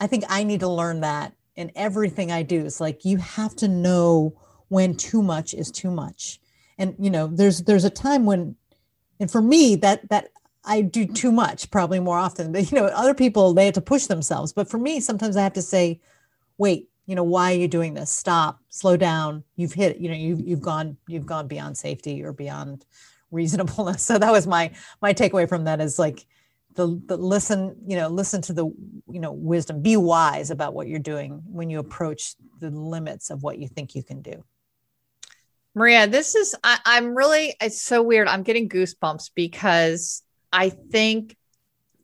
I 0.00 0.06
think 0.06 0.24
I 0.28 0.44
need 0.44 0.60
to 0.60 0.68
learn 0.68 1.00
that 1.00 1.34
in 1.56 1.70
everything 1.74 2.30
I 2.30 2.42
do. 2.42 2.64
It's 2.64 2.80
like 2.80 3.04
you 3.04 3.18
have 3.18 3.54
to 3.56 3.68
know 3.68 4.40
when 4.68 4.96
too 4.96 5.22
much 5.22 5.54
is 5.54 5.70
too 5.70 5.90
much. 5.90 6.40
And 6.78 6.94
you 6.98 7.10
know, 7.10 7.28
there's 7.28 7.62
there's 7.62 7.84
a 7.84 7.90
time 7.90 8.26
when 8.26 8.56
and 9.20 9.30
for 9.30 9.40
me 9.40 9.76
that 9.76 10.08
that 10.10 10.28
I 10.64 10.80
do 10.80 11.06
too 11.06 11.30
much 11.30 11.70
probably 11.70 12.00
more 12.00 12.18
often. 12.18 12.52
But 12.52 12.70
you 12.70 12.78
know, 12.78 12.86
other 12.86 13.14
people 13.14 13.54
they 13.54 13.66
have 13.66 13.74
to 13.74 13.80
push 13.80 14.06
themselves. 14.06 14.52
But 14.52 14.68
for 14.70 14.78
me, 14.78 15.00
sometimes 15.00 15.36
I 15.36 15.42
have 15.42 15.52
to 15.54 15.62
say, 15.62 16.00
wait, 16.58 16.88
you 17.06 17.14
know, 17.14 17.24
why 17.24 17.52
are 17.52 17.56
you 17.56 17.68
doing 17.68 17.94
this? 17.94 18.10
Stop, 18.10 18.60
slow 18.68 18.96
down. 18.96 19.44
You've 19.56 19.74
hit, 19.74 19.98
you 19.98 20.08
know, 20.08 20.14
you've 20.14 20.40
you've 20.40 20.62
gone, 20.62 20.96
you've 21.06 21.26
gone 21.26 21.46
beyond 21.48 21.76
safety 21.76 22.22
or 22.22 22.32
beyond 22.32 22.84
reasonableness. 23.30 24.02
So 24.02 24.18
that 24.18 24.30
was 24.30 24.46
my 24.46 24.72
my 25.02 25.12
takeaway 25.12 25.48
from 25.48 25.64
that 25.64 25.80
is 25.80 25.98
like 25.98 26.26
the, 26.74 27.00
the 27.06 27.16
listen, 27.16 27.76
you 27.86 27.96
know, 27.96 28.08
listen 28.08 28.42
to 28.42 28.52
the, 28.52 28.66
you 28.66 29.20
know, 29.20 29.32
wisdom, 29.32 29.80
be 29.80 29.96
wise 29.96 30.50
about 30.50 30.74
what 30.74 30.88
you're 30.88 30.98
doing 30.98 31.42
when 31.46 31.70
you 31.70 31.78
approach 31.78 32.34
the 32.60 32.70
limits 32.70 33.30
of 33.30 33.42
what 33.42 33.58
you 33.58 33.68
think 33.68 33.94
you 33.94 34.02
can 34.02 34.22
do. 34.22 34.44
Maria, 35.74 36.06
this 36.06 36.34
is, 36.34 36.54
I, 36.62 36.78
I'm 36.84 37.16
really, 37.16 37.54
it's 37.60 37.80
so 37.80 38.02
weird. 38.02 38.28
I'm 38.28 38.42
getting 38.42 38.68
goosebumps 38.68 39.30
because 39.34 40.22
I 40.54 40.70
think 40.70 41.36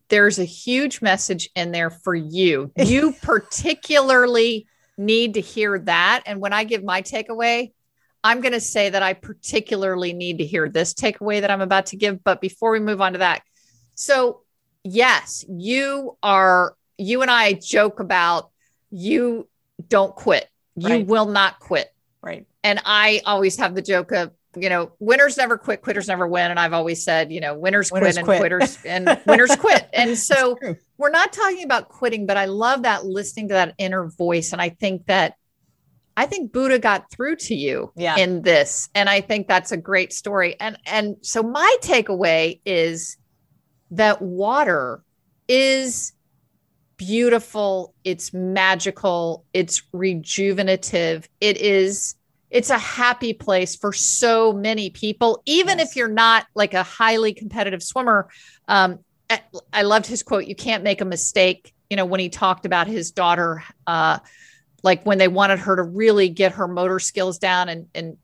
there's 0.09 0.41
a 0.41 0.45
huge 0.45 1.01
message 1.01 1.49
in 1.55 1.71
there 1.71 1.89
for 1.91 2.15
you. 2.15 2.73
You 2.77 3.13
particularly 3.23 4.67
need 4.99 5.35
to 5.35 5.41
hear 5.41 5.79
that. 5.79 6.25
And 6.27 6.41
when 6.41 6.53
I 6.53 6.65
give 6.65 6.83
my 6.83 7.01
takeaway, 7.01 7.73
I'm 8.25 8.41
going 8.41 8.53
to 8.53 8.61
say 8.61 8.91
that 8.91 9.03
I 9.03 9.13
particularly 9.13 10.13
need 10.13 10.39
to 10.39 10.45
hear 10.45 10.69
this 10.69 10.93
takeaway 10.93 11.41
that 11.41 11.51
I'm 11.51 11.61
about 11.61 11.87
to 11.87 11.97
give. 11.97 12.23
But 12.25 12.41
before 12.41 12.73
we 12.73 12.81
move 12.81 13.01
on 13.01 13.13
to 13.13 13.21
that, 13.21 13.43
so 13.95 14.43
yes, 14.83 15.45
you 15.49 16.19
are, 16.23 16.75
you 16.99 17.23
and 17.23 17.31
I 17.31 17.53
joke 17.53 18.01
about 18.01 18.51
you 18.91 19.49
don't 19.89 20.15
quit. 20.15 20.49
You 20.75 20.89
Right. 20.89 21.07
will 21.07 21.27
not 21.27 21.61
quit. 21.61 21.89
Right. 22.21 22.47
And 22.65 22.83
I 22.85 23.23
always 23.25 23.57
have 23.59 23.75
the 23.75 23.83
joke 23.83 24.11
of, 24.13 24.33
you 24.57 24.69
know, 24.69 24.93
winners 24.99 25.37
never 25.37 25.57
quit, 25.57 25.83
quitters 25.83 26.09
never 26.09 26.27
win. 26.27 26.51
And 26.51 26.59
I've 26.59 26.73
always 26.73 27.05
said, 27.05 27.33
you 27.33 27.41
know, 27.41 27.57
winners, 27.57 27.93
Winners 27.93 28.19
quit 28.19 28.29
and 28.29 28.41
quitters 28.41 28.79
and 28.85 29.21
winners 29.27 29.55
quit. 29.57 29.89
And 29.93 30.19
so 30.19 30.59
we're 30.99 31.11
not 31.11 31.33
talking 31.33 31.65
about 31.65 31.89
quitting, 31.89 32.27
but 32.27 32.37
I 32.37 32.47
love 32.47 32.83
that 32.83 33.05
listening 33.07 33.49
to 33.49 33.55
that 33.55 33.75
inner 33.79 34.07
voice. 34.09 34.53
And 34.53 34.61
I 34.61 34.71
think 34.71 35.07
that 35.07 35.35
I 36.17 36.27
think 36.27 36.53
Buddha 36.53 36.79
got 36.79 37.11
through 37.11 37.37
to 37.37 37.55
you 37.55 37.93
Yeah. 37.97 38.17
in 38.17 38.43
this. 38.43 38.89
And 38.95 39.09
I 39.09 39.21
think 39.21 39.47
that's 39.47 39.73
a 39.73 39.77
great 39.77 40.13
story. 40.13 40.57
And 40.59 40.77
and 40.85 41.17
so 41.23 41.43
my 41.43 41.77
takeaway 41.81 42.61
is 42.67 43.17
that 43.93 44.21
water 44.21 45.03
is 45.49 46.13
beautiful, 46.97 47.95
it's 48.05 48.33
magical, 48.35 49.45
it's 49.55 49.83
rejuvenative. 49.93 51.29
It 51.41 51.57
is 51.57 52.15
it's 52.51 52.71
a 52.71 52.79
happy 52.79 53.33
place 53.33 53.77
for 53.77 53.93
so 53.93 54.53
many 54.53 54.91
people 54.91 55.43
even 55.47 55.79
Yes. 55.79 55.91
if 55.91 55.97
you're 55.97 56.09
not 56.09 56.47
like 56.55 56.75
a 56.75 56.83
highly 56.83 57.33
competitive 57.33 57.83
swimmer 57.83 58.29
um, 58.69 58.99
I- 59.73 59.83
loved 59.83 60.07
his 60.07 60.23
quote. 60.23 60.47
You 60.47 60.55
can't 60.55 60.83
make 60.83 61.01
a 61.01 61.05
mistake. 61.05 61.73
You 61.89 61.97
know, 61.97 62.05
when 62.05 62.21
he 62.21 62.29
talked 62.29 62.67
about 62.67 62.87
his 62.87 63.11
daughter, 63.11 63.63
uh, 63.87 64.19
like 64.83 65.05
when 65.05 65.19
they 65.19 65.29
wanted 65.29 65.61
her 65.61 65.77
to 65.77 65.83
really 65.83 66.29
get 66.29 66.53
her 66.53 66.67
motor 66.67 66.99
skills 66.99 67.39
down, 67.39 67.69
and 67.69 67.87
and 67.95 68.17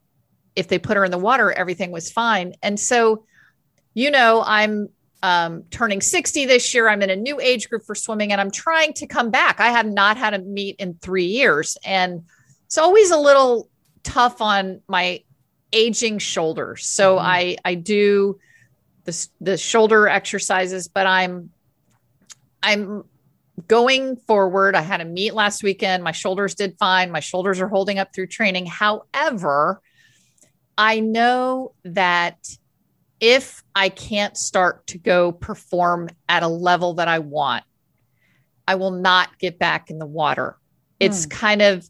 if 0.54 0.68
they 0.68 0.78
put 0.78 0.96
her 0.96 1.04
in 1.04 1.10
the 1.10 1.18
water, 1.18 1.52
everything 1.52 1.90
was 1.90 2.10
fine. 2.10 2.54
And 2.62 2.78
so, 2.80 3.24
you 3.94 4.10
know, 4.10 4.42
I'm 4.44 4.88
um, 5.22 5.64
turning 5.70 6.00
60 6.00 6.46
this 6.46 6.72
year. 6.74 6.88
I'm 6.88 7.02
in 7.02 7.10
a 7.10 7.16
new 7.16 7.40
age 7.40 7.68
group 7.68 7.84
for 7.84 7.94
swimming, 7.94 8.32
and 8.32 8.40
I'm 8.40 8.50
trying 8.50 8.92
to 8.94 9.06
come 9.06 9.30
back. 9.30 9.60
I 9.60 9.68
have 9.68 9.86
not 9.86 10.16
had 10.16 10.34
a 10.34 10.38
meet 10.38 10.76
in 10.78 10.94
three 10.94 11.26
years, 11.26 11.76
and 11.84 12.24
it's 12.66 12.78
always 12.78 13.10
a 13.10 13.18
little 13.18 13.68
tough 14.06 14.40
on 14.40 14.80
my 14.88 15.22
aging 15.72 16.18
shoulders. 16.18 16.86
So 16.86 17.16
Mhm. 17.16 17.22
I 17.22 17.56
I 17.64 17.74
do 17.74 18.38
the 19.04 19.28
the 19.40 19.56
shoulder 19.58 20.08
exercises, 20.08 20.88
but 20.88 21.06
I'm 21.06 21.50
I'm 22.62 23.04
going 23.68 24.16
forward. 24.16 24.76
I 24.76 24.82
had 24.82 25.00
a 25.00 25.04
meet 25.04 25.34
last 25.34 25.62
weekend. 25.62 26.04
My 26.04 26.12
shoulders 26.12 26.54
did 26.54 26.78
fine. 26.78 27.10
My 27.10 27.20
shoulders 27.20 27.60
are 27.60 27.68
holding 27.68 27.98
up 27.98 28.14
through 28.14 28.28
training. 28.28 28.66
However, 28.66 29.80
I 30.78 31.00
know 31.00 31.72
that 31.84 32.48
if 33.18 33.62
I 33.74 33.88
can't 33.88 34.36
start 34.36 34.86
to 34.88 34.98
go 34.98 35.32
perform 35.32 36.10
at 36.28 36.42
a 36.42 36.48
level 36.48 36.94
that 36.94 37.08
I 37.08 37.18
want, 37.20 37.64
I 38.68 38.74
will 38.74 38.90
not 38.90 39.38
get 39.38 39.58
back 39.58 39.90
in 39.90 39.98
the 39.98 40.06
water. 40.06 40.58
It's 41.00 41.26
kind 41.26 41.62
of 41.62 41.88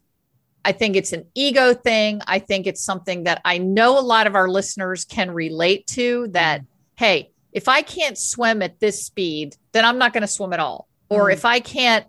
I 0.67 0.73
think 0.73 0.97
it's 0.97 1.13
an 1.13 1.25
ego 1.33 1.73
thing. 1.73 2.19
I 2.27 2.39
think 2.39 2.67
it's 2.67 2.83
something 2.83 3.23
that 3.23 3.39
I 3.45 3.57
know 3.57 3.97
a 3.97 4.01
lot 4.01 4.27
of 4.27 4.35
our 4.35 4.49
listeners 4.49 5.05
can 5.05 5.31
relate 5.31 5.87
to 5.87 6.27
that 6.31 6.61
hey, 6.97 7.31
if 7.53 7.69
I 7.69 7.83
can't 7.83 8.17
swim 8.17 8.61
at 8.61 8.79
this 8.81 9.05
speed, 9.05 9.55
then 9.71 9.85
I'm 9.85 9.97
not 9.97 10.11
going 10.11 10.23
to 10.23 10.27
swim 10.27 10.51
at 10.51 10.59
all. 10.59 10.89
Or 11.09 11.27
Mm. 11.29 11.33
if 11.33 11.45
I 11.45 11.59
can't 11.61 12.05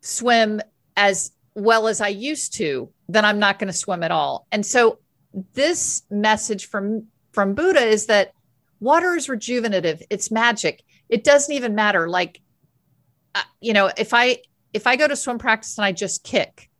swim 0.00 0.60
as 0.96 1.32
well 1.54 1.86
as 1.86 2.00
I 2.00 2.08
used 2.08 2.54
to, 2.54 2.88
then 3.08 3.26
I'm 3.26 3.38
not 3.38 3.58
going 3.58 3.70
to 3.70 3.76
swim 3.76 4.02
at 4.02 4.10
all. 4.10 4.46
And 4.50 4.64
so 4.64 4.98
this 5.52 6.02
message 6.10 6.68
from 6.68 7.08
from 7.32 7.52
Buddha 7.54 7.84
is 7.84 8.06
that 8.06 8.32
water 8.80 9.14
is 9.14 9.26
rejuvenative. 9.28 10.02
It's 10.08 10.30
magic. 10.30 10.82
It 11.10 11.24
doesn't 11.24 11.54
even 11.54 11.74
matter 11.74 12.08
like 12.08 12.40
uh, 13.34 13.42
you 13.60 13.74
know, 13.74 13.90
if 13.98 14.14
I 14.14 14.38
if 14.72 14.86
I 14.86 14.96
go 14.96 15.06
to 15.06 15.16
swim 15.16 15.36
practice 15.36 15.76
and 15.76 15.84
I 15.84 15.92
just 15.92 16.24
kick 16.24 16.70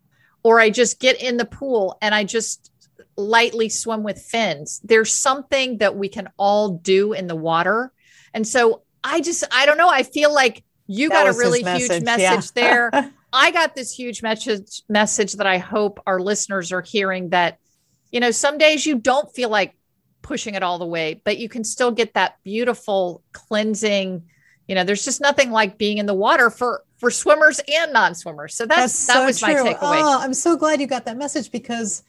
or 0.43 0.61
I 0.61 0.70
just 0.70 1.01
get 1.01 1.22
in 1.22 1.36
the 1.36 1.45
pool 1.45 1.99
and 2.01 2.14
I 2.14 2.24
just 2.24 2.70
lightly 3.16 3.68
swim 3.68 4.03
with 4.03 4.20
fins. 4.20 4.80
There's 4.84 5.12
something 5.12 5.78
that 5.78 5.97
we 5.97 6.09
can 6.09 6.28
all 6.36 6.70
do 6.70 7.12
in 7.12 7.26
the 7.26 7.36
water. 7.36 7.93
And 8.34 8.47
so 8.47 8.82
I 9.05 9.20
just, 9.20 9.45
I 9.53 9.66
don't 9.66 9.78
know. 9.78 9.88
I 9.88 10.03
feel 10.03 10.32
like 10.32 10.64
you 10.86 11.09
That 11.09 11.24
got 11.24 11.34
a 11.34 11.38
really 11.38 11.62
message, 11.62 11.90
huge 11.90 12.03
yeah. 12.03 12.16
message 12.16 12.53
there. 12.53 12.90
I 13.32 13.51
got 13.51 13.74
this 13.74 13.93
huge 13.93 14.22
message 14.22 14.82
message 14.88 15.34
that 15.34 15.47
I 15.47 15.59
hope 15.59 16.01
our 16.07 16.20
listeners 16.20 16.70
are 16.70 16.82
hearing 16.82 17.30
that, 17.30 17.59
you 18.11 18.20
know, 18.20 18.30
some 18.30 18.59
days 18.59 18.84
you 18.84 18.99
don't 18.99 19.32
feel 19.34 19.49
like 19.49 19.74
pushing 20.20 20.55
it 20.55 20.62
all 20.62 20.78
the 20.78 20.86
way, 20.86 21.20
but 21.24 21.38
you 21.38 21.49
can 21.49 21.64
still 21.64 21.90
get 21.90 22.14
that 22.14 22.36
beautiful 22.45 23.22
cleansing. 23.32 24.22
You 24.68 24.74
know, 24.74 24.84
there's 24.84 25.05
just 25.05 25.20
nothing 25.20 25.51
like 25.51 25.78
being 25.78 25.99
in 25.99 26.07
the 26.07 26.14
water 26.14 26.51
for 26.51 26.84
for 27.03 27.11
swimmers 27.11 27.61
and 27.66 27.92
non-swimmers. 27.92 28.55
So 28.55 28.64
that's, 28.64 29.09
that 29.09 29.26
was 29.26 29.42
my 29.42 29.55
takeaway. 29.55 29.76
Oh, 29.80 30.20
I'm 30.20 30.32
so 30.32 30.57
glad 30.57 30.80
you 30.80 30.86
got 30.86 31.05
that 31.07 31.16
message 31.16 31.50
because, 31.50 32.05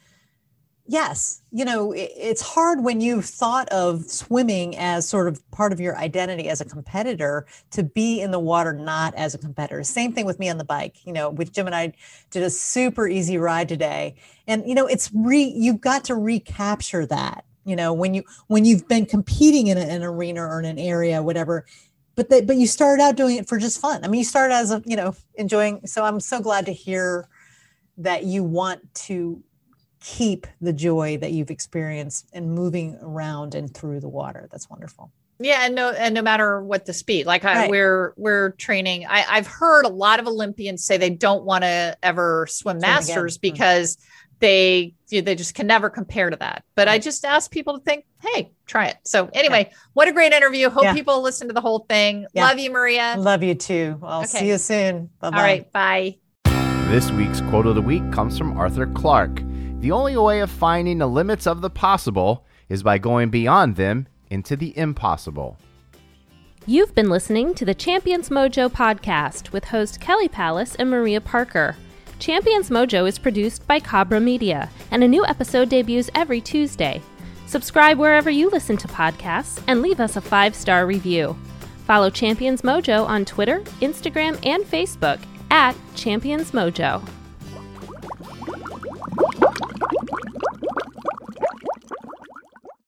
yes, 0.86 1.42
you 1.50 1.64
know, 1.64 1.92
it's 1.96 2.40
hard 2.40 2.84
when 2.84 3.00
you've 3.00 3.24
thought 3.24 3.68
of 3.70 4.04
swimming 4.04 4.76
as 4.76 5.08
sort 5.08 5.26
of 5.26 5.50
part 5.50 5.72
of 5.72 5.80
your 5.80 5.98
identity 5.98 6.48
as 6.48 6.60
a 6.60 6.64
competitor 6.64 7.44
to 7.72 7.82
be 7.82 8.20
in 8.20 8.30
the 8.30 8.38
water 8.38 8.72
not 8.72 9.12
as 9.16 9.34
a 9.34 9.38
competitor. 9.38 9.82
Same 9.82 10.12
thing 10.12 10.26
with 10.26 10.38
me 10.38 10.48
on 10.48 10.58
the 10.58 10.64
bike. 10.64 11.04
You 11.04 11.12
know, 11.12 11.28
with 11.28 11.52
Jim 11.52 11.66
and 11.66 11.74
I 11.74 11.92
did 12.30 12.44
a 12.44 12.50
super 12.50 13.08
easy 13.08 13.36
ride 13.36 13.68
today, 13.68 14.14
and 14.46 14.62
you 14.64 14.76
know, 14.76 14.86
it's 14.86 15.10
re 15.12 15.42
you've 15.42 15.80
got 15.80 16.04
to 16.04 16.14
recapture 16.14 17.04
that. 17.06 17.44
You 17.64 17.74
know, 17.74 17.92
when 17.92 18.14
you 18.14 18.22
when 18.46 18.64
you've 18.64 18.86
been 18.86 19.06
competing 19.06 19.66
in 19.66 19.76
a- 19.76 19.80
an 19.80 20.04
arena 20.04 20.42
or 20.42 20.60
in 20.60 20.66
an 20.66 20.78
area, 20.78 21.20
whatever, 21.20 21.66
but 22.16 22.28
that 22.30 22.46
but 22.46 22.56
you 22.56 22.66
started 22.66 23.02
out 23.02 23.16
doing 23.16 23.36
it 23.36 23.48
for 23.48 23.58
just 23.58 23.80
fun. 23.80 24.04
I 24.04 24.08
mean, 24.08 24.18
you 24.18 24.24
started 24.24 24.54
as 24.54 24.70
a 24.70 24.82
you 24.86 24.96
know 24.96 25.14
enjoying. 25.34 25.86
So 25.86 26.04
I'm 26.04 26.20
so 26.20 26.40
glad 26.40 26.66
to 26.66 26.72
hear 26.72 27.28
that 27.98 28.24
you 28.24 28.42
want 28.44 28.92
to 28.94 29.42
keep 30.00 30.46
the 30.60 30.72
joy 30.72 31.16
that 31.18 31.32
you've 31.32 31.50
experienced 31.50 32.28
and 32.32 32.52
moving 32.52 32.98
around 33.00 33.54
and 33.54 33.72
through 33.72 34.00
the 34.00 34.08
water. 34.08 34.48
That's 34.50 34.68
wonderful. 34.68 35.10
Yeah, 35.40 35.64
and 35.64 35.74
no, 35.74 35.90
and 35.90 36.14
no 36.14 36.22
matter 36.22 36.62
what 36.62 36.86
the 36.86 36.92
speed, 36.92 37.26
like 37.26 37.44
I, 37.44 37.62
Right. 37.62 37.70
we're 37.70 38.12
we're 38.16 38.50
training. 38.52 39.06
I, 39.08 39.24
I've 39.28 39.46
heard 39.48 39.84
a 39.84 39.88
lot 39.88 40.20
of 40.20 40.28
Olympians 40.28 40.84
say 40.84 40.96
they 40.96 41.10
don't 41.10 41.44
want 41.44 41.64
to 41.64 41.96
ever 42.02 42.46
swim 42.48 42.78
Swim 42.78 42.78
again. 42.78 42.90
masters 42.94 43.38
Mm. 43.38 43.40
because 43.40 43.98
they 44.40 44.94
they 45.10 45.34
just 45.36 45.54
can 45.54 45.66
never 45.68 45.88
compare 45.88 46.28
to 46.30 46.36
that. 46.36 46.64
But 46.74 46.88
I 46.88 46.98
just 46.98 47.24
ask 47.24 47.50
people 47.50 47.78
to 47.78 47.84
think, 47.84 48.04
hey, 48.20 48.50
try 48.66 48.86
it. 48.86 48.96
So 49.04 49.30
anyway, 49.32 49.70
what 49.92 50.08
a 50.08 50.12
great 50.12 50.32
interview. 50.32 50.68
Hope 50.70 50.82
Yeah. 50.84 50.92
people 50.92 51.22
listen 51.22 51.46
to 51.48 51.54
the 51.54 51.60
whole 51.60 51.86
thing. 51.88 52.26
Yeah. 52.34 52.46
Love 52.46 52.58
you, 52.58 52.70
Maria. 52.72 53.14
Love 53.16 53.42
you 53.44 53.54
too. 53.54 53.98
I'll 54.02 54.20
Okay. 54.22 54.26
see 54.40 54.48
you 54.48 54.58
soon. 54.58 55.10
Bye 55.20 55.30
bye. 55.30 55.36
All 55.36 55.42
right, 55.42 55.72
bye. 55.72 56.16
This 56.90 57.10
week's 57.12 57.40
quote 57.42 57.66
of 57.66 57.76
the 57.76 57.82
week 57.82 58.02
comes 58.12 58.36
from 58.36 58.58
Arthur 58.58 58.86
Clarke. 58.88 59.40
The 59.80 59.92
only 59.92 60.16
way 60.16 60.40
of 60.40 60.50
finding 60.50 60.98
the 60.98 61.06
limits 61.06 61.46
of 61.46 61.60
the 61.60 61.70
possible 61.70 62.44
is 62.68 62.82
by 62.82 62.98
going 62.98 63.30
beyond 63.30 63.76
them 63.76 64.08
into 64.30 64.56
the 64.56 64.76
impossible. 64.76 65.58
You've 66.66 66.94
been 66.94 67.10
listening 67.10 67.54
to 67.54 67.64
the 67.64 67.74
Champions 67.74 68.30
Mojo 68.30 68.68
podcast 68.70 69.52
with 69.52 69.66
host 69.66 70.00
Kelly 70.00 70.28
Palace 70.28 70.74
and 70.76 70.90
Maria 70.90 71.20
Parker. 71.20 71.76
Champions 72.24 72.70
Mojo 72.70 73.06
is 73.06 73.18
produced 73.18 73.66
by 73.66 73.78
Cabra 73.78 74.18
Media, 74.18 74.70
and 74.90 75.04
a 75.04 75.06
new 75.06 75.26
episode 75.26 75.68
debuts 75.68 76.08
every 76.14 76.40
Tuesday. 76.40 77.02
Subscribe 77.44 77.98
wherever 77.98 78.30
you 78.30 78.48
listen 78.48 78.78
to 78.78 78.88
podcasts 78.88 79.62
and 79.68 79.82
leave 79.82 80.00
us 80.00 80.16
a 80.16 80.22
five 80.22 80.54
star 80.54 80.86
review. 80.86 81.36
Follow 81.86 82.08
Champions 82.08 82.62
Mojo 82.62 83.06
on 83.06 83.26
Twitter, 83.26 83.60
Instagram, 83.82 84.38
and 84.42 84.64
Facebook 84.64 85.20
at 85.50 85.76
Champions 85.96 86.52
Mojo. 86.52 87.06